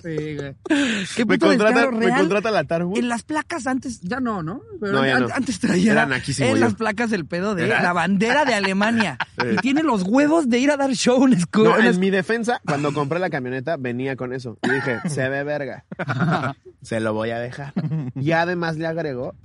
Sí, 0.04 0.36
güey. 0.36 0.56
Qué 1.16 1.26
Me 1.26 1.40
contrata, 1.40 1.92
me 1.92 2.52
la 2.52 2.64
Tarbu. 2.66 2.98
En 2.98 3.08
las 3.10 3.24
placas 3.24 3.68
antes, 3.68 4.02
ya 4.02 4.20
no, 4.20 4.44
¿no? 4.44 4.62
Pero 4.82 4.94
No, 4.94 5.06
ya 5.06 5.16
an- 5.18 5.24
no. 5.24 5.30
Antes 5.34 5.60
traía 5.60 5.94
Era 5.94 6.06
naquísimo 6.06 6.50
en 6.50 6.56
yo. 6.56 6.60
las 6.60 6.76
placas 6.76 7.12
el 7.14 7.26
pedo 7.26 7.56
de 7.56 7.66
Era. 7.68 7.82
la 7.82 7.94
bandera 7.94 8.46
de 8.46 8.54
Alemania. 8.54 9.18
Sí. 9.44 9.48
Y 9.52 9.56
tiene 9.58 9.84
los 9.84 10.04
huevos 10.04 10.48
de 10.48 10.60
ir 10.60 10.72
a 10.72 10.78
dar 10.78 10.92
show 10.94 11.26
en 11.26 11.34
escuela. 11.34 11.78
No, 11.78 11.84
en 11.84 12.00
mi 12.00 12.12
defensa, 12.12 12.62
cuando 12.66 12.94
compré 12.94 13.20
la 13.20 13.30
camioneta, 13.30 13.76
venía 13.78 14.16
con 14.16 14.32
eso. 14.32 14.58
Y 14.62 14.70
dije, 14.70 15.00
se 15.10 15.28
ve 15.28 15.44
verga. 15.44 15.86
Se 16.82 17.00
lo 17.00 17.14
voy 17.14 17.32
a 17.32 17.40
dejar. 17.40 17.74
Y 18.16 18.32
además 18.32 18.78
le 18.78 18.86
agregó 18.88 19.36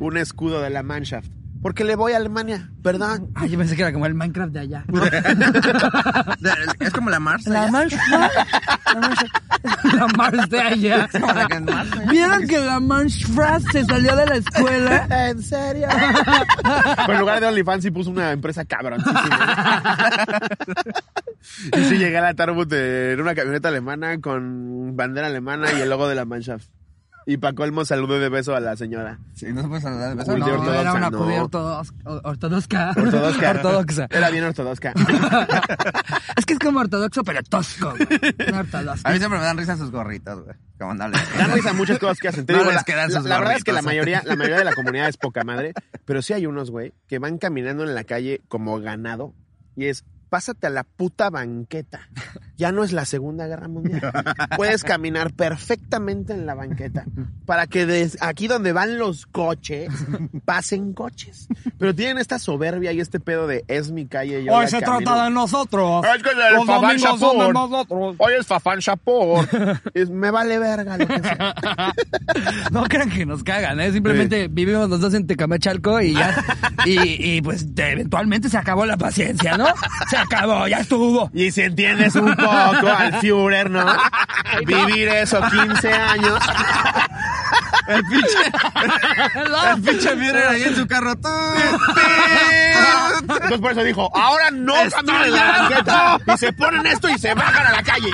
un 0.00 0.16
escudo 0.16 0.60
de 0.60 0.70
la 0.70 0.82
Mannschaft. 0.82 1.30
Porque 1.62 1.84
le 1.84 1.94
voy 1.94 2.12
a 2.12 2.16
Alemania, 2.16 2.70
perdón. 2.82 3.30
Ay, 3.34 3.50
yo 3.50 3.58
pensé 3.58 3.76
que 3.76 3.82
era 3.82 3.92
como 3.92 4.06
el 4.06 4.14
Minecraft 4.14 4.52
de 4.52 4.60
allá. 4.60 4.84
Es 6.80 6.90
como 6.90 7.10
la 7.10 7.20
Mars. 7.20 7.46
La. 7.46 7.70
Mars, 7.70 7.94
la 8.10 8.18
Mars, 9.00 9.24
la 9.92 10.06
Mars 10.16 10.48
de 10.48 10.60
allá. 10.60 11.08
Allá. 11.12 11.84
¿Vieron 12.08 12.46
que 12.46 12.58
la 12.58 12.80
Mars 12.80 13.18
se 13.70 13.84
salió 13.84 14.16
de 14.16 14.26
la 14.26 14.36
escuela? 14.36 15.06
¿En 15.28 15.42
serio? 15.42 15.88
Pero 16.96 17.12
en 17.12 17.20
lugar 17.20 17.40
de 17.40 17.46
OnlyFans 17.46 17.82
sí 17.82 17.90
puso 17.90 18.10
una 18.10 18.32
empresa 18.32 18.64
cabroncísima. 18.64 20.40
y 21.76 21.84
sí 21.84 21.98
llegué 21.98 22.16
a 22.16 22.22
la 22.22 22.34
Tarbut 22.34 22.72
en 22.72 23.20
una 23.20 23.34
camioneta 23.34 23.68
alemana 23.68 24.18
con 24.20 24.96
bandera 24.96 25.26
alemana 25.26 25.70
y 25.72 25.80
el 25.82 25.90
logo 25.90 26.08
de 26.08 26.14
la 26.14 26.24
Mannschaft. 26.24 26.66
Y 27.26 27.36
pa' 27.36 27.52
colmo 27.52 27.84
saludó 27.84 28.18
de 28.18 28.28
beso 28.28 28.54
a 28.56 28.60
la 28.60 28.76
señora. 28.76 29.18
Sí, 29.34 29.46
no 29.52 29.62
se 29.62 29.68
puede 29.68 29.82
saludar 29.82 30.10
de 30.10 30.14
beso. 30.16 30.36
No, 30.38 30.44
ortodoxa, 30.46 30.80
era 30.80 30.92
una 30.94 31.10
no. 31.10 31.18
ortodoxa. 31.18 31.92
Ortodoxa. 32.24 32.90
Ortodoxa. 33.50 34.06
Era 34.10 34.30
bien 34.30 34.44
ortodoxa. 34.44 34.92
Es 36.36 36.46
que 36.46 36.54
es 36.54 36.58
como 36.58 36.80
ortodoxo, 36.80 37.22
pero 37.22 37.42
tosco. 37.42 37.90
güey. 37.90 38.58
Ortodoxo. 38.58 39.06
A 39.06 39.12
mí 39.12 39.18
siempre 39.18 39.38
me 39.38 39.44
dan 39.44 39.58
risa 39.58 39.76
sus 39.76 39.90
gorritos, 39.90 40.42
güey. 40.44 40.56
Como 40.78 40.94
les 40.94 41.36
Dan 41.36 41.52
risa 41.52 41.72
muchas 41.74 41.98
cosas 41.98 42.18
que 42.18 42.28
hacen. 42.28 42.46
Te 42.46 42.52
No 42.54 42.60
digo, 42.60 42.70
les 42.70 42.80
la, 42.80 42.84
quedan 42.84 43.10
la- 43.12 43.20
sus 43.20 43.28
la 43.28 43.38
verdad 43.38 43.56
es 43.56 43.64
que 43.64 43.72
la 43.72 43.82
mayoría, 43.82 44.22
la 44.24 44.36
mayoría 44.36 44.58
de 44.58 44.64
la 44.64 44.72
comunidad 44.72 45.08
es 45.08 45.16
poca 45.18 45.44
madre, 45.44 45.74
pero 46.06 46.22
sí 46.22 46.32
hay 46.32 46.46
unos, 46.46 46.70
güey, 46.70 46.94
que 47.06 47.18
van 47.18 47.36
caminando 47.38 47.84
en 47.84 47.94
la 47.94 48.04
calle 48.04 48.40
como 48.48 48.80
ganado 48.80 49.34
y 49.76 49.86
es, 49.86 50.04
pásate 50.30 50.68
a 50.68 50.70
la 50.70 50.84
puta 50.84 51.28
banqueta. 51.28 52.08
Ya 52.56 52.72
no 52.72 52.84
es 52.84 52.92
la 52.92 53.04
Segunda 53.04 53.46
Guerra 53.46 53.68
Mundial. 53.68 54.00
Puedes 54.56 54.84
caminar 54.84 55.32
perfectamente 55.32 56.32
en 56.32 56.46
la 56.46 56.54
banqueta 56.54 57.04
para 57.46 57.66
que 57.66 57.84
des- 57.86 58.16
aquí 58.20 58.46
donde 58.48 58.72
van 58.72 58.98
los 58.98 59.26
coches, 59.26 59.88
pasen 60.44 60.92
coches. 60.94 61.48
Pero 61.78 61.94
tienen 61.94 62.18
esta 62.18 62.38
soberbia 62.38 62.92
y 62.92 63.00
este 63.00 63.18
pedo 63.20 63.46
de, 63.46 63.64
es 63.68 63.90
mi 63.92 64.06
calle. 64.06 64.44
Yo 64.44 64.52
Hoy 64.54 64.68
se 64.68 64.80
camino". 64.80 65.04
trata 65.10 65.24
de 65.24 65.30
nosotros. 65.30 66.04
Es 66.16 66.22
que 66.22 66.30
el 66.30 66.54
Los 66.54 66.66
Fafán 66.66 66.96
Shapur. 66.96 68.14
Hoy 68.18 68.32
es 68.38 68.46
Fafán 68.46 68.78
Shapur. 68.78 69.46
Me 70.10 70.30
vale 70.30 70.58
verga 70.58 70.96
lo 70.96 71.06
que 71.06 71.20
sea. 71.20 71.54
No 72.70 72.84
crean 72.84 73.10
que 73.10 73.26
nos 73.26 73.42
cagan, 73.42 73.80
¿eh? 73.80 73.92
Simplemente 73.92 74.48
vivimos 74.48 74.88
los 74.88 75.00
dos 75.00 75.14
en 75.14 75.26
Tecamachalco 75.26 76.00
y 76.00 76.14
ya. 76.14 76.44
Y, 76.86 77.36
y 77.36 77.42
pues 77.42 77.74
de- 77.74 77.92
eventualmente 77.92 78.48
se 78.48 78.56
acabó 78.56 78.86
la 78.86 78.96
paciencia, 78.96 79.58
¿no? 79.58 79.66
Se 80.08 80.16
acabó, 80.16 80.66
ya 80.66 80.78
estuvo. 80.78 81.30
Y 81.34 81.50
si 81.50 81.60
entiendes 81.60 82.14
un 82.14 82.34
poco 82.34 82.88
al 82.88 83.20
Führer, 83.20 83.68
¿no? 83.70 83.84
Vivir 84.66 85.08
eso 85.08 85.40
15 85.42 85.92
años. 85.92 86.38
El 87.86 88.02
pinche, 88.04 88.38
el 89.74 89.82
pinche 89.82 90.08
Führer 90.16 90.46
ahí 90.48 90.62
en 90.62 90.74
su 90.76 90.86
carro. 90.86 91.12
Entonces 93.20 93.58
por 93.60 93.72
eso 93.72 93.82
dijo, 93.82 94.10
ahora 94.16 94.50
no 94.50 94.74
en 94.80 94.90
la 95.32 95.58
banqueta. 95.68 96.18
Y 96.34 96.38
se 96.38 96.52
ponen 96.54 96.86
esto 96.86 97.08
y 97.10 97.18
se 97.18 97.34
bajan 97.34 97.66
a 97.66 97.72
la 97.72 97.82
calle. 97.82 98.10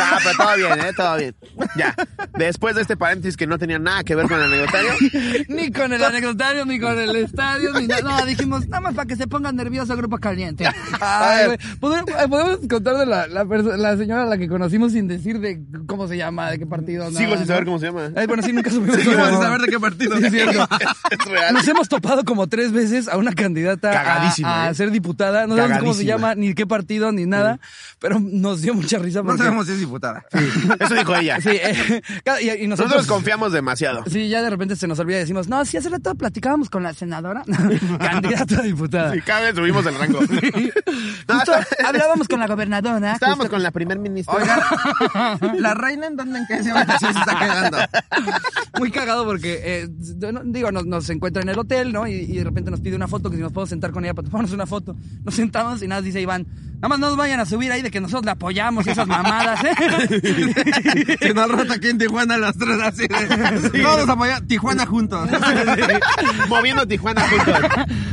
Ah, 0.00 0.18
pero 0.22 0.36
todo 0.36 0.56
bien, 0.56 0.86
¿eh? 0.86 0.92
Todo 0.96 1.16
bien. 1.16 1.34
Ya. 1.76 1.94
Después 2.36 2.74
de 2.74 2.82
este 2.82 2.96
paréntesis 2.96 3.36
que 3.36 3.46
no 3.46 3.58
tenía 3.58 3.78
nada 3.78 4.04
que 4.04 4.14
ver 4.14 4.26
con 4.26 4.38
el 4.38 4.44
anecdotario, 4.46 4.90
Ni 5.48 5.70
con 5.72 5.92
el 5.92 6.02
anecdotario, 6.02 6.64
ni 6.64 6.78
con 6.80 6.98
el 6.98 7.16
estadio, 7.16 7.72
ni 7.74 7.86
nada. 7.86 8.02
No, 8.02 8.26
dijimos, 8.26 8.66
nada 8.68 8.80
más 8.80 8.94
para 8.94 9.06
que 9.06 9.16
se 9.16 9.26
pongan 9.26 9.56
nervioso 9.56 9.96
Grupo 9.96 10.18
Caliente. 10.18 10.66
Ay, 11.00 11.46
güey. 11.46 11.58
¿Podemos, 11.80 12.10
eh, 12.10 12.28
podemos 12.28 12.58
contar 12.68 12.96
de 12.96 13.06
la, 13.06 13.26
la, 13.26 13.96
señora 13.96 14.22
a 14.22 14.26
la 14.26 14.38
que 14.38 14.48
conocimos 14.48 14.92
sin 14.92 15.08
decir 15.08 15.40
de 15.40 15.60
cómo 15.86 16.08
se 16.08 16.16
llama, 16.16 16.50
de 16.50 16.58
qué 16.58 16.66
partido. 16.66 17.08
sigo 17.10 17.20
nada, 17.20 17.36
sin 17.36 17.40
¿no? 17.40 17.46
saber 17.46 17.64
cómo 17.64 17.78
se 17.78 17.86
llama. 17.86 18.10
Ay, 18.16 18.26
bueno, 18.26 18.42
sí, 18.42 18.52
nunca 18.52 18.70
supimos 18.70 18.96
Seguimos 18.96 19.28
sin 19.28 19.38
saber 19.38 19.60
de 19.60 19.68
qué 19.68 19.80
partido. 19.80 20.16
Sí, 20.18 20.26
es 20.26 21.24
real. 21.26 21.54
Nos 21.54 21.68
hemos 21.68 21.88
topado 21.88 22.24
como 22.24 22.46
tres 22.46 22.72
veces 22.72 23.08
a 23.08 23.16
una 23.16 23.32
candidata 23.32 23.90
a- 23.90 23.94
Cagadísima, 23.94 24.64
a, 24.64 24.70
¿eh? 24.70 24.74
ser 24.74 24.90
diputada. 24.90 25.46
No 25.46 25.56
sabemos 25.56 25.78
cómo 25.78 25.94
se 25.94 26.04
llama, 26.04 26.34
ni 26.34 26.54
qué 26.54 26.66
partido, 26.66 27.12
ni 27.12 27.26
nada. 27.26 27.60
Pero 27.98 28.20
nos 28.20 28.62
dio 28.62 28.74
mucha 28.74 28.98
risa 28.98 29.22
porque... 29.22 29.43
sabemos 29.44 29.66
si 29.66 29.72
es 29.72 29.80
diputada. 29.80 30.24
Eso 30.80 30.94
dijo 30.94 31.14
ella. 31.16 31.40
Sí, 31.40 31.50
eh, 31.50 32.02
cada- 32.24 32.40
y, 32.42 32.50
y 32.50 32.66
nosotros... 32.66 32.94
Nosotros 32.94 33.06
confiamos 33.06 33.52
demasiado. 33.52 34.04
Sí, 34.08 34.28
ya 34.28 34.42
de 34.42 34.50
repente 34.50 34.76
se 34.76 34.86
nos 34.86 34.98
olvida 34.98 35.16
y 35.18 35.20
decimos, 35.20 35.48
no, 35.48 35.64
sí, 35.64 35.76
hace 35.76 35.88
rato 35.88 36.14
platicábamos 36.14 36.70
con 36.70 36.82
la 36.82 36.92
senadora, 36.94 37.42
candidata 37.98 38.58
a 38.60 38.62
diputada. 38.62 39.16
Y 39.16 39.20
cada 39.22 39.40
vez 39.40 39.54
subimos 39.54 39.84
el 39.86 39.94
rango. 39.98 40.20
No, 41.26 41.36
Justo 41.36 41.54
está- 41.54 41.88
hablábamos 41.88 42.28
con 42.28 42.38
la 42.40 42.46
gobernadora. 42.46 43.14
Estábamos 43.14 43.38
justo- 43.46 43.50
con 43.52 43.62
la 43.62 43.70
primer 43.70 43.98
ministra. 43.98 44.34
Oigan, 44.34 44.60
¿la 45.60 45.74
reina 45.74 46.06
en 46.06 46.16
dónde 46.16 46.38
en 46.40 46.46
qué 46.46 46.62
civilización 46.62 47.12
se 47.14 47.20
está 47.20 47.38
quedando? 47.38 47.78
Muy 48.78 48.90
cagado 48.90 49.24
porque, 49.24 49.60
eh, 49.62 49.88
digo, 50.44 50.70
nos, 50.72 50.86
nos 50.86 51.08
encuentra 51.10 51.42
en 51.42 51.48
el 51.48 51.58
hotel, 51.58 51.92
¿no? 51.92 52.06
Y, 52.06 52.12
y 52.14 52.36
de 52.38 52.44
repente 52.44 52.70
nos 52.70 52.80
pide 52.80 52.94
una 52.96 53.08
foto, 53.08 53.30
que 53.30 53.36
si 53.36 53.42
nos 53.42 53.52
podemos 53.52 53.70
sentar 53.70 53.90
con 53.92 54.04
ella 54.04 54.14
para 54.14 54.28
tomarnos 54.28 54.52
una 54.52 54.66
foto. 54.66 54.94
Nos 55.24 55.34
sentamos 55.34 55.82
y 55.82 55.88
nada, 55.88 56.02
dice 56.02 56.20
Iván, 56.20 56.46
nada 56.84 56.88
más 56.90 57.00
no 57.00 57.08
nos 57.08 57.16
vayan 57.16 57.40
a 57.40 57.46
subir 57.46 57.72
ahí 57.72 57.80
de 57.80 57.90
que 57.90 57.98
nosotros 57.98 58.26
la 58.26 58.32
apoyamos 58.32 58.86
y 58.86 58.90
esas 58.90 59.06
mamadas, 59.06 59.58
¿eh? 59.64 61.16
Si 61.22 61.32
no 61.32 61.44
al 61.44 61.50
rato 61.50 61.72
aquí 61.72 61.88
en 61.88 61.96
Tijuana 61.96 62.36
los 62.36 62.54
tres 62.58 62.78
así 62.82 63.06
de... 63.08 63.80
Todos 63.80 64.06
apoyando. 64.06 64.46
Tijuana 64.46 64.84
juntos. 64.84 65.30
Moviendo 66.50 66.86
Tijuana 66.86 67.26
juntos. 67.26 67.56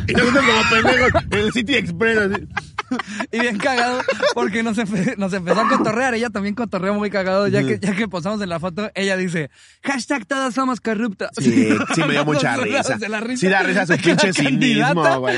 Y 0.07 0.13
nosotros 0.13 0.45
como 0.45 0.69
pendejos 0.69 1.23
en 1.31 1.39
el 1.39 1.51
City 1.51 1.75
Express. 1.75 2.17
así. 2.17 2.47
Y 3.31 3.39
bien 3.39 3.57
cagado 3.57 4.01
porque 4.33 4.63
nos, 4.63 4.77
empe- 4.77 5.15
nos 5.17 5.31
empezó 5.33 5.61
a 5.61 5.67
cotorrear. 5.69 6.13
Ella 6.15 6.29
también 6.29 6.55
cotorreó 6.55 6.93
muy 6.93 7.09
cagado. 7.09 7.47
Ya 7.47 7.61
que, 7.63 7.79
ya 7.79 7.95
que 7.95 8.07
posamos 8.07 8.41
en 8.41 8.49
la 8.49 8.59
foto, 8.59 8.89
ella 8.95 9.15
dice, 9.17 9.49
hashtag 9.83 10.25
todos 10.25 10.53
somos 10.53 10.81
corruptos. 10.81 11.29
Sí, 11.37 11.69
sí 11.95 12.01
me 12.03 12.11
dio 12.13 12.25
mucha 12.25 12.57
risa. 12.57 12.97
de 12.97 13.09
la 13.09 13.19
risa 13.19 13.39
Sí 13.41 13.47
da 13.47 13.63
risa 13.63 13.85
su 13.85 13.97
pinche 14.01 14.33
cinismo, 14.33 15.19
güey. 15.19 15.37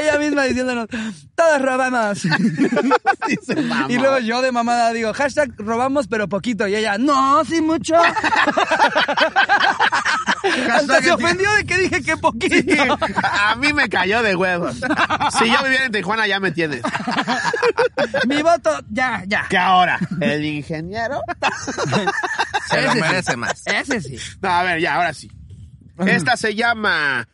ella 0.00 0.18
misma 0.18 0.42
diciéndonos, 0.44 0.86
todos 1.34 1.62
robamos. 1.62 2.18
Sí 2.18 2.28
se 3.42 3.56
mamó. 3.62 3.90
Y 3.90 3.98
luego 3.98 4.18
yo 4.18 4.42
de 4.42 4.52
mamada 4.52 4.92
digo, 4.92 5.12
hashtag 5.14 5.52
robamos 5.58 6.06
pero 6.08 6.28
poquito. 6.28 6.66
Y 6.68 6.74
ella, 6.76 6.98
no, 6.98 7.44
sí 7.44 7.60
mucho. 7.60 7.94
Hasta 10.72 11.02
se 11.02 11.12
ofendió 11.12 11.52
de 11.54 11.64
que 11.64 11.78
dije 11.78 12.02
que 12.02 12.16
poquito. 12.16 12.98
A 13.22 13.54
mí 13.56 13.72
me 13.72 13.88
cayó 13.88 14.22
de 14.22 14.34
huevos. 14.36 14.76
Si 15.38 15.46
yo 15.50 15.62
viviera 15.62 15.86
en 15.86 15.92
Tijuana 15.92 16.26
ya 16.26 16.40
me 16.40 16.50
tienes. 16.50 16.82
Mi 18.26 18.42
voto, 18.42 18.78
ya, 18.90 19.22
ya. 19.26 19.46
¿Qué 19.48 19.58
ahora? 19.58 19.98
¿El 20.20 20.44
ingeniero? 20.44 21.20
Se 22.68 22.82
lo 22.82 22.90
Ese 22.90 22.92
sí. 22.92 23.00
merece 23.00 23.36
más. 23.36 23.62
Ese 23.66 24.00
sí. 24.00 24.18
No, 24.42 24.48
a 24.50 24.62
ver, 24.62 24.80
ya, 24.80 24.94
ahora 24.96 25.12
sí. 25.14 25.30
Esta 26.06 26.36
se 26.36 26.54
llama... 26.54 27.26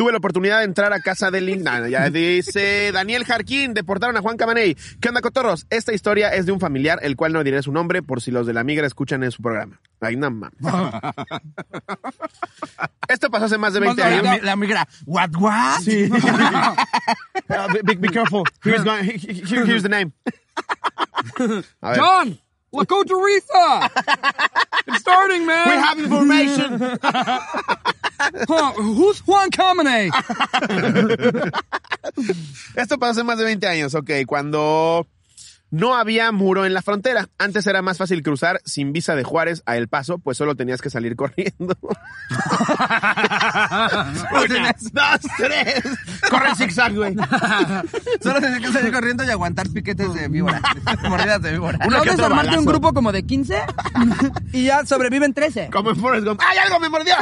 Tuve 0.00 0.12
la 0.12 0.18
oportunidad 0.18 0.60
de 0.60 0.64
entrar 0.64 0.94
a 0.94 1.00
casa 1.00 1.30
del 1.30 1.44
link. 1.44 1.60
No, 1.60 1.86
ya 1.86 2.08
dice 2.08 2.90
Daniel 2.90 3.26
Jarquín, 3.26 3.74
deportaron 3.74 4.16
a 4.16 4.22
Juan 4.22 4.38
Camaney. 4.38 4.74
¿Qué 4.98 5.10
onda, 5.10 5.20
cotorros? 5.20 5.66
Esta 5.68 5.92
historia 5.92 6.30
es 6.30 6.46
de 6.46 6.52
un 6.52 6.58
familiar, 6.58 7.00
el 7.02 7.16
cual 7.16 7.34
no 7.34 7.44
diré 7.44 7.62
su 7.62 7.70
nombre 7.70 8.02
por 8.02 8.22
si 8.22 8.30
los 8.30 8.46
de 8.46 8.54
la 8.54 8.64
migra 8.64 8.86
escuchan 8.86 9.22
en 9.24 9.30
su 9.30 9.42
programa. 9.42 9.78
Ay, 10.00 10.16
no 10.16 10.30
mames. 10.30 10.58
Esto 13.08 13.30
pasó 13.30 13.44
hace 13.44 13.58
más 13.58 13.74
de 13.74 13.80
20 13.80 14.02
Más 14.02 14.10
de 14.10 14.28
años. 14.30 14.42
La 14.42 14.56
migra, 14.56 14.88
what, 15.04 15.28
what? 15.38 15.82
Uh, 15.82 16.08
be, 17.84 17.94
be 17.96 18.08
careful. 18.08 18.44
Here's, 18.64 18.82
the 19.82 19.90
name. 19.90 20.12
A 21.82 21.90
ver. 21.90 22.00
John, 22.00 22.40
La 22.72 22.84
Costa 22.84 23.14
Rica. 23.14 23.90
It's 24.86 25.00
starting, 25.00 25.44
man. 25.44 25.68
We 25.68 25.74
have 25.74 25.98
information. 25.98 26.98
Huh, 28.20 28.72
who's 28.72 29.20
Juan 29.20 29.50
Camaney? 29.50 30.10
Esto 32.76 32.98
pasó 32.98 33.12
hace 33.12 33.24
más 33.24 33.38
de 33.38 33.44
20 33.44 33.66
años, 33.66 33.94
ok, 33.94 34.10
cuando 34.26 35.06
no 35.70 35.94
había 35.96 36.30
muro 36.32 36.66
en 36.66 36.74
la 36.74 36.82
frontera. 36.82 37.28
Antes 37.38 37.66
era 37.66 37.82
más 37.82 37.98
fácil 37.98 38.22
cruzar 38.22 38.60
sin 38.64 38.92
visa 38.92 39.14
de 39.14 39.24
Juárez 39.24 39.62
a 39.66 39.76
El 39.76 39.88
Paso, 39.88 40.18
pues 40.18 40.36
solo 40.36 40.54
tenías 40.54 40.80
que 40.82 40.90
salir 40.90 41.16
corriendo. 41.20 41.76
Una, 44.30 44.74
dos, 44.92 45.20
tres. 45.36 45.82
Corre 46.28 46.54
zigzag, 46.56 46.94
güey. 46.94 47.14
Solo 48.22 48.40
tienes 48.40 48.60
que 48.60 48.72
salir 48.72 48.92
corriendo 48.92 49.24
y 49.24 49.30
aguantar 49.30 49.68
piquetes 49.68 50.14
de 50.14 50.28
víbora. 50.28 50.60
Mordidas 51.08 51.42
de 51.42 51.52
víbora. 51.52 51.78
¿No 51.78 52.02
que 52.02 52.10
otro 52.10 52.12
desarmarte 52.12 52.58
un 52.58 52.64
grupo 52.64 52.92
como 52.92 53.12
de 53.12 53.24
15? 53.24 53.62
y 54.52 54.64
ya 54.64 54.84
sobreviven 54.86 55.32
13. 55.34 55.70
Como 55.70 55.90
en 55.90 55.96
Forrest 55.96 56.26
Gump. 56.26 56.40
¡Ay, 56.46 56.58
algo 56.58 56.80
me 56.80 56.88
mordió! 56.88 57.14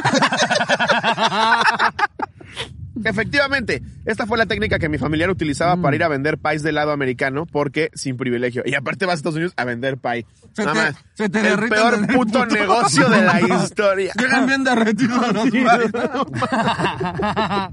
Efectivamente, 3.09 3.83
esta 4.05 4.27
fue 4.27 4.39
la 4.39 4.47
técnica 4.47 4.79
que 4.79 4.89
mi 4.89 4.99
familiar 4.99 5.31
utilizaba 5.31 5.77
para 5.81 5.97
ir 5.97 6.05
a 6.05 6.09
vender 6.09 6.39
pies 6.39 6.63
de 6.63 6.73
lado 6.73 6.93
americano 6.93 7.47
porque 7.47 7.91
sin 7.95 8.17
privilegio. 8.17 8.63
Y 8.67 8.75
aparte 8.75 9.07
vas 9.07 9.15
a 9.15 9.17
Estados 9.17 9.37
Unidos 9.37 9.55
a 9.57 9.65
vender 9.65 9.97
pie. 9.99 10.27
Se 10.55 10.65
Nada 10.65 10.75
te- 10.75 10.81
más. 10.93 11.05
se 11.15 11.29
te 11.29 11.41
el 11.41 11.69
peor 11.69 12.07
puto 12.09 12.17
puto. 12.41 12.47
negocio 12.47 13.09
de 13.09 13.23
la 13.23 13.41
historia. 13.63 14.13
Llegan 14.19 14.47
bien 14.47 14.65
derretidos 14.65 15.33
los 15.33 15.51
pies. 15.51 15.65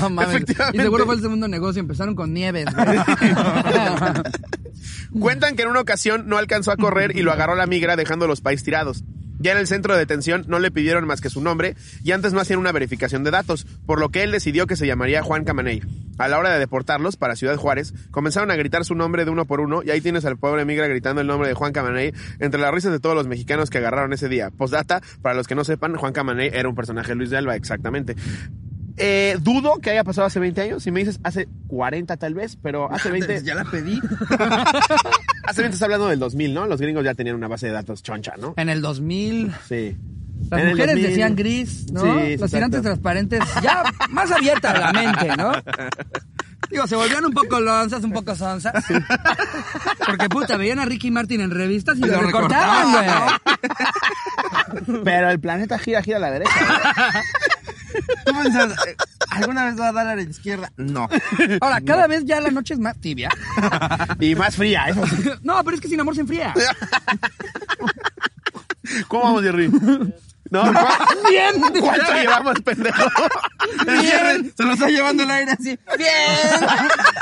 No 0.00 0.10
mames. 0.10 0.42
Y 0.74 0.78
seguro 0.78 1.06
fue 1.06 1.14
el 1.14 1.22
segundo 1.22 1.48
negocio. 1.48 1.80
Empezaron 1.80 2.14
con 2.14 2.34
nieves. 2.34 2.66
Cuentan 5.18 5.56
que 5.56 5.62
en 5.62 5.68
una 5.68 5.80
ocasión 5.80 6.24
no 6.26 6.38
alcanzó 6.38 6.72
a 6.72 6.76
correr 6.76 7.16
y 7.16 7.22
lo 7.22 7.32
agarró 7.32 7.54
la 7.54 7.66
migra 7.66 7.96
dejando 7.96 8.26
los 8.26 8.40
pies 8.40 8.62
tirados. 8.62 9.04
Ya 9.44 9.52
en 9.52 9.58
el 9.58 9.66
centro 9.66 9.92
de 9.92 9.98
detención 9.98 10.46
no 10.48 10.58
le 10.58 10.70
pidieron 10.70 11.06
más 11.06 11.20
que 11.20 11.28
su 11.28 11.42
nombre 11.42 11.76
y 12.02 12.12
antes 12.12 12.32
no 12.32 12.40
hacían 12.40 12.58
una 12.58 12.72
verificación 12.72 13.24
de 13.24 13.30
datos, 13.30 13.66
por 13.84 14.00
lo 14.00 14.08
que 14.08 14.22
él 14.22 14.30
decidió 14.30 14.66
que 14.66 14.74
se 14.74 14.86
llamaría 14.86 15.22
Juan 15.22 15.44
Camaney. 15.44 15.82
A 16.16 16.28
la 16.28 16.38
hora 16.38 16.50
de 16.50 16.58
deportarlos 16.58 17.16
para 17.18 17.36
Ciudad 17.36 17.56
Juárez, 17.56 17.92
comenzaron 18.10 18.50
a 18.50 18.56
gritar 18.56 18.86
su 18.86 18.94
nombre 18.94 19.26
de 19.26 19.30
uno 19.30 19.44
por 19.44 19.60
uno 19.60 19.82
y 19.82 19.90
ahí 19.90 20.00
tienes 20.00 20.24
al 20.24 20.38
pobre 20.38 20.64
migra 20.64 20.88
gritando 20.88 21.20
el 21.20 21.26
nombre 21.26 21.46
de 21.46 21.52
Juan 21.52 21.74
Camaney 21.74 22.14
entre 22.38 22.58
las 22.58 22.72
risas 22.72 22.92
de 22.92 23.00
todos 23.00 23.14
los 23.14 23.26
mexicanos 23.26 23.68
que 23.68 23.76
agarraron 23.76 24.14
ese 24.14 24.30
día. 24.30 24.48
Postdata, 24.48 25.02
para 25.20 25.34
los 25.34 25.46
que 25.46 25.54
no 25.54 25.62
sepan, 25.64 25.94
Juan 25.94 26.14
Camaney 26.14 26.48
era 26.50 26.66
un 26.66 26.74
personaje 26.74 27.14
Luis 27.14 27.28
de 27.28 27.36
Alba, 27.36 27.54
exactamente. 27.54 28.16
Eh, 28.96 29.36
dudo 29.40 29.78
que 29.80 29.90
haya 29.90 30.04
pasado 30.04 30.26
hace 30.26 30.38
20 30.40 30.60
años. 30.60 30.82
Si 30.82 30.90
me 30.90 31.00
dices 31.00 31.18
hace 31.24 31.48
40 31.68 32.16
tal 32.16 32.34
vez, 32.34 32.56
pero 32.62 32.90
hace 32.92 33.10
20... 33.12 33.42
Ya 33.42 33.54
la 33.54 33.64
pedí. 33.64 34.00
hace 35.44 35.62
20 35.62 35.74
estás 35.74 35.82
hablando 35.82 36.08
del 36.08 36.18
2000, 36.18 36.54
¿no? 36.54 36.66
Los 36.66 36.80
gringos 36.80 37.04
ya 37.04 37.14
tenían 37.14 37.36
una 37.36 37.48
base 37.48 37.66
de 37.66 37.72
datos 37.72 38.02
choncha, 38.02 38.34
¿no? 38.38 38.54
En 38.56 38.68
el 38.68 38.80
2000, 38.82 39.52
Sí. 39.68 39.96
las 40.50 40.60
En 40.60 40.68
mujeres 40.70 40.94
2000. 40.94 41.06
decían 41.08 41.34
gris, 41.36 41.90
¿no? 41.92 42.02
Sí, 42.02 42.08
sí, 42.26 42.36
Los 42.36 42.50
tirantes 42.50 42.82
transparentes, 42.82 43.40
ya 43.62 43.82
más 44.10 44.30
abierta 44.30 44.78
la 44.78 44.92
mente, 44.92 45.36
¿no? 45.36 45.52
Digo, 46.70 46.86
se 46.86 46.96
volvían 46.96 47.24
un 47.26 47.32
poco 47.34 47.60
lonzas, 47.60 48.02
un 48.04 48.12
poco 48.12 48.34
sonzas. 48.34 48.72
Porque 50.06 50.28
puta, 50.30 50.56
veían 50.56 50.78
a 50.78 50.86
Ricky 50.86 51.10
Martin 51.10 51.42
en 51.42 51.50
revistas 51.50 51.98
y, 51.98 52.00
lo, 52.00 52.06
lo 52.08 52.20
recortaban, 52.22 52.92
güey. 52.92 53.06
Pero 55.04 55.30
el 55.30 55.38
planeta 55.40 55.78
gira, 55.78 56.02
gira 56.02 56.16
a 56.16 56.20
la 56.20 56.30
derecha. 56.30 56.50
¿Tú 58.24 58.32
pensás, 58.42 58.72
eh, 58.86 58.96
¿alguna 59.30 59.64
vez 59.64 59.78
va 59.78 59.88
a 59.88 59.92
dar 59.92 60.06
a 60.08 60.16
la 60.16 60.22
izquierda? 60.22 60.72
No. 60.76 61.08
Ahora, 61.60 61.80
cada 61.80 62.06
vez 62.06 62.24
ya 62.24 62.40
la 62.40 62.50
noche 62.50 62.74
es 62.74 62.80
más 62.80 62.98
tibia. 63.00 63.30
y 64.20 64.34
más 64.34 64.56
fría, 64.56 64.86
eso. 64.88 65.02
No, 65.42 65.62
pero 65.64 65.76
es 65.76 65.80
que 65.80 65.88
sin 65.88 66.00
amor 66.00 66.14
se 66.14 66.22
enfría. 66.22 66.54
¿Cómo 69.08 69.24
vamos, 69.24 69.42
Jerry? 69.42 69.68
No, 70.50 70.62
bien. 71.28 71.60
¿Cuánto 71.80 72.12
llevamos, 72.12 72.60
pendejo? 72.60 73.02
Bien. 73.86 74.52
Se 74.56 74.62
lo 74.62 74.74
está 74.74 74.88
llevando 74.88 75.22
el 75.22 75.30
aire 75.30 75.52
así. 75.52 75.78
Bien. 75.96 76.68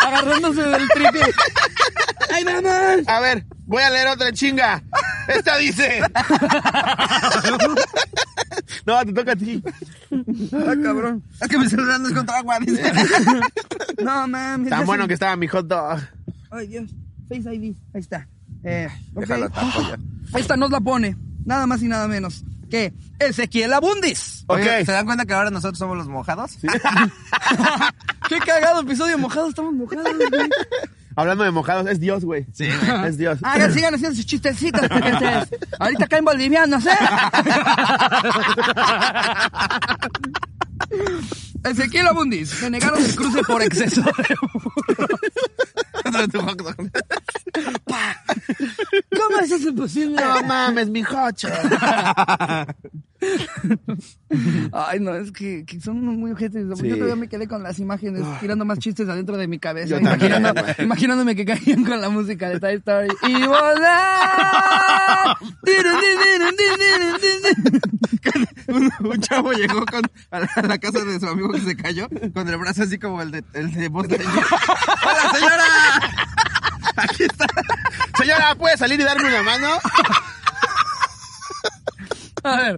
Agarrándose 0.00 0.62
del 0.62 0.88
triple. 0.88 1.22
¡Ay, 2.30 2.44
vamos! 2.44 3.08
A 3.08 3.20
ver, 3.20 3.44
voy 3.66 3.82
a 3.82 3.90
leer 3.90 4.08
otra 4.08 4.32
chinga. 4.32 4.82
Esta 5.28 5.56
dice. 5.56 6.02
No, 8.86 9.04
te 9.04 9.12
toca 9.12 9.32
a 9.32 9.36
ti. 9.36 9.62
Ah, 10.52 10.74
cabrón. 10.82 11.22
Es 11.40 11.48
que 11.48 11.58
mi 11.58 11.68
celular 11.68 12.00
no 12.00 12.08
es 12.08 12.14
contra 12.14 12.38
agua, 12.38 12.58
dice. 12.60 12.92
No, 14.02 14.26
mames. 14.26 14.70
Tan 14.70 14.80
ya 14.80 14.86
bueno 14.86 15.06
que 15.06 15.14
estaba 15.14 15.36
mi 15.36 15.46
hot 15.46 15.66
dog. 15.66 16.00
Ay, 16.50 16.66
Dios. 16.66 16.90
Face 17.28 17.54
ID. 17.54 17.76
Ahí 17.94 18.00
está. 18.00 18.26
Eh, 18.64 18.88
ok. 19.14 19.20
Déjalo 19.20 19.50
tapo 19.50 19.80
ya. 19.82 19.98
Esta 20.38 20.56
nos 20.56 20.70
la 20.70 20.80
pone. 20.80 21.16
Nada 21.44 21.66
más 21.66 21.82
y 21.82 21.88
nada 21.88 22.08
menos 22.08 22.44
que 22.72 22.92
Ezequiel 23.18 23.72
Abundis. 23.74 24.44
Ok. 24.46 24.60
Oye, 24.60 24.84
¿Se 24.86 24.92
dan 24.92 25.04
cuenta 25.04 25.26
que 25.26 25.34
ahora 25.34 25.50
nosotros 25.50 25.78
somos 25.78 25.96
los 25.96 26.08
mojados? 26.08 26.56
Qué 28.28 28.38
cagado 28.38 28.80
episodio 28.80 29.18
mojado. 29.18 29.50
Estamos 29.50 29.74
mojados, 29.74 30.10
güey. 30.16 30.48
Hablando 31.16 31.44
de 31.44 31.50
mojados, 31.50 31.86
es 31.88 32.00
Dios, 32.00 32.24
güey. 32.24 32.46
Sí. 32.52 32.68
Es 33.06 33.18
Dios. 33.18 33.38
Hagan, 33.42 33.72
sigan 33.72 33.94
haciendo 33.94 34.16
sus 34.16 34.26
chistecitos, 34.26 34.88
pequeños. 34.88 35.48
Ahorita 35.78 36.06
caen 36.06 36.24
bolivianos, 36.24 36.86
¿eh? 36.86 36.90
Ezequiel 41.64 42.06
Abundis. 42.06 42.62
Me 42.62 42.70
negaron 42.70 43.04
el 43.04 43.14
cruce 43.14 43.42
por 43.42 43.62
exceso 43.62 44.02
de 44.02 44.36
¿Cómo 49.16 49.38
es 49.42 49.50
eso 49.50 49.74
posible? 49.74 50.16
No 50.16 50.42
mames, 50.42 50.88
mi 50.88 51.02
jocho. 51.02 51.48
Ay, 54.72 55.00
no, 55.00 55.14
es 55.14 55.30
que, 55.32 55.64
que 55.66 55.80
son 55.80 56.02
muy 56.04 56.32
ojetes. 56.32 56.66
Sí. 56.78 56.88
Yo 56.88 56.94
todavía 56.96 57.16
me 57.16 57.28
quedé 57.28 57.46
con 57.48 57.62
las 57.62 57.78
imágenes, 57.78 58.22
tirando 58.40 58.64
más 58.64 58.78
chistes 58.78 59.08
adentro 59.08 59.36
de 59.36 59.46
mi 59.46 59.58
cabeza, 59.58 60.00
imaginando- 60.00 60.54
imaginándome 60.82 61.36
que 61.36 61.44
caían 61.44 61.84
con 61.84 62.00
la 62.00 62.08
música 62.08 62.48
de 62.48 62.60
Toy 62.60 62.74
Story. 62.74 63.08
Y 63.28 63.46
volar. 63.46 65.36
un, 68.68 68.90
un 69.00 69.20
chavo 69.20 69.52
llegó 69.52 69.84
con, 69.86 70.02
a, 70.30 70.40
la, 70.40 70.50
a 70.56 70.62
la 70.62 70.78
casa 70.78 71.04
de 71.04 71.20
su 71.20 71.26
amigo 71.26 71.50
que 71.50 71.60
se 71.60 71.76
cayó 71.76 72.08
con 72.34 72.48
el 72.48 72.56
brazo 72.56 72.82
así 72.84 72.98
como 72.98 73.20
el 73.22 73.30
de, 73.30 73.44
el 73.54 73.72
de 73.72 73.88
Lightyear. 73.88 74.22
¡Hola, 74.22 75.32
señora! 75.34 75.64
Aquí 76.96 77.22
está. 77.24 77.46
Señora, 78.18 78.54
¿puede 78.56 78.76
salir 78.76 79.00
y 79.00 79.04
darme 79.04 79.28
una 79.28 79.42
mano? 79.42 79.68
A 82.44 82.56
ver. 82.56 82.76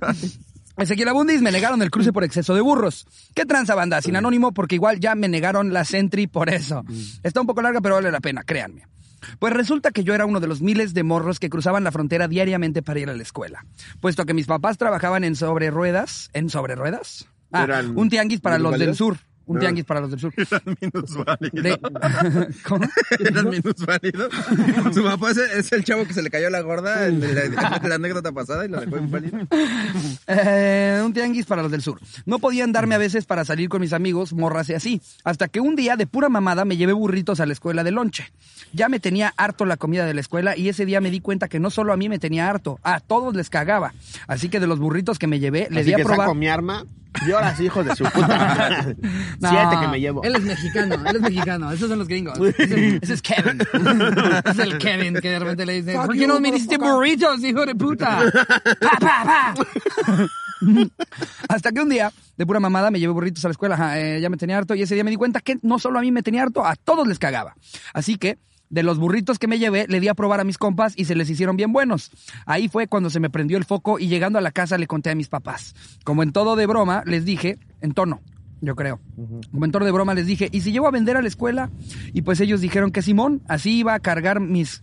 Ezequiel 0.77 1.09
Abundis 1.09 1.41
me 1.41 1.53
negaron 1.53 1.83
el 1.83 1.91
cruce 1.91 2.13
por 2.13 2.25
exceso 2.25 2.55
de 2.55 2.61
burros. 2.61 3.07
¿Qué 3.35 3.47
tranza 3.47 3.75
banda? 3.75 4.03
Sin 4.03 4.17
anónimo, 4.17 4.53
porque 4.53 4.75
igual 4.75 4.99
ya 4.99 5.15
me 5.15 5.29
negaron 5.29 5.73
la 5.73 5.85
Sentry 5.85 6.27
por 6.27 6.49
eso. 6.51 6.85
Está 7.23 7.41
un 7.41 7.47
poco 7.47 7.63
larga, 7.63 7.81
pero 7.81 7.95
vale 7.95 8.11
la 8.11 8.21
pena, 8.21 8.43
créanme. 8.43 8.87
Pues 9.39 9.53
resulta 9.53 9.91
que 9.91 10.05
yo 10.05 10.15
era 10.15 10.27
uno 10.27 10.41
de 10.41 10.49
los 10.49 10.61
miles 10.61 10.93
de 10.93 11.03
morros 11.03 11.39
que 11.39 11.49
cruzaban 11.49 11.85
la 11.85 11.93
frontera 11.93 12.29
diariamente 12.29 12.83
para 12.83 13.01
ir 13.01 13.09
a 13.09 13.15
la 13.15 13.23
escuela. 13.23 13.65
Puesto 14.01 14.27
que 14.27 14.35
mis 14.35 14.47
papás 14.47 14.77
trabajaban 14.77 15.25
en 15.25 15.37
sobre 15.37 15.71
ruedas. 15.71 16.29
¿En 16.33 16.51
sobre 16.51 16.75
ruedas? 16.75 17.27
Ah, 17.53 17.65
¿Eran 17.65 17.97
un 17.97 18.11
tianguis 18.11 18.41
para 18.41 18.59
los 18.59 18.79
del 18.79 18.95
sur. 18.95 19.19
Un 19.47 19.59
tianguis 19.59 19.85
para 19.85 20.01
los 20.01 20.11
del 20.11 20.21
sur. 20.21 20.33
De- 21.53 21.79
¿Cómo? 22.67 22.87
Eran. 23.21 23.51
Su 24.95 25.03
papá 25.05 25.31
es, 25.31 25.37
es 25.39 25.73
el 25.73 25.85
chavo 25.85 26.07
que 26.07 26.15
se 26.15 26.23
le 26.23 26.31
cayó 26.31 26.49
la 26.51 26.61
gorda 26.63 27.07
en 27.07 27.21
la, 27.21 27.43
en 27.45 27.89
la 27.89 27.95
anécdota 27.97 28.33
pasada 28.33 28.65
y 28.65 28.69
lo 28.69 28.81
dejó 28.81 28.97
inválido. 28.97 29.39
Eh, 30.27 31.03
un 31.05 31.13
tianguis 31.13 31.47
para 31.47 31.63
los 31.63 31.71
del 31.71 31.83
sur. 31.83 32.01
No 32.27 32.39
podían 32.39 32.73
darme 32.73 32.95
a 32.95 32.99
veces 32.99 33.25
para 33.27 33.45
salir 33.45 33.69
con 33.69 33.81
mis 33.81 33.93
amigos, 33.93 34.33
morras 34.33 34.69
y 34.71 34.75
así. 34.75 35.03
Hasta 35.25 35.49
que 35.49 35.61
un 35.61 35.77
día, 35.77 35.97
de 35.97 36.07
pura 36.07 36.29
mamada, 36.29 36.65
me 36.65 36.77
llevé 36.77 36.93
burritos 36.93 37.41
a 37.41 37.47
la 37.47 37.53
escuela 37.53 37.85
de 37.85 37.91
lonche. 37.91 38.33
Ya 38.73 38.89
me 38.89 39.01
tenía 39.01 39.33
harto 39.37 39.65
la 39.67 39.77
comida 39.77 40.07
de 40.07 40.15
la 40.15 40.21
escuela 40.21 40.57
y 40.57 40.69
ese 40.69 40.87
día 40.87 41.01
me 41.01 41.11
di 41.11 41.21
cuenta 41.21 41.49
que 41.49 41.61
no 41.61 41.71
solo 41.71 41.93
a 41.93 41.97
mí 41.97 42.09
me 42.09 42.19
tenía 42.19 42.49
harto, 42.49 42.79
a 42.83 43.01
todos 43.01 43.35
les 43.35 43.51
cagaba. 43.51 43.93
Así 44.27 44.49
que 44.49 44.61
de 44.61 44.67
los 44.67 44.79
burritos 44.79 45.19
que 45.19 45.27
me 45.27 45.39
llevé, 45.39 45.69
le 45.71 45.85
di 45.85 45.93
a 45.93 45.97
que 45.97 46.05
probar. 46.05 46.21
saco 46.27 46.35
mi 46.35 46.49
arma 46.49 46.85
y 47.27 47.33
ahora 47.33 47.55
sí, 47.57 47.65
hijos 47.65 47.85
de 47.87 47.97
su 47.97 48.05
puta 48.05 48.27
madre. 48.29 48.97
No, 49.41 49.51
Siete 49.51 49.77
que 49.81 49.89
me 49.89 50.01
llevo. 50.01 50.23
Él 50.23 50.37
es 50.37 50.43
mexicano, 50.43 50.95
él 50.95 51.17
es 51.17 51.23
mexicano. 51.23 51.73
Esos 51.73 51.89
son 51.89 51.99
los 51.99 52.09
gringos. 52.09 52.39
Ese, 52.39 52.99
ese 53.03 53.15
es 53.15 53.23
Kevin. 53.23 53.61
es 54.45 54.59
el 54.59 54.79
Kevin 54.79 55.15
que 55.15 55.31
de 55.31 55.39
repente 55.39 55.67
le 55.67 55.83
dice, 55.83 55.95
¿por 55.95 56.17
qué 56.17 56.27
no 56.27 56.41
me 56.41 56.53
diste 56.53 56.79
burritos, 56.79 57.43
hijo 57.45 57.67
de 57.67 57.75
puta? 57.75 58.21
Pa, 58.81 58.99
pa, 59.01 59.55
pa. 59.55 59.55
Hasta 61.49 61.73
que 61.73 61.81
un 61.81 61.89
día, 61.89 62.13
de 62.37 62.47
pura 62.47 62.61
mamada, 62.61 62.91
me 62.91 62.99
llevé 62.99 63.13
burritos 63.13 63.45
a 63.45 63.49
la 63.49 63.53
escuela. 63.53 63.75
Ajá, 63.75 64.01
eh, 64.01 64.21
ya 64.21 64.31
me 64.31 64.37
tenía 64.37 64.57
harto 64.57 64.75
y 64.75 64.83
ese 64.83 64.95
día 64.95 65.05
me 65.05 65.11
di 65.11 65.17
cuenta 65.17 65.41
que 65.41 65.59
no 65.63 65.79
solo 65.79 65.99
a 65.99 66.03
mí 66.03 66.11
me 66.13 66.23
tenía 66.23 66.43
harto, 66.43 66.65
a 66.65 66.77
todos 66.77 67.07
les 67.07 67.19
cagaba. 67.19 67.57
Así 67.93 68.17
que 68.17 68.39
de 68.71 68.83
los 68.83 68.99
burritos 68.99 69.39
que 69.39 69.47
me 69.47 69.59
llevé, 69.59 69.87
le 69.89 70.01
di 70.01 70.09
a 70.09 70.15
probar 70.15 70.41
a 70.41 70.45
mis 70.45 70.59
compas 70.59 70.95
y 70.97 71.05
se 71.05 71.15
les 71.15 71.31
hicieron 71.31 71.57
bien 71.57 71.73
buenos. 71.73 72.11
Ahí 72.47 72.69
fue 72.69 72.89
cuando 72.89 73.11
se 73.11 73.21
me 73.21 73.31
prendió 73.31 73.57
el 73.57 73.65
foco 73.65 73.99
y 73.99 74.09
llegando 74.09 74.39
a 74.39 74.43
la 74.43 74.53
casa 74.53 74.79
le 74.79 74.87
conté 74.87 75.11
a 75.11 75.15
mis 75.15 75.29
papás. 75.29 75.75
Como 76.05 76.23
en 76.23 76.33
todo 76.33 76.57
de 76.57 76.67
broma, 76.67 77.03
les 77.07 77.25
dije, 77.25 77.59
en 77.81 77.93
tono, 77.93 78.21
yo 78.61 78.75
creo. 78.75 79.01
Como 79.51 79.65
en 79.65 79.71
tono 79.71 79.85
de 79.85 79.93
broma 79.93 80.15
les 80.15 80.27
dije, 80.27 80.49
¿y 80.51 80.63
si 80.63 80.73
llevo 80.73 80.87
a 80.87 80.91
vender 80.91 81.17
a 81.17 81.23
la 81.23 81.29
escuela? 81.29 81.71
Y 82.13 82.23
pues 82.23 82.41
ellos 82.41 82.61
dijeron 82.61 82.91
que 82.91 83.03
Simón, 83.03 83.43
así 83.49 83.79
iba 83.79 83.95
a 83.95 84.01
cargar 84.01 84.41
mis, 84.41 84.83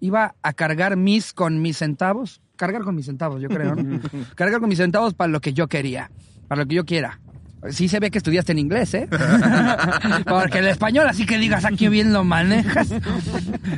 iba 0.00 0.34
a 0.42 0.52
cargar 0.52 0.96
mis 0.96 1.32
con 1.32 1.62
mis 1.62 1.78
centavos. 1.78 2.40
Cargar 2.56 2.82
con 2.82 2.96
mis 2.96 3.06
centavos, 3.06 3.40
yo 3.40 3.48
creo, 3.48 3.76
¿no? 3.76 4.00
cargar 4.34 4.58
con 4.58 4.68
mis 4.68 4.78
centavos 4.78 5.14
para 5.14 5.30
lo 5.30 5.40
que 5.40 5.52
yo 5.52 5.68
quería, 5.68 6.10
para 6.48 6.62
lo 6.62 6.68
que 6.68 6.74
yo 6.74 6.84
quiera. 6.84 7.20
Sí 7.70 7.88
se 7.88 7.98
ve 7.98 8.10
que 8.10 8.18
estudiaste 8.18 8.52
en 8.52 8.58
inglés, 8.60 8.94
¿eh? 8.94 9.08
Porque 10.26 10.58
el 10.58 10.68
español, 10.68 11.08
así 11.08 11.26
que 11.26 11.38
digas, 11.38 11.64
aquí 11.64 11.88
bien 11.88 12.12
lo 12.12 12.24
manejas. 12.24 12.88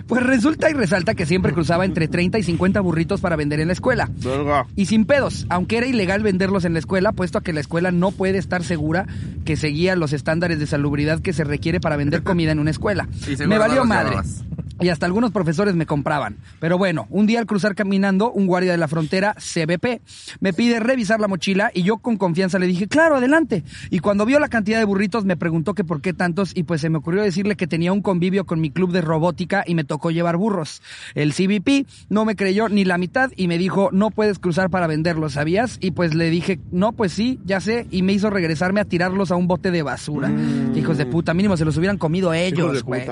Pues 0.07 0.23
resulta 0.25 0.71
y 0.71 0.73
resalta 0.73 1.15
que 1.15 1.27
siempre 1.27 1.53
cruzaba 1.53 1.85
entre 1.85 2.09
30 2.09 2.39
y 2.39 2.43
50 2.43 2.81
burritos 2.81 3.21
para 3.21 3.37
vender 3.37 3.61
en 3.61 3.69
la 3.69 3.73
escuela. 3.73 4.09
Verga. 4.17 4.67
Y 4.77 4.87
sin 4.87 5.05
pedos, 5.05 5.47
aunque 5.49 5.79
era 5.79 5.87
ilegal 5.87 6.23
venderlos 6.23 6.65
en 6.65 6.73
la 6.73 6.79
escuela, 6.81 7.13
puesto 7.13 7.39
a 7.39 7.43
que 7.43 7.53
la 7.53 7.61
escuela 7.61 7.91
no 7.93 8.11
puede 8.11 8.39
estar 8.39 8.65
segura 8.65 9.07
que 9.45 9.57
seguía 9.57 9.97
los 9.97 10.13
estándares 10.13 10.59
de 10.59 10.67
salubridad 10.67 11.21
que 11.21 11.33
se 11.33 11.45
requiere 11.45 11.81
para 11.81 11.97
vender 11.97 12.23
comida 12.23 12.53
en 12.53 12.59
una 12.59 12.71
escuela. 12.71 13.09
Me 13.47 13.59
valió 13.59 13.85
madre. 13.85 14.11
llevabas. 14.11 14.45
Y 14.81 14.89
hasta 14.89 15.07
algunos 15.07 15.31
profesores 15.31 15.75
me 15.75 15.87
compraban. 15.87 16.39
Pero 16.59 16.79
bueno, 16.79 17.07
un 17.11 17.27
día 17.27 17.39
al 17.39 17.47
cruzar 17.47 17.75
caminando, 17.75 18.31
un 18.31 18.47
guardia 18.47 18.73
de 18.73 18.79
la 18.79 18.89
frontera, 18.89 19.35
CBP, 19.35 20.01
me 20.41 20.53
pide 20.53 20.81
revisar 20.81 21.21
la 21.21 21.29
mochila 21.29 21.71
y 21.75 21.83
yo 21.83 21.99
con 21.99 22.17
confianza 22.17 22.59
le 22.59 22.67
dije, 22.67 22.89
claro, 22.89 23.17
adelante. 23.17 23.65
Y 23.91 24.01
cuando 24.01 24.27
vio 24.27 24.39
la 24.39 24.49
cantidad 24.49 24.79
de 24.79 24.85
burritos 24.85 25.25
me 25.25 25.37
preguntó 25.37 25.75
que 25.75 25.85
por 25.85 26.01
qué 26.01 26.13
tantos 26.13 26.53
y 26.55 26.65
pues 26.65 26.81
se 26.81 26.91
me 26.91 26.99
ocurrió 26.99 27.23
decirle 27.23 27.57
que 27.57 27.67
tenía 27.67 27.93
un 27.93 28.03
convivio 28.03 28.47
con 28.47 28.61
mi 28.61 28.71
club 28.71 28.93
de 28.93 29.01
robótica 29.01 29.65
y 29.67 29.75
me 29.75 29.85
tocó 29.85 30.11
llevar 30.11 30.37
burros. 30.37 30.83
El 31.15 31.33
CBP 31.33 31.87
no 32.09 32.25
me 32.25 32.37
creyó 32.37 32.69
ni 32.69 32.85
la 32.85 32.99
mitad 32.99 33.31
y 33.37 33.49
me 33.49 33.59
dijo, 33.59 33.91
no 33.93 34.11
puedes 34.11 34.39
cruzar 34.39 34.71
para 34.71 34.87
venderlos, 34.87 35.35
¿sabías? 35.35 35.79
Y 35.81 35.93
pues 35.93 36.15
le 36.15 36.31
dije, 36.31 36.61
no, 36.71 36.93
pues 36.93 37.13
sí, 37.13 37.39
ya 37.45 37.61
sé, 37.61 37.87
y 37.91 38.03
me 38.03 38.13
hizo 38.13 38.31
regresarme 38.31 38.81
a 38.81 38.85
tirarlos 38.85 39.31
a 39.31 39.37
un 39.37 39.47
bote 39.47 39.71
de 39.71 39.83
basura. 39.83 40.31
Hijos 40.75 40.99
de 40.99 41.07
puta, 41.07 41.35
mínimo 41.35 41.57
se 41.57 41.65
los 41.65 41.77
hubieran 41.77 41.99
comido 41.99 42.33
ellos, 42.33 42.83
güey. 42.83 43.05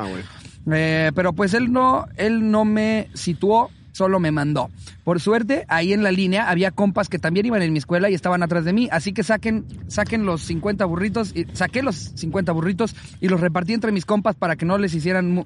Eh, 0.73 1.13
pero 1.15 1.33
pues 1.33 1.55
él 1.55 1.73
no, 1.73 2.07
él 2.17 2.51
no 2.51 2.65
me 2.65 3.09
situó, 3.15 3.71
solo 3.93 4.21
me 4.21 4.31
mandó. 4.31 4.71
Por 5.05 5.21
suerte, 5.21 5.65
ahí 5.69 5.93
en 5.93 6.03
la 6.03 6.13
línea 6.13 6.51
había 6.51 6.71
compas 6.71 7.09
que 7.09 7.19
también 7.19 7.47
iban 7.47 7.63
en 7.63 7.73
mi 7.73 7.79
escuela 7.79 8.11
y 8.11 8.15
estaban 8.15 8.43
atrás 8.43 8.65
de 8.65 8.73
mí, 8.73 8.89
así 8.93 9.13
que 9.13 9.23
saquen, 9.23 9.65
saquen 9.89 10.25
los 10.25 10.43
50 10.43 10.85
burritos, 10.85 11.35
y, 11.35 11.47
saqué 11.53 11.83
los 11.83 11.97
50 11.97 12.53
burritos 12.53 12.95
y 13.21 13.29
los 13.29 13.41
repartí 13.41 13.73
entre 13.73 13.93
mis 13.93 14.05
compas 14.05 14.37
para 14.37 14.57
que 14.57 14.67
no 14.67 14.79
les 14.79 14.95
hicieran, 14.95 15.45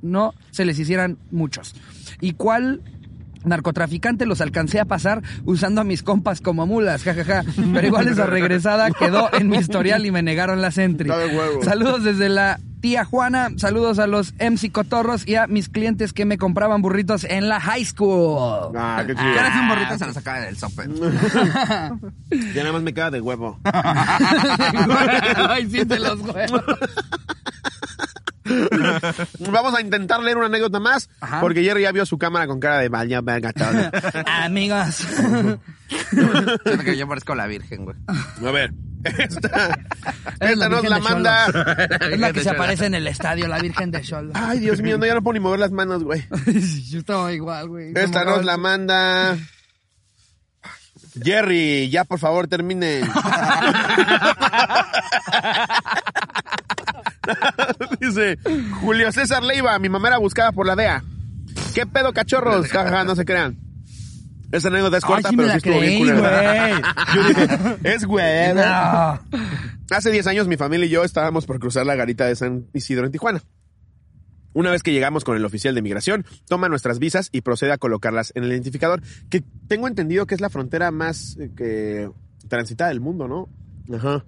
no 0.00 0.34
se 0.50 0.64
les 0.64 0.78
hicieran 0.78 1.18
muchos. 1.30 1.74
¿Y 2.20 2.32
cuál 2.32 2.82
narcotraficante 3.44 4.26
los 4.26 4.40
alcancé 4.40 4.80
a 4.80 4.84
pasar 4.84 5.22
usando 5.44 5.80
a 5.80 5.84
mis 5.84 6.02
compas 6.02 6.40
como 6.40 6.66
mulas, 6.66 7.02
jajaja. 7.02 7.44
Pero 7.72 7.86
igual 7.86 8.08
esa 8.08 8.26
regresada 8.26 8.90
quedó 8.90 9.30
en 9.32 9.48
mi 9.48 9.58
historial 9.58 10.06
y 10.06 10.10
me 10.10 10.22
negaron 10.22 10.60
la 10.60 10.72
entry. 10.74 11.10
Está 11.10 11.18
de 11.18 11.36
huevo. 11.36 11.62
Saludos 11.62 12.04
desde 12.04 12.28
la 12.28 12.58
tía 12.82 13.04
Juana, 13.04 13.50
saludos 13.56 14.00
a 14.00 14.08
los 14.08 14.34
MC 14.34 14.72
Cotorros 14.72 15.26
y 15.26 15.36
a 15.36 15.46
mis 15.46 15.68
clientes 15.68 16.12
que 16.12 16.24
me 16.24 16.36
compraban 16.36 16.82
burritos 16.82 17.24
en 17.24 17.48
la 17.48 17.60
high 17.60 17.84
school. 17.84 18.72
Ah, 18.76 19.04
qué 19.06 19.14
chido. 19.14 19.30
eres 19.30 19.54
un 19.54 19.68
burrito, 19.68 19.98
se 19.98 20.06
lo 20.06 20.12
sacaba 20.12 20.40
del 20.40 20.58
sope. 20.58 20.88
Ya 22.54 22.62
nada 22.62 22.72
más 22.72 22.82
me 22.82 22.92
queda 22.92 23.10
de 23.10 23.20
huevo. 23.20 23.58
Ay, 23.64 25.68
sí, 25.70 25.84
te 25.84 25.98
los 25.98 26.20
huevos. 26.20 26.62
Vamos 29.50 29.74
a 29.74 29.80
intentar 29.80 30.20
leer 30.20 30.36
una 30.36 30.46
anécdota 30.46 30.80
más, 30.80 31.08
Ajá. 31.20 31.40
porque 31.40 31.62
Jerry 31.62 31.82
ya 31.82 31.92
vio 31.92 32.06
su 32.06 32.18
cámara 32.18 32.46
con 32.46 32.60
cara 32.60 32.78
de 32.78 32.88
vaya, 32.88 33.20
venga. 33.20 33.52
Amigos. 34.26 34.96
Siento 36.10 36.84
que 36.84 36.96
yo 36.96 37.06
parezco 37.06 37.34
la 37.34 37.46
virgen, 37.46 37.84
güey. 37.84 37.96
A 38.06 38.50
ver, 38.50 38.72
esta, 39.04 39.78
Es 40.40 40.56
la 40.56 40.68
nos 40.68 40.84
la 40.84 40.98
manda. 41.00 41.46
Es 42.10 42.18
la 42.18 42.32
que 42.32 42.40
se 42.40 42.50
aparece 42.50 42.86
en 42.86 42.94
el 42.94 43.06
estadio, 43.06 43.48
la 43.48 43.58
Virgen 43.58 43.90
de 43.90 44.02
Xola. 44.02 44.30
Ay, 44.34 44.60
Dios 44.60 44.80
mío, 44.80 44.96
no, 44.98 45.06
ya 45.06 45.14
no 45.14 45.22
puedo 45.22 45.34
ni 45.34 45.40
mover 45.40 45.60
las 45.60 45.72
manos, 45.72 46.04
güey. 46.04 46.24
Yo 46.88 47.00
estaba 47.00 47.32
igual, 47.32 47.68
güey. 47.68 47.92
Esta 47.94 48.24
nos 48.24 48.44
la 48.44 48.56
manda. 48.56 49.36
Jerry, 51.22 51.90
ya 51.90 52.04
por 52.04 52.18
favor 52.18 52.48
terminen. 52.48 53.02
Dice 58.00 58.38
Julio 58.80 59.12
César 59.12 59.42
Leiva, 59.42 59.78
mi 59.78 59.88
mamá 59.88 60.08
era 60.08 60.18
buscada 60.18 60.52
por 60.52 60.66
la 60.66 60.76
DEA. 60.76 61.04
¿Qué 61.74 61.86
pedo, 61.86 62.12
cachorros? 62.12 62.66
Jajaja, 62.70 63.04
no 63.04 63.14
se 63.16 63.24
crean. 63.24 63.58
Esta 64.52 64.68
anécdota 64.68 64.98
es 64.98 65.04
Ay, 65.04 65.08
corta, 65.08 65.28
sí 65.30 65.36
me 65.36 65.42
pero 65.44 65.52
sí 65.52 65.56
estuvo 65.58 65.80
bien 65.80 65.98
culera. 65.98 66.68
güey. 66.68 66.82
Yo 67.14 67.28
dije, 67.28 67.48
es 67.84 68.04
güey. 68.04 68.54
No. 68.54 69.20
Hace 69.90 70.10
10 70.10 70.26
años 70.26 70.48
mi 70.48 70.56
familia 70.56 70.86
y 70.86 70.90
yo 70.90 71.04
estábamos 71.04 71.46
por 71.46 71.58
cruzar 71.58 71.86
la 71.86 71.94
garita 71.94 72.26
de 72.26 72.36
San 72.36 72.66
Isidro 72.74 73.06
en 73.06 73.12
Tijuana. 73.12 73.42
Una 74.54 74.70
vez 74.70 74.82
que 74.82 74.92
llegamos 74.92 75.24
con 75.24 75.36
el 75.36 75.44
oficial 75.44 75.74
de 75.74 75.80
migración, 75.80 76.26
toma 76.48 76.68
nuestras 76.68 76.98
visas 76.98 77.30
y 77.32 77.40
procede 77.40 77.72
a 77.72 77.78
colocarlas 77.78 78.32
en 78.34 78.44
el 78.44 78.52
identificador, 78.52 79.02
que 79.30 79.42
tengo 79.68 79.88
entendido 79.88 80.26
que 80.26 80.34
es 80.34 80.42
la 80.42 80.50
frontera 80.50 80.90
más 80.90 81.38
eh, 81.40 81.50
que 81.56 82.10
transitada 82.48 82.90
del 82.90 83.00
mundo, 83.00 83.28
¿no? 83.28 83.48
Ajá. 83.94 84.24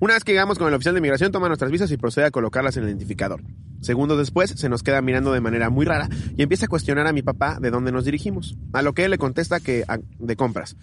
Una 0.00 0.14
vez 0.14 0.24
que 0.24 0.32
llegamos 0.32 0.58
con 0.58 0.68
el 0.68 0.74
oficial 0.74 0.94
de 0.94 1.00
migración, 1.00 1.30
toma 1.32 1.48
nuestras 1.48 1.70
visas 1.70 1.90
y 1.90 1.96
procede 1.96 2.24
a 2.26 2.30
colocarlas 2.30 2.76
en 2.76 2.84
el 2.84 2.88
identificador. 2.90 3.42
Segundos 3.80 4.18
después, 4.18 4.50
se 4.50 4.68
nos 4.68 4.82
queda 4.82 5.00
mirando 5.02 5.32
de 5.32 5.40
manera 5.40 5.70
muy 5.70 5.86
rara 5.86 6.08
y 6.36 6.42
empieza 6.42 6.66
a 6.66 6.68
cuestionar 6.68 7.06
a 7.06 7.12
mi 7.12 7.22
papá 7.22 7.58
de 7.60 7.70
dónde 7.70 7.92
nos 7.92 8.04
dirigimos. 8.04 8.56
A 8.72 8.82
lo 8.82 8.92
que 8.92 9.04
él 9.04 9.10
le 9.12 9.18
contesta 9.18 9.60
que 9.60 9.84
a- 9.86 9.98
de 10.18 10.36
compras. 10.36 10.76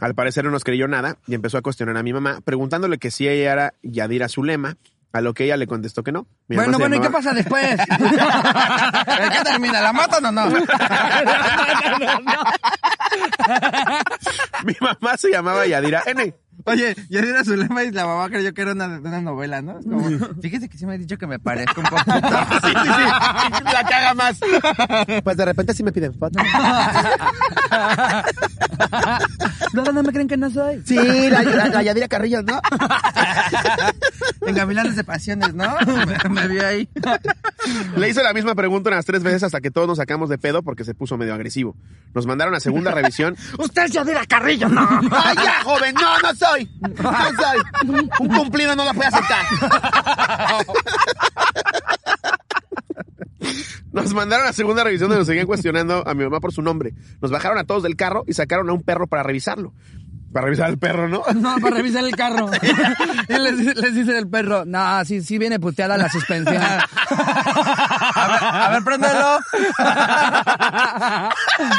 Al 0.00 0.14
parecer 0.14 0.44
no 0.44 0.50
nos 0.50 0.62
creyó 0.64 0.86
nada 0.88 1.16
y 1.26 1.34
empezó 1.34 1.58
a 1.58 1.62
cuestionar 1.62 1.96
a 1.96 2.02
mi 2.02 2.12
mamá, 2.12 2.40
preguntándole 2.44 2.98
que 2.98 3.10
si 3.10 3.26
ella 3.28 3.52
era 3.52 3.74
Yadira 3.82 4.28
Zulema, 4.28 4.76
a 5.12 5.20
lo 5.20 5.34
que 5.34 5.42
ella 5.44 5.56
le 5.56 5.66
contestó 5.66 6.04
que 6.04 6.12
no. 6.12 6.28
Mi 6.46 6.54
Bueno, 6.54 6.78
bueno, 6.78 6.94
¿y 6.94 7.00
qué 7.00 7.10
pasa 7.10 7.32
después? 7.34 7.64
¿En 7.80 9.30
qué 9.32 9.38
termina? 9.42 9.80
¿La 9.80 9.92
matan 9.92 10.24
o 10.26 10.30
no? 10.30 10.46
Mi 14.64 14.74
mamá 14.80 15.16
se 15.16 15.30
llamaba 15.30 15.66
Yadira 15.66 16.02
N. 16.06 16.32
Oye, 16.64 16.94
yo 17.08 17.20
era 17.20 17.44
su 17.44 17.56
lema 17.56 17.82
y 17.84 17.90
la 17.90 18.06
mamá 18.06 18.28
creyó 18.28 18.52
que 18.54 18.62
era 18.62 18.72
una, 18.72 18.86
una 18.86 19.20
novela, 19.20 19.62
¿no? 19.62 19.78
Es 19.78 19.84
como, 19.86 20.00
fíjese 20.42 20.68
que 20.68 20.76
sí 20.78 20.86
me 20.86 20.94
ha 20.94 20.98
dicho 20.98 21.16
que 21.18 21.26
me 21.26 21.38
parezco 21.38 21.80
un 21.80 21.86
poquito. 21.86 22.10
Sí, 22.62 22.68
sí, 22.68 22.82
sí. 22.84 23.64
La 23.64 23.84
caga 23.88 24.14
más. 24.14 24.38
Pues 25.24 25.36
de 25.36 25.44
repente 25.44 25.72
sí 25.74 25.82
me 25.82 25.92
piden 25.92 26.12
foto. 26.14 26.38
¿No, 29.72 29.84
no 29.84 30.02
me 30.02 30.12
creen 30.12 30.28
que 30.28 30.36
no 30.36 30.50
soy? 30.50 30.82
Sí, 30.84 30.96
la, 31.30 31.42
la- 31.42 31.68
la 31.68 31.82
Yadira 31.82 32.08
Carrillo, 32.08 32.42
¿no? 32.42 32.60
En 34.50 34.56
Gavilanes 34.56 34.96
de 34.96 35.04
Pasiones, 35.04 35.54
¿no? 35.54 35.76
Me, 36.06 36.28
me 36.28 36.48
vio 36.48 36.66
ahí. 36.66 36.88
Le 37.96 38.08
hizo 38.08 38.22
la 38.22 38.32
misma 38.32 38.54
pregunta 38.54 38.90
unas 38.90 39.04
tres 39.04 39.22
veces 39.22 39.44
hasta 39.44 39.60
que 39.60 39.70
todos 39.70 39.86
nos 39.86 39.98
sacamos 39.98 40.28
de 40.28 40.38
pedo 40.38 40.62
porque 40.62 40.84
se 40.84 40.94
puso 40.94 41.16
medio 41.16 41.34
agresivo. 41.34 41.76
Nos 42.14 42.26
mandaron 42.26 42.54
a 42.54 42.60
segunda 42.60 42.90
revisión. 42.90 43.36
Usted 43.58 43.84
es 43.84 43.92
Yadira 43.92 44.26
Carrillo, 44.26 44.68
no. 44.68 44.86
¡Ay, 45.10 45.36
ya, 45.36 45.62
joven! 45.62 45.94
¡No, 45.94 46.18
no 46.18 46.34
soy! 46.34 46.68
¡No 46.80 47.12
soy! 47.12 47.62
Un 48.20 48.28
cumplido 48.28 48.74
no 48.74 48.84
lo 48.84 48.92
puede 48.92 49.08
aceptar. 49.08 49.46
Nos 53.92 54.14
mandaron 54.14 54.46
a 54.46 54.52
segunda 54.52 54.84
revisión 54.84 55.08
donde 55.08 55.20
nos 55.20 55.26
seguían 55.26 55.46
cuestionando 55.46 56.06
a 56.06 56.14
mi 56.14 56.22
mamá 56.22 56.38
por 56.38 56.52
su 56.52 56.62
nombre. 56.62 56.94
Nos 57.20 57.30
bajaron 57.30 57.58
a 57.58 57.64
todos 57.64 57.82
del 57.82 57.96
carro 57.96 58.24
y 58.26 58.34
sacaron 58.34 58.70
a 58.70 58.72
un 58.72 58.82
perro 58.82 59.08
para 59.08 59.24
revisarlo. 59.24 59.72
Para 60.32 60.44
revisar 60.46 60.66
al 60.66 60.78
perro, 60.78 61.08
¿no? 61.08 61.22
No, 61.34 61.56
para 61.58 61.76
revisar 61.78 62.04
el 62.04 62.14
carro. 62.14 62.48
y 63.28 63.32
les, 63.32 63.76
les 63.76 63.94
dice 63.94 64.16
el 64.16 64.28
perro, 64.28 64.64
no, 64.64 65.04
sí, 65.04 65.22
sí 65.22 65.38
viene 65.38 65.58
puteada 65.58 65.96
la 65.96 66.08
suspensión. 66.08 66.62
A 66.62 68.28
ver, 68.28 68.44
a 68.44 68.68
ver, 68.70 68.84
préndelo. 68.84 69.40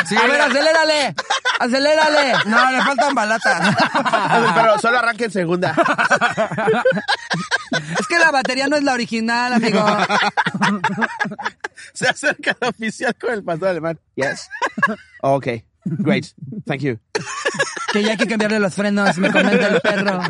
Sí, 0.05 0.15
a 0.15 0.27
ver, 0.27 0.41
acelérale, 0.41 1.15
acelérale. 1.59 2.33
No, 2.45 2.71
le 2.71 2.81
faltan 2.81 3.15
balatas. 3.15 3.75
Pero 4.55 4.79
solo 4.79 4.99
arranca 4.99 5.25
en 5.25 5.31
segunda. 5.31 5.75
Es 7.99 8.07
que 8.07 8.19
la 8.19 8.31
batería 8.31 8.67
no 8.67 8.75
es 8.75 8.83
la 8.83 8.93
original, 8.93 9.53
amigo. 9.53 9.83
Se 11.93 12.07
acerca 12.07 12.55
el 12.59 12.69
oficial 12.69 13.15
con 13.19 13.33
el 13.33 13.43
pastor 13.43 13.69
alemán. 13.69 13.99
Yes. 14.15 14.49
Ok. 15.21 15.47
Great. 15.85 16.27
Thank 16.65 16.81
you. 16.81 16.99
Que 17.93 18.03
ya 18.03 18.11
hay 18.11 18.17
que 18.17 18.25
cambiarle 18.27 18.59
los 18.59 18.73
frenos, 18.73 19.17
me 19.17 19.29
comenta 19.31 19.67
el 19.67 19.81
perro. 19.81 20.21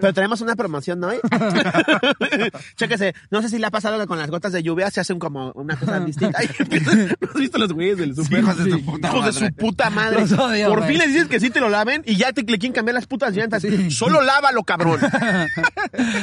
Pero 0.00 0.12
tenemos 0.14 0.40
una 0.40 0.54
promoción, 0.54 1.00
¿no? 1.00 1.08
Chéquese, 2.76 3.14
no 3.30 3.42
sé 3.42 3.48
si 3.48 3.58
le 3.58 3.66
ha 3.66 3.70
pasado 3.70 3.98
que 3.98 4.06
con 4.06 4.18
las 4.18 4.30
gotas 4.30 4.52
de 4.52 4.62
lluvia 4.62 4.90
se 4.90 5.00
hacen 5.00 5.18
como 5.18 5.50
una 5.52 5.76
cosa 5.76 5.98
distinta. 6.00 6.38
Ay, 6.38 6.48
¿No 7.20 7.28
has 7.28 7.34
visto 7.34 7.58
los 7.58 7.72
güeyes 7.72 7.98
del 7.98 8.14
super? 8.14 8.40
hijos 8.40 8.56
de 8.64 8.70
su 8.70 8.84
puta 8.84 9.08
Hijos 9.08 9.24
de 9.24 9.32
madre. 9.32 9.48
su 9.48 9.54
puta 9.56 9.90
madre. 9.90 10.20
Los 10.20 10.32
odio, 10.32 10.68
Por 10.68 10.78
güey. 10.78 10.90
fin 10.90 10.98
les 10.98 11.08
dices 11.08 11.26
que 11.28 11.40
sí 11.40 11.50
te 11.50 11.60
lo 11.60 11.68
laven 11.68 12.02
y 12.06 12.16
ya 12.16 12.32
te 12.32 12.42
le 12.42 12.58
quieren 12.58 12.72
cambiar 12.72 12.94
las 12.94 13.06
putas 13.06 13.34
llantas. 13.34 13.64
Solo 13.90 14.22
lávalo, 14.22 14.62
cabrón. 14.62 15.00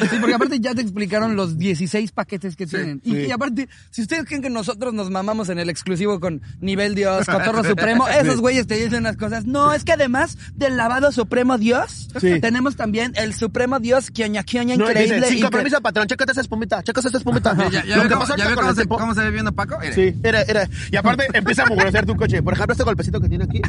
Sí, 0.10 0.18
porque 0.20 0.36
aparte 0.36 0.60
ya 0.60 0.74
te 0.74 0.82
explicaron 0.82 1.36
los 1.36 1.58
16 1.58 2.12
paquetes 2.12 2.56
que 2.56 2.66
tienen. 2.68 3.02
Y, 3.04 3.18
y 3.18 3.32
aparte, 3.32 3.68
si 3.92 4.02
ustedes 4.02 4.26
creen 4.26 4.42
que 4.42 4.50
nosotros 4.50 4.94
nos 4.94 5.10
mamamos 5.10 5.50
en 5.50 5.60
el 5.60 5.70
exclusivo 5.70 6.20
con 6.20 6.42
nivel 6.62 6.96
Dios, 6.96 7.26
cotorro 7.26 7.64
supremo, 7.64 8.08
esos 8.08 8.40
güeyes 8.40 8.59
te 8.68 8.76
dicen 8.76 9.00
unas 9.00 9.18
cosas. 9.18 9.46
No, 9.46 9.74
es 9.74 9.84
que 9.84 9.94
además 9.94 10.38
del 10.56 10.78
lavado 10.78 11.12
supremo 11.12 11.58
Dios, 11.58 12.08
Sí. 12.20 12.40
tenemos 12.40 12.76
también 12.76 13.14
el 13.16 13.34
supremo 13.34 13.80
Dios 13.80 14.12
quioña 14.12 14.44
quioña 14.44 14.76
No, 14.76 14.86
y 14.86 14.88
dice, 14.90 15.04
increíble. 15.06 15.28
sin 15.28 15.42
compromiso, 15.42 15.82
patrón, 15.82 16.08
chécate 16.08 16.32
esa 16.32 16.42
espumita, 16.42 16.84
chécate 16.84 17.08
esa 17.08 17.18
espumita. 17.18 17.56
¿Ya, 17.70 17.84
ya 17.84 17.96
Lo 17.98 18.04
ve 18.04 18.10
que 18.10 18.16
cómo, 18.16 18.36
ya 18.36 18.48
ve 18.48 18.56
cómo 18.56 18.74
se, 18.74 18.88
cómo 18.88 19.14
se 19.16 19.22
ve 19.22 19.32
viendo 19.32 19.52
Paco? 19.52 19.78
Mire. 19.80 19.94
Sí, 19.94 20.16
era, 20.24 20.42
era. 20.44 20.68
Y 20.92 20.96
aparte 20.96 21.28
empieza 21.34 21.64
a 21.64 21.66
mugrosear 21.68 22.06
tu 22.06 22.16
coche. 22.16 22.42
Por 22.44 22.54
ejemplo, 22.54 22.74
este 22.74 22.84
golpecito 22.84 23.20
que 23.22 23.30
tiene 23.30 23.44
aquí, 23.46 23.62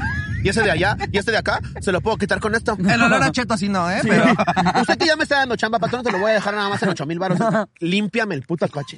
y 0.42 0.48
ese 0.48 0.62
de 0.62 0.70
allá, 0.70 0.96
y 1.12 1.18
este 1.18 1.30
de 1.30 1.38
acá, 1.38 1.60
se 1.80 1.92
lo 1.92 2.00
puedo 2.00 2.16
quitar 2.16 2.40
con 2.40 2.54
esto. 2.54 2.76
El 2.78 3.02
olor 3.02 3.22
a 3.22 3.30
cheto 3.32 3.56
sí 3.56 3.68
no, 3.68 3.90
¿eh? 3.90 4.00
Sí. 4.02 4.08
Pero... 4.10 4.24
Usted 4.80 4.98
que 4.98 5.06
ya 5.06 5.16
me 5.16 5.24
está 5.24 5.36
dando 5.36 5.56
chamba, 5.56 5.78
patrón, 5.78 6.02
te 6.02 6.10
lo 6.12 6.18
voy 6.18 6.30
a 6.30 6.34
dejar 6.34 6.54
nada 6.54 6.68
más 6.68 6.82
en 6.82 6.88
8 6.90 7.06
mil 7.06 7.18
baros. 7.18 7.38
Límpiame 7.80 8.34
el 8.34 8.42
puto 8.42 8.66
coche. 8.68 8.96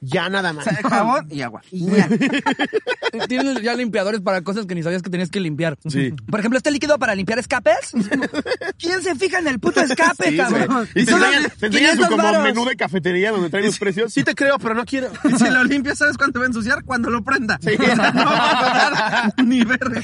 Ya 0.00 0.28
nada 0.28 0.52
más. 0.52 0.64
Jabón 0.66 1.26
y 1.30 1.42
agua. 1.42 1.62
Y 1.70 1.86
ya. 1.86 2.08
Tienen 3.28 3.56
ya 3.62 3.74
limpiadores 3.74 4.20
para 4.20 4.42
cosas 4.42 4.66
que 4.66 4.74
ni 4.74 4.82
sabías 4.82 5.02
que 5.02 5.10
tenías 5.10 5.30
que 5.32 5.40
limpiar. 5.40 5.76
Sí. 5.88 6.14
Por 6.30 6.38
ejemplo, 6.38 6.56
este 6.56 6.70
líquido 6.70 6.96
para 7.00 7.16
limpiar 7.16 7.40
escapes. 7.40 7.92
¿Quién 8.78 9.02
se 9.02 9.16
fija 9.16 9.40
en 9.40 9.48
el 9.48 9.58
puto 9.58 9.80
escape, 9.80 10.30
Sí, 10.30 10.36
cabrón? 10.36 10.88
Y 10.94 11.04
te 11.04 11.10
enseñan, 11.12 11.52
te 11.58 11.66
enseñan 11.66 11.96
su 11.96 12.02
500 12.02 12.08
como 12.08 12.22
varos. 12.22 12.42
menú 12.44 12.64
de 12.64 12.76
cafetería 12.76 13.32
donde 13.32 13.50
traen 13.50 13.66
los 13.66 13.78
precios. 13.80 14.12
Sí 14.12 14.22
te 14.22 14.34
creo, 14.36 14.58
pero 14.60 14.74
no 14.74 14.84
quiero. 14.84 15.10
Y 15.24 15.32
si 15.38 15.50
lo 15.50 15.64
limpias, 15.64 15.98
¿sabes 15.98 16.16
cuánto 16.16 16.38
va 16.38 16.44
a 16.44 16.48
ensuciar? 16.48 16.84
Cuando 16.84 17.10
lo 17.10 17.24
prenda. 17.24 17.58
O 17.60 17.62
sea, 17.62 18.12
no 18.12 18.24
va 18.24 18.50
a 18.50 19.32
durar 19.34 19.44
ni 19.44 19.64
verga. 19.64 20.02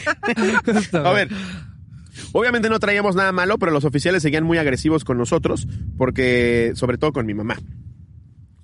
A 1.04 1.12
ver. 1.12 1.28
Obviamente 2.32 2.68
no 2.68 2.80
traíamos 2.80 3.14
nada 3.14 3.30
malo, 3.30 3.58
pero 3.58 3.70
los 3.70 3.84
oficiales 3.84 4.22
seguían 4.22 4.44
muy 4.44 4.58
agresivos 4.58 5.04
con 5.04 5.18
nosotros, 5.18 5.68
porque, 5.96 6.72
sobre 6.74 6.98
todo 6.98 7.12
con 7.12 7.26
mi 7.26 7.34
mamá. 7.34 7.56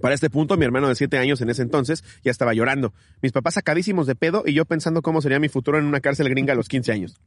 Para 0.04 0.14
este 0.14 0.28
punto, 0.28 0.58
mi 0.58 0.66
hermano 0.66 0.86
de 0.90 0.96
7 0.96 1.16
años 1.16 1.40
en 1.40 1.48
ese 1.48 1.62
entonces 1.62 2.04
ya 2.22 2.30
estaba 2.30 2.52
llorando. 2.52 2.92
Mis 3.22 3.32
papás 3.32 3.54
sacadísimos 3.54 4.06
de 4.06 4.14
pedo 4.14 4.42
y 4.44 4.52
yo 4.52 4.66
pensando 4.66 5.00
cómo 5.00 5.22
sería 5.22 5.38
mi 5.38 5.48
futuro 5.48 5.78
en 5.78 5.86
una 5.86 6.00
cárcel 6.00 6.28
gringa 6.28 6.52
a 6.52 6.56
los 6.56 6.68
15 6.68 6.92
años. 6.92 7.18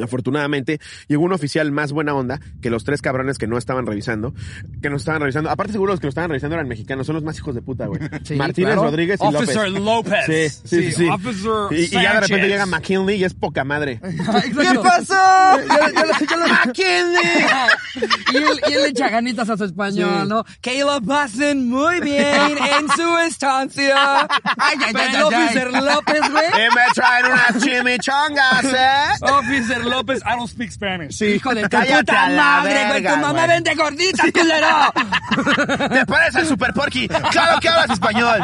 Afortunadamente, 0.00 0.80
llegó 1.08 1.22
un 1.24 1.32
oficial 1.32 1.70
más 1.72 1.92
buena 1.92 2.14
onda 2.14 2.40
que 2.60 2.70
los 2.70 2.84
tres 2.84 3.02
cabrones 3.02 3.38
que 3.38 3.46
no 3.46 3.58
estaban 3.58 3.86
revisando, 3.86 4.34
que 4.80 4.90
nos 4.90 5.02
estaban 5.02 5.20
revisando. 5.20 5.50
Aparte, 5.50 5.72
seguro 5.72 5.92
los 5.92 6.00
que 6.00 6.06
lo 6.06 6.10
estaban 6.10 6.30
revisando 6.30 6.54
eran 6.56 6.68
mexicanos, 6.68 7.06
son 7.06 7.14
los 7.16 7.24
más 7.24 7.36
hijos 7.38 7.54
de 7.54 7.62
puta, 7.62 7.86
güey. 7.86 8.00
Sí, 8.24 8.34
Martínez, 8.36 8.72
claro. 8.74 8.82
Rodríguez 8.84 9.20
y 9.20 9.26
Officer 9.26 9.70
López. 9.70 10.28
López. 10.28 10.62
Sí, 10.64 10.82
sí, 10.82 10.82
sí. 10.84 10.92
sí. 10.92 11.08
Officer 11.08 11.50
Y, 11.72 11.84
y 11.84 11.88
ya 11.88 12.14
de 12.14 12.20
repente 12.20 12.48
llega 12.48 12.66
McKinley 12.66 13.16
y 13.20 13.24
es 13.24 13.34
poca 13.34 13.64
madre. 13.64 14.00
¿Qué 14.02 14.78
pasó? 14.82 15.14
Lo- 15.58 16.72
y, 16.74 18.36
él, 18.36 18.60
y 18.68 18.72
él 18.72 18.82
le 18.82 18.88
echa 18.88 19.08
ganitas 19.08 19.48
a 19.50 19.56
su 19.56 19.64
español, 19.64 20.22
Sí. 20.22 20.28
¿no? 20.28 20.44
Que 20.60 20.80
lo 20.84 21.00
pasen 21.02 21.68
muy 21.68 22.00
bien 22.00 22.24
en 22.58 22.88
su 22.96 23.18
estancia. 23.18 24.22
Ay, 24.22 24.76
ay, 24.86 24.92
ay, 24.94 25.06
el 25.10 25.16
ay, 25.16 25.22
Officer 25.22 25.70
López, 25.72 26.20
güey. 26.30 26.46
Y 26.46 26.74
me 26.74 26.82
traen 26.94 27.26
unas 27.26 27.62
chimichangas, 27.64 28.64
¿eh? 28.64 29.24
Officer 29.32 29.81
López, 29.84 30.22
I 30.24 30.36
don't 30.36 30.48
speak 30.48 30.70
Spanish. 30.70 31.16
Sí. 31.16 31.26
Hijo 31.26 31.54
de 31.54 31.62
tu 31.62 31.78
puta 31.78 32.28
madre, 32.30 32.88
güey. 32.88 33.02
Tu 33.02 33.16
mamá 33.16 33.46
vende 33.46 33.74
gordita, 33.74 34.24
culero. 34.32 35.88
¿Te 35.88 36.06
parece 36.06 36.40
el 36.40 36.46
Super 36.46 36.72
Porky? 36.72 37.08
¡Claro 37.08 37.60
que 37.60 37.68
hablas 37.68 37.90
español! 37.90 38.40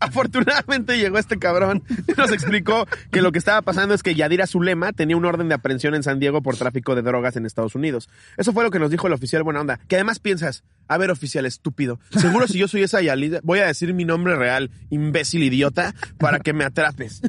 Afortunadamente 0.00 0.98
llegó 0.98 1.18
este 1.18 1.38
cabrón 1.38 1.82
y 2.06 2.12
nos 2.12 2.32
explicó 2.32 2.86
que 3.10 3.22
lo 3.22 3.32
que 3.32 3.38
estaba 3.38 3.62
pasando 3.62 3.94
es 3.94 4.02
que 4.02 4.14
Yadira 4.14 4.46
Zulema 4.46 4.92
tenía 4.92 5.16
un 5.16 5.24
orden 5.24 5.48
de 5.48 5.54
aprehensión 5.54 5.94
en 5.94 6.02
San 6.02 6.18
Diego 6.18 6.42
por 6.42 6.56
tráfico 6.56 6.94
de 6.94 7.02
drogas 7.02 7.36
en 7.36 7.46
Estados 7.46 7.74
Unidos. 7.74 8.08
Eso 8.36 8.52
fue 8.52 8.64
lo 8.64 8.70
que 8.70 8.78
nos 8.78 8.90
dijo 8.90 9.06
el 9.06 9.12
oficial 9.12 9.42
buena 9.42 9.60
onda. 9.60 9.80
Que 9.88 9.96
además 9.96 10.18
piensas, 10.18 10.64
a 10.90 10.98
ver 10.98 11.12
oficial 11.12 11.46
estúpido, 11.46 12.00
seguro 12.18 12.48
si 12.48 12.58
yo 12.58 12.66
soy 12.66 12.82
esa 12.82 13.00
Yadira, 13.00 13.38
voy 13.44 13.60
a 13.60 13.66
decir 13.66 13.94
mi 13.94 14.04
nombre 14.04 14.34
real, 14.34 14.72
imbécil 14.90 15.40
idiota, 15.44 15.94
para 16.18 16.40
que 16.40 16.52
me 16.52 16.64
atrapes. 16.64 17.20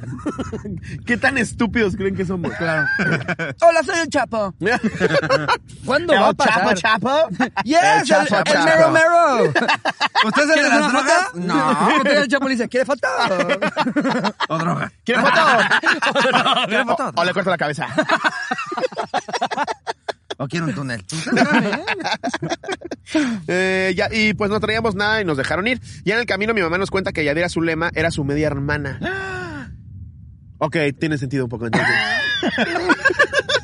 ¿Qué 1.06 1.16
tan 1.16 1.38
estúpidos 1.38 1.96
creen 1.96 2.16
que 2.16 2.26
somos? 2.26 2.52
Claro. 2.56 2.88
Hola, 3.62 3.84
soy 3.86 4.00
el 4.00 4.10
Chapo. 4.10 4.56
¿Cuándo 5.86 6.14
va 6.14 6.26
a 6.26 6.30
El 6.32 6.36
pasar? 6.36 6.74
Chapo 6.74 7.30
Chapo. 7.30 7.30
Yes, 7.64 7.80
el, 7.84 8.08
Chapo 8.08 8.36
el 8.38 8.44
Chapo. 8.46 8.66
mero 8.66 8.92
mero. 8.92 9.54
¿Usted 10.26 10.42
es 10.42 10.50
el 10.50 10.50
de 10.50 10.54
¿Quieres 10.56 10.70
las 10.80 10.92
drogas? 10.92 11.24
foto? 11.26 11.40
No. 11.40 12.02
El 12.10 12.28
Chapo 12.28 12.46
y 12.46 12.50
le 12.50 12.56
dice, 12.56 12.68
¿quiere 12.68 12.86
foto? 12.88 13.08
O 14.50 14.58
droga. 14.58 14.92
¿Quiere 15.06 15.22
foto? 15.22 15.42
¿Quiere 16.68 16.86
foto? 16.86 17.14
O, 17.16 17.22
o 17.22 17.26
le 17.26 17.34
corto 17.34 17.50
la 17.52 17.58
cabeza. 17.58 17.88
¿O 20.42 20.48
quiere 20.48 20.66
un 20.66 20.74
túnel? 20.74 21.06
Eh, 23.48 23.94
ya, 23.96 24.08
y 24.10 24.34
pues 24.34 24.50
no 24.50 24.60
traíamos 24.62 24.96
nada 24.96 25.20
y 25.20 25.26
nos 25.26 25.36
dejaron 25.36 25.68
ir. 25.68 25.82
Ya 26.06 26.14
en 26.14 26.22
el 26.22 26.26
camino 26.26 26.54
mi 26.54 26.62
mamá 26.62 26.78
nos 26.78 26.90
cuenta 26.90 27.12
que 27.12 27.26
Yadira 27.26 27.50
Zulema 27.50 27.92
era 27.94 28.10
su 28.10 28.24
media 28.24 28.48
hermana. 28.48 29.00
Ok, 30.64 30.78
tiene 31.00 31.18
sentido 31.18 31.46
un 31.46 31.50
poco 31.50 31.66
entonces. 31.66 31.90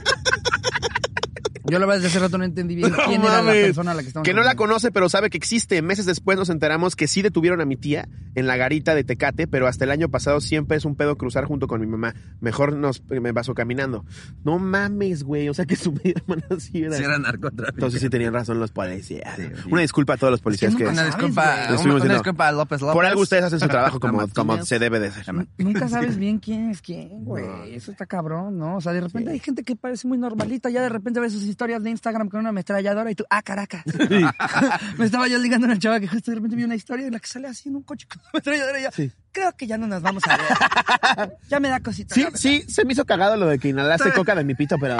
Yo 1.69 1.79
la 1.79 1.85
verdad 1.85 2.01
desde 2.01 2.07
hace 2.07 2.19
rato 2.19 2.37
no 2.37 2.43
entendí 2.43 2.75
bien 2.75 2.91
No 2.97 2.97
quién 3.07 3.21
era 3.23 3.41
la 3.41 3.51
persona 3.51 3.91
a 3.91 3.93
la 3.93 4.01
que 4.01 4.07
estamos 4.07 4.25
Que 4.25 4.33
no 4.33 4.43
la 4.43 4.55
conoce, 4.55 4.91
pero 4.91 5.09
sabe 5.09 5.29
que 5.29 5.37
existe. 5.37 5.81
Meses 5.81 6.05
después 6.05 6.37
nos 6.37 6.49
enteramos 6.49 6.95
que 6.95 7.07
sí 7.07 7.21
detuvieron 7.21 7.61
a 7.61 7.65
mi 7.65 7.75
tía 7.75 8.07
en 8.35 8.47
la 8.47 8.55
garita 8.57 8.95
de 8.95 9.03
Tecate, 9.03 9.47
pero 9.47 9.67
hasta 9.67 9.83
el 9.85 9.91
año 9.91 10.09
pasado 10.09 10.39
siempre 10.41 10.77
es 10.77 10.85
un 10.85 10.95
pedo 10.95 11.17
cruzar 11.17 11.45
junto 11.45 11.67
con 11.67 11.81
mi 11.81 11.87
mamá. 11.87 12.13
Mejor 12.39 12.75
nos 12.75 13.03
me 13.09 13.33
paso 13.33 13.53
caminando. 13.53 14.05
No 14.43 14.59
mames, 14.59 15.23
güey. 15.23 15.49
O 15.49 15.53
sea 15.53 15.65
que 15.65 15.75
su 15.75 15.91
media 16.03 16.13
hermana 16.15 16.45
sí 16.59 16.83
era. 16.83 16.95
Si 16.95 17.03
era 17.03 17.17
narcotráfico. 17.17 17.75
Entonces 17.75 18.01
sí 18.01 18.09
tenían 18.09 18.33
razón 18.33 18.59
los 18.59 18.71
policías. 18.71 19.35
Sí, 19.35 19.43
sí. 19.43 19.69
Una 19.71 19.81
disculpa 19.81 20.13
a 20.13 20.17
todos 20.17 20.31
los 20.31 20.41
policías 20.41 20.71
nunca 20.73 20.85
que. 20.85 20.91
Una 20.91 20.97
¿Sabes, 21.01 21.15
disculpa, 21.15 21.41
una, 21.43 21.53
estuvimos 21.61 21.85
una 21.85 21.93
diciendo. 21.95 22.13
disculpa 22.15 22.47
a 22.47 22.51
López 22.51 22.81
López. 22.81 22.93
Por 22.93 23.05
algo 23.05 23.21
ustedes 23.21 23.43
hacen 23.43 23.59
su 23.59 23.67
trabajo 23.67 23.97
A 23.97 23.99
como, 23.99 24.27
como 24.29 24.63
se 24.63 24.79
debe 24.79 24.99
de 24.99 25.11
ser. 25.11 25.25
Nunca 25.57 25.89
sabes 25.89 26.17
bien 26.17 26.39
quién 26.39 26.69
es 26.69 26.81
quién, 26.81 27.09
güey. 27.25 27.73
Eso 27.73 27.91
está 27.91 28.05
cabrón, 28.05 28.57
¿no? 28.57 28.77
O 28.77 28.81
sea, 28.81 28.93
de 28.93 29.01
repente 29.01 29.31
hay 29.31 29.39
gente 29.39 29.63
que 29.63 29.75
parece 29.75 30.07
muy 30.07 30.17
normalita, 30.17 30.69
ya 30.69 30.81
de 30.81 30.89
repente 30.89 31.19
ves 31.19 31.33
sus 31.33 31.43
historias 31.57 31.81
de 31.81 31.89
Instagram 31.89 32.29
con 32.29 32.39
una 32.41 32.49
ametralladora 32.49 33.09
y 33.09 33.15
tú, 33.15 33.25
ah, 33.31 33.41
caracas. 33.41 33.81
Me 34.99 35.05
estaba 35.05 35.27
yo 35.27 35.39
ligando 35.39 35.65
a 35.65 35.71
una 35.71 35.79
chava 35.79 35.99
que 35.99 36.07
justo 36.07 36.29
de 36.29 36.35
repente 36.35 36.55
vi 36.55 36.63
una 36.65 36.75
historia 36.75 37.07
en 37.07 37.13
la 37.13 37.19
que 37.19 37.27
sale 37.27 37.47
así 37.47 37.69
en 37.69 37.77
un 37.77 37.81
coche 37.81 38.05
con 38.07 38.19
una 38.21 38.29
ametralladora 38.31 38.79
y 38.79 38.83
yo, 38.83 38.89
Sí. 38.91 39.11
creo 39.31 39.51
que 39.53 39.65
ya 39.65 39.75
no 39.79 39.87
nos 39.87 40.03
vamos 40.03 40.21
a 40.29 40.37
ver. 40.37 41.35
ya 41.49 41.59
me 41.59 41.69
da 41.69 41.79
cosita. 41.79 42.13
Sí, 42.13 42.27
sí, 42.35 42.61
se 42.69 42.85
me 42.85 42.93
hizo 42.93 43.05
cagado 43.05 43.35
lo 43.37 43.47
de 43.47 43.57
que 43.57 43.69
inhalaste 43.69 44.11
coca 44.13 44.35
de 44.35 44.43
mi 44.43 44.53
pito, 44.53 44.77
pero. 44.79 44.97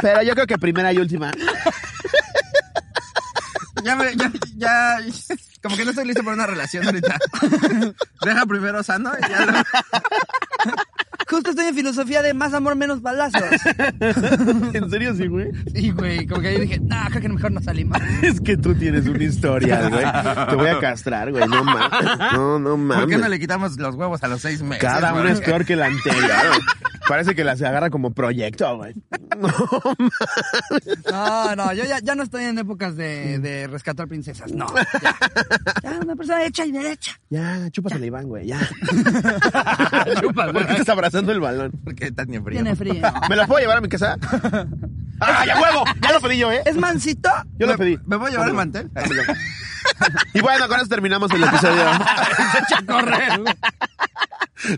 Pero 0.00 0.22
yo 0.22 0.34
creo 0.34 0.46
que 0.46 0.56
primera 0.56 0.92
y 0.92 0.98
última. 0.98 1.32
Ya, 3.82 3.96
me, 3.96 4.14
ya, 4.16 4.32
ya, 4.56 4.96
como 5.62 5.76
que 5.76 5.84
no 5.84 5.90
estoy 5.90 6.06
listo 6.06 6.22
para 6.22 6.36
una 6.36 6.46
relación 6.46 6.86
ahorita. 6.86 7.18
Deja 8.24 8.46
primero 8.46 8.82
sano 8.84 9.10
y 9.18 9.28
ya 9.28 9.44
luego- 9.46 9.62
Justo 11.34 11.50
estoy 11.50 11.66
en 11.66 11.74
filosofía 11.74 12.22
de 12.22 12.32
más 12.32 12.54
amor, 12.54 12.76
menos 12.76 13.02
balazos. 13.02 13.42
¿En 14.72 14.88
serio 14.88 15.16
sí, 15.16 15.26
güey? 15.26 15.50
Sí, 15.74 15.90
güey, 15.90 16.26
como 16.28 16.40
que 16.42 16.54
yo 16.54 16.60
dije, 16.60 16.78
nah, 16.80 17.08
creo 17.08 17.22
que 17.22 17.28
mejor 17.28 17.50
no 17.50 17.60
salimos. 17.60 17.98
Es 18.22 18.40
que 18.40 18.56
tú 18.56 18.72
tienes 18.74 19.06
una 19.06 19.24
historia, 19.24 19.88
güey. 19.88 20.04
Te 20.48 20.54
voy 20.54 20.68
a 20.68 20.78
castrar, 20.78 21.32
güey. 21.32 21.46
No 21.48 21.64
mames. 21.64 21.90
No, 22.34 22.58
no 22.60 22.76
mames. 22.76 23.02
¿Por 23.04 23.10
qué 23.10 23.18
no 23.18 23.28
le 23.28 23.40
quitamos 23.40 23.76
los 23.78 23.96
huevos 23.96 24.22
a 24.22 24.28
los 24.28 24.40
seis 24.40 24.62
meses? 24.62 24.78
Cada 24.80 25.12
uno 25.12 25.28
es 25.28 25.40
peor 25.40 25.64
que 25.64 25.74
la 25.74 25.86
anterior. 25.86 26.60
Parece 27.08 27.34
que 27.34 27.42
la 27.44 27.56
se 27.56 27.66
agarra 27.66 27.90
como 27.90 28.12
proyecto, 28.14 28.76
güey. 28.76 28.94
No, 29.38 29.50
No, 31.10 31.56
no, 31.56 31.72
yo 31.74 31.84
ya, 31.84 31.98
ya 32.00 32.14
no 32.14 32.22
estoy 32.22 32.44
en 32.44 32.58
épocas 32.58 32.96
de, 32.96 33.38
de 33.40 33.66
rescatar 33.66 34.06
princesas. 34.08 34.52
No, 34.52 34.66
ya. 35.02 35.16
Ya, 35.82 35.98
una 36.02 36.16
persona 36.16 36.44
hecha 36.44 36.64
y 36.64 36.72
derecha. 36.72 37.18
ya, 37.28 37.68
chúpasela, 37.70 38.06
Iván, 38.06 38.26
güey, 38.28 38.46
ya. 38.46 38.60
Chúpasela. 40.20 40.52
¿Por 40.52 40.66
qué 40.66 40.72
estás 40.72 40.88
abrazando 40.88 41.23
el 41.32 41.40
balón? 41.40 41.72
¿Por 41.84 41.94
qué 41.94 42.10
tan 42.12 42.26
frío? 42.26 42.42
Tiene 42.50 42.76
frío. 42.76 42.94
¿Me 43.28 43.36
la 43.36 43.46
puedo 43.46 43.60
llevar 43.60 43.78
a 43.78 43.80
mi 43.80 43.88
casa? 43.88 44.16
¡Ah, 45.20 45.44
ya 45.46 45.60
huevo! 45.60 45.84
Ya 46.00 46.12
lo 46.12 46.20
pedí 46.20 46.38
yo, 46.38 46.50
¿eh? 46.50 46.62
¿Es 46.64 46.76
mansito? 46.76 47.30
Yo 47.58 47.66
lo 47.66 47.76
pedí. 47.76 47.98
¿Me 48.06 48.16
voy 48.16 48.28
a 48.28 48.30
llevar 48.32 48.48
el 48.48 48.54
mantel? 48.54 48.90
Y 50.32 50.40
bueno, 50.40 50.66
con 50.68 50.78
eso 50.78 50.88
terminamos 50.88 51.30
el 51.32 51.44
episodio. 51.44 51.84
Se 52.52 52.58
echa 52.58 52.78
a 52.78 52.86
correr. 52.86 53.40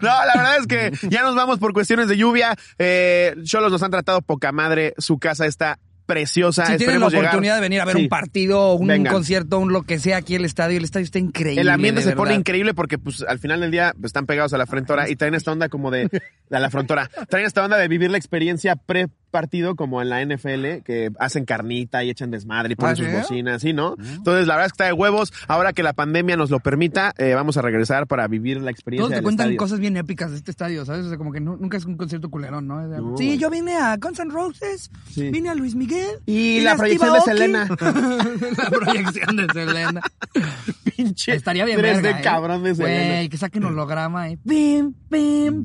No, 0.02 0.08
la 0.08 0.32
verdad 0.34 0.56
es 0.58 0.66
que 0.66 1.08
ya 1.08 1.22
nos 1.22 1.34
vamos 1.34 1.58
por 1.58 1.72
cuestiones 1.72 2.08
de 2.08 2.16
lluvia. 2.16 2.56
Eh, 2.78 3.34
Cholos 3.44 3.70
nos 3.70 3.82
han 3.82 3.90
tratado 3.90 4.20
poca 4.22 4.52
madre. 4.52 4.94
Su 4.98 5.18
casa 5.18 5.46
está 5.46 5.78
preciosa. 6.06 6.64
Si 6.66 6.76
tienen 6.78 7.00
la 7.00 7.08
llegar. 7.08 7.24
oportunidad 7.26 7.56
de 7.56 7.60
venir 7.60 7.80
a 7.80 7.84
ver 7.84 7.96
Sí. 7.96 8.02
un 8.04 8.08
partido, 8.08 8.74
un 8.74 8.86
Vengan. 8.86 9.12
concierto, 9.12 9.58
un 9.58 9.72
lo 9.72 9.82
que 9.82 9.98
sea 9.98 10.16
aquí 10.18 10.34
el 10.36 10.44
estadio, 10.44 10.78
el 10.78 10.84
estadio 10.84 11.04
está 11.04 11.18
increíble. 11.18 11.60
El 11.60 11.68
ambiente 11.68 12.02
se 12.02 12.12
pone 12.16 12.34
increíble 12.34 12.74
porque 12.74 12.98
pues 12.98 13.22
al 13.22 13.38
final 13.38 13.60
del 13.60 13.70
día 13.70 13.92
pues, 13.94 14.06
están 14.10 14.26
pegados 14.26 14.52
a 14.54 14.58
la 14.58 14.66
frontora 14.66 15.08
y 15.10 15.16
traen 15.16 15.34
esta 15.34 15.52
onda 15.52 15.68
como 15.68 15.90
de 15.90 16.08
a 16.50 16.60
la 16.60 16.70
frontora. 16.70 17.10
Traen 17.28 17.46
esta 17.46 17.64
onda 17.64 17.76
de 17.76 17.88
vivir 17.88 18.10
la 18.10 18.18
experiencia 18.18 18.76
pre 18.76 19.08
partido 19.32 19.74
como 19.76 20.00
en 20.00 20.08
la 20.08 20.22
NFL 20.24 20.82
que 20.82 21.10
hacen 21.18 21.44
carnita 21.44 22.02
y 22.02 22.08
echan 22.08 22.30
desmadre 22.30 22.72
y 22.72 22.76
ponen 22.76 22.92
¿Ah, 22.92 22.96
sus 22.96 23.06
sí? 23.06 23.12
bocinas, 23.12 23.60
¿sí, 23.60 23.72
no? 23.74 23.94
Entonces 23.98 24.46
la 24.46 24.54
verdad 24.54 24.66
es 24.66 24.72
que 24.72 24.76
está 24.76 24.84
de 24.86 24.92
huevos. 24.94 25.30
Ahora 25.46 25.74
que 25.74 25.82
la 25.82 25.92
pandemia 25.92 26.36
nos 26.36 26.48
lo 26.48 26.60
permita, 26.60 27.12
eh, 27.18 27.34
vamos 27.34 27.58
a 27.58 27.62
regresar 27.62 28.06
para 28.06 28.26
vivir 28.28 28.62
la 28.62 28.70
experiencia 28.70 29.02
Todos 29.02 29.10
te 29.10 29.14
del 29.16 29.24
cuentan 29.24 29.46
estadio. 29.48 29.58
cosas 29.58 29.78
bien 29.80 29.96
épicas 29.98 30.30
de 30.30 30.38
este 30.38 30.52
estadio, 30.52 30.86
¿sabes? 30.86 31.04
O 31.04 31.08
sea, 31.10 31.18
como 31.18 31.32
que 31.32 31.40
nu- 31.40 31.56
nunca 31.58 31.76
es 31.76 31.84
un 31.84 31.96
concierto 31.98 32.30
culerón, 32.30 32.66
¿no? 32.66 33.16
Sí, 33.18 33.36
yo 33.36 33.50
vine 33.50 33.74
a 33.76 33.96
Guns 33.98 34.20
N' 34.20 34.30
Roses, 34.32 34.90
Sí. 35.10 35.28
vine 35.30 35.50
a 35.50 35.54
Luis 35.54 35.74
Miguel. 35.74 35.95
Y 36.26 36.60
la 36.60 36.76
proyección 36.76 37.16
Steve 37.16 37.18
de 37.18 37.38
Selena. 37.38 37.68
La 38.56 38.70
proyección 38.70 39.36
de 39.36 39.46
Selena. 39.52 40.00
Pinche 40.96 41.34
Estaría 41.34 41.64
bien 41.64 41.78
3D 41.78 41.82
verga, 41.82 42.10
¿eh? 42.10 42.20
cabrón 42.22 42.62
de 42.62 42.74
Selena. 42.74 43.14
Güey, 43.16 43.28
que 43.28 43.36
saquen 43.36 43.64
holograma, 43.64 44.30
¿eh? 44.30 44.38
Pim, 44.46 44.94
pim, 45.10 45.62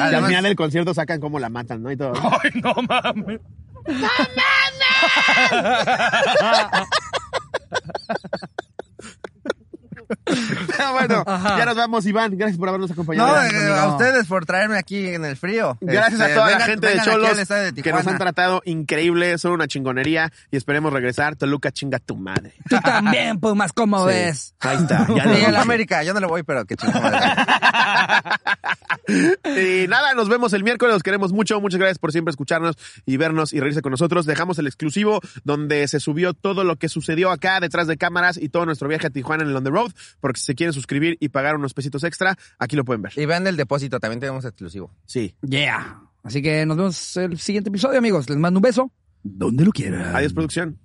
al 0.00 0.26
final 0.26 0.44
del 0.44 0.56
concierto 0.56 0.94
sacan 0.94 1.20
cómo 1.20 1.38
la 1.38 1.48
matan, 1.48 1.82
¿no? 1.82 1.90
Y 1.90 1.96
todo. 1.96 2.12
Ay, 2.14 2.50
no 2.62 2.74
mames. 2.88 3.40
Pero 10.24 10.92
bueno, 10.92 11.24
Ajá. 11.26 11.58
ya 11.58 11.64
nos 11.66 11.76
vamos, 11.76 12.06
Iván. 12.06 12.36
Gracias 12.36 12.58
por 12.58 12.68
habernos 12.68 12.90
acompañado. 12.90 13.28
No, 13.28 13.34
Gracias, 13.34 13.62
eh, 13.62 13.72
a 13.78 13.88
ustedes 13.88 14.26
por 14.26 14.46
traerme 14.46 14.78
aquí 14.78 15.08
en 15.08 15.24
el 15.24 15.36
frío. 15.36 15.78
Gracias 15.80 16.20
Este, 16.20 16.32
a 16.32 16.34
toda 16.34 16.50
la 16.50 16.60
gente 16.64 16.86
de 16.88 17.00
Cholos 17.02 17.48
de 17.48 17.82
que 17.82 17.92
nos 17.92 18.06
han 18.06 18.18
tratado 18.18 18.62
increíble, 18.64 19.38
son 19.38 19.52
una 19.52 19.66
chingonería 19.68 20.32
y 20.50 20.56
esperemos 20.56 20.92
regresar. 20.92 21.36
Toluca 21.36 21.70
chinga 21.72 21.98
tu 21.98 22.16
madre. 22.16 22.54
Tú 22.68 22.76
también, 22.80 23.38
Pumas, 23.40 23.72
¿cómo 23.72 24.00
Sí. 24.00 24.06
ves? 24.14 24.54
Ahí 24.60 24.76
está, 24.78 25.06
ya 25.14 25.22
Sí, 25.24 25.28
dije. 25.30 25.56
América, 25.56 26.02
yo 26.02 26.14
no 26.14 26.20
le 26.20 26.26
voy, 26.26 26.42
pero 26.42 26.64
que 26.64 26.76
chingada. 26.76 28.38
Y 29.08 29.88
nada, 29.88 30.14
nos 30.14 30.28
vemos 30.28 30.52
el 30.52 30.62
miércoles, 30.62 30.94
los 30.94 31.02
queremos 31.02 31.32
mucho, 31.32 31.60
muchas 31.60 31.78
gracias 31.80 31.98
por 31.98 32.12
siempre 32.12 32.30
escucharnos 32.30 32.76
y 33.06 33.16
vernos 33.16 33.52
y 33.52 33.58
reírse 33.60 33.82
con 33.82 33.90
nosotros. 33.90 34.24
Dejamos 34.26 34.58
el 34.58 34.66
exclusivo 34.66 35.20
donde 35.42 35.86
se 35.88 35.98
subió 36.00 36.32
todo 36.34 36.62
lo 36.64 36.76
que 36.76 36.88
sucedió 36.88 37.30
acá 37.30 37.58
detrás 37.60 37.86
de 37.88 37.96
cámaras 37.96 38.36
y 38.36 38.48
todo 38.50 38.66
nuestro 38.66 38.88
viaje 38.88 39.08
a 39.08 39.10
Tijuana 39.10 39.42
en 39.42 39.50
el 39.50 39.56
On 39.56 39.64
The 39.64 39.70
Road, 39.70 39.92
porque 40.20 40.40
si 40.40 40.46
se 40.46 40.54
quieren 40.54 40.72
suscribir 40.72 41.16
y 41.20 41.28
pagar 41.28 41.56
unos 41.56 41.74
pesitos 41.74 42.04
extra, 42.04 42.36
aquí 42.58 42.76
lo 42.76 42.84
pueden 42.84 43.02
ver. 43.02 43.12
Y 43.16 43.26
vean 43.26 43.46
el 43.46 43.56
depósito, 43.56 44.00
también 44.00 44.20
tenemos 44.20 44.44
exclusivo. 44.44 44.94
Sí. 45.06 45.34
Yeah. 45.42 46.02
Así 46.22 46.42
que 46.42 46.66
nos 46.66 46.76
vemos 46.76 47.16
el 47.16 47.38
siguiente 47.38 47.70
episodio, 47.70 47.98
amigos. 47.98 48.28
Les 48.28 48.38
mando 48.38 48.58
un 48.58 48.62
beso. 48.62 48.92
Donde 49.22 49.64
lo 49.64 49.72
quieran. 49.72 50.14
Adiós, 50.14 50.32
producción. 50.32 50.78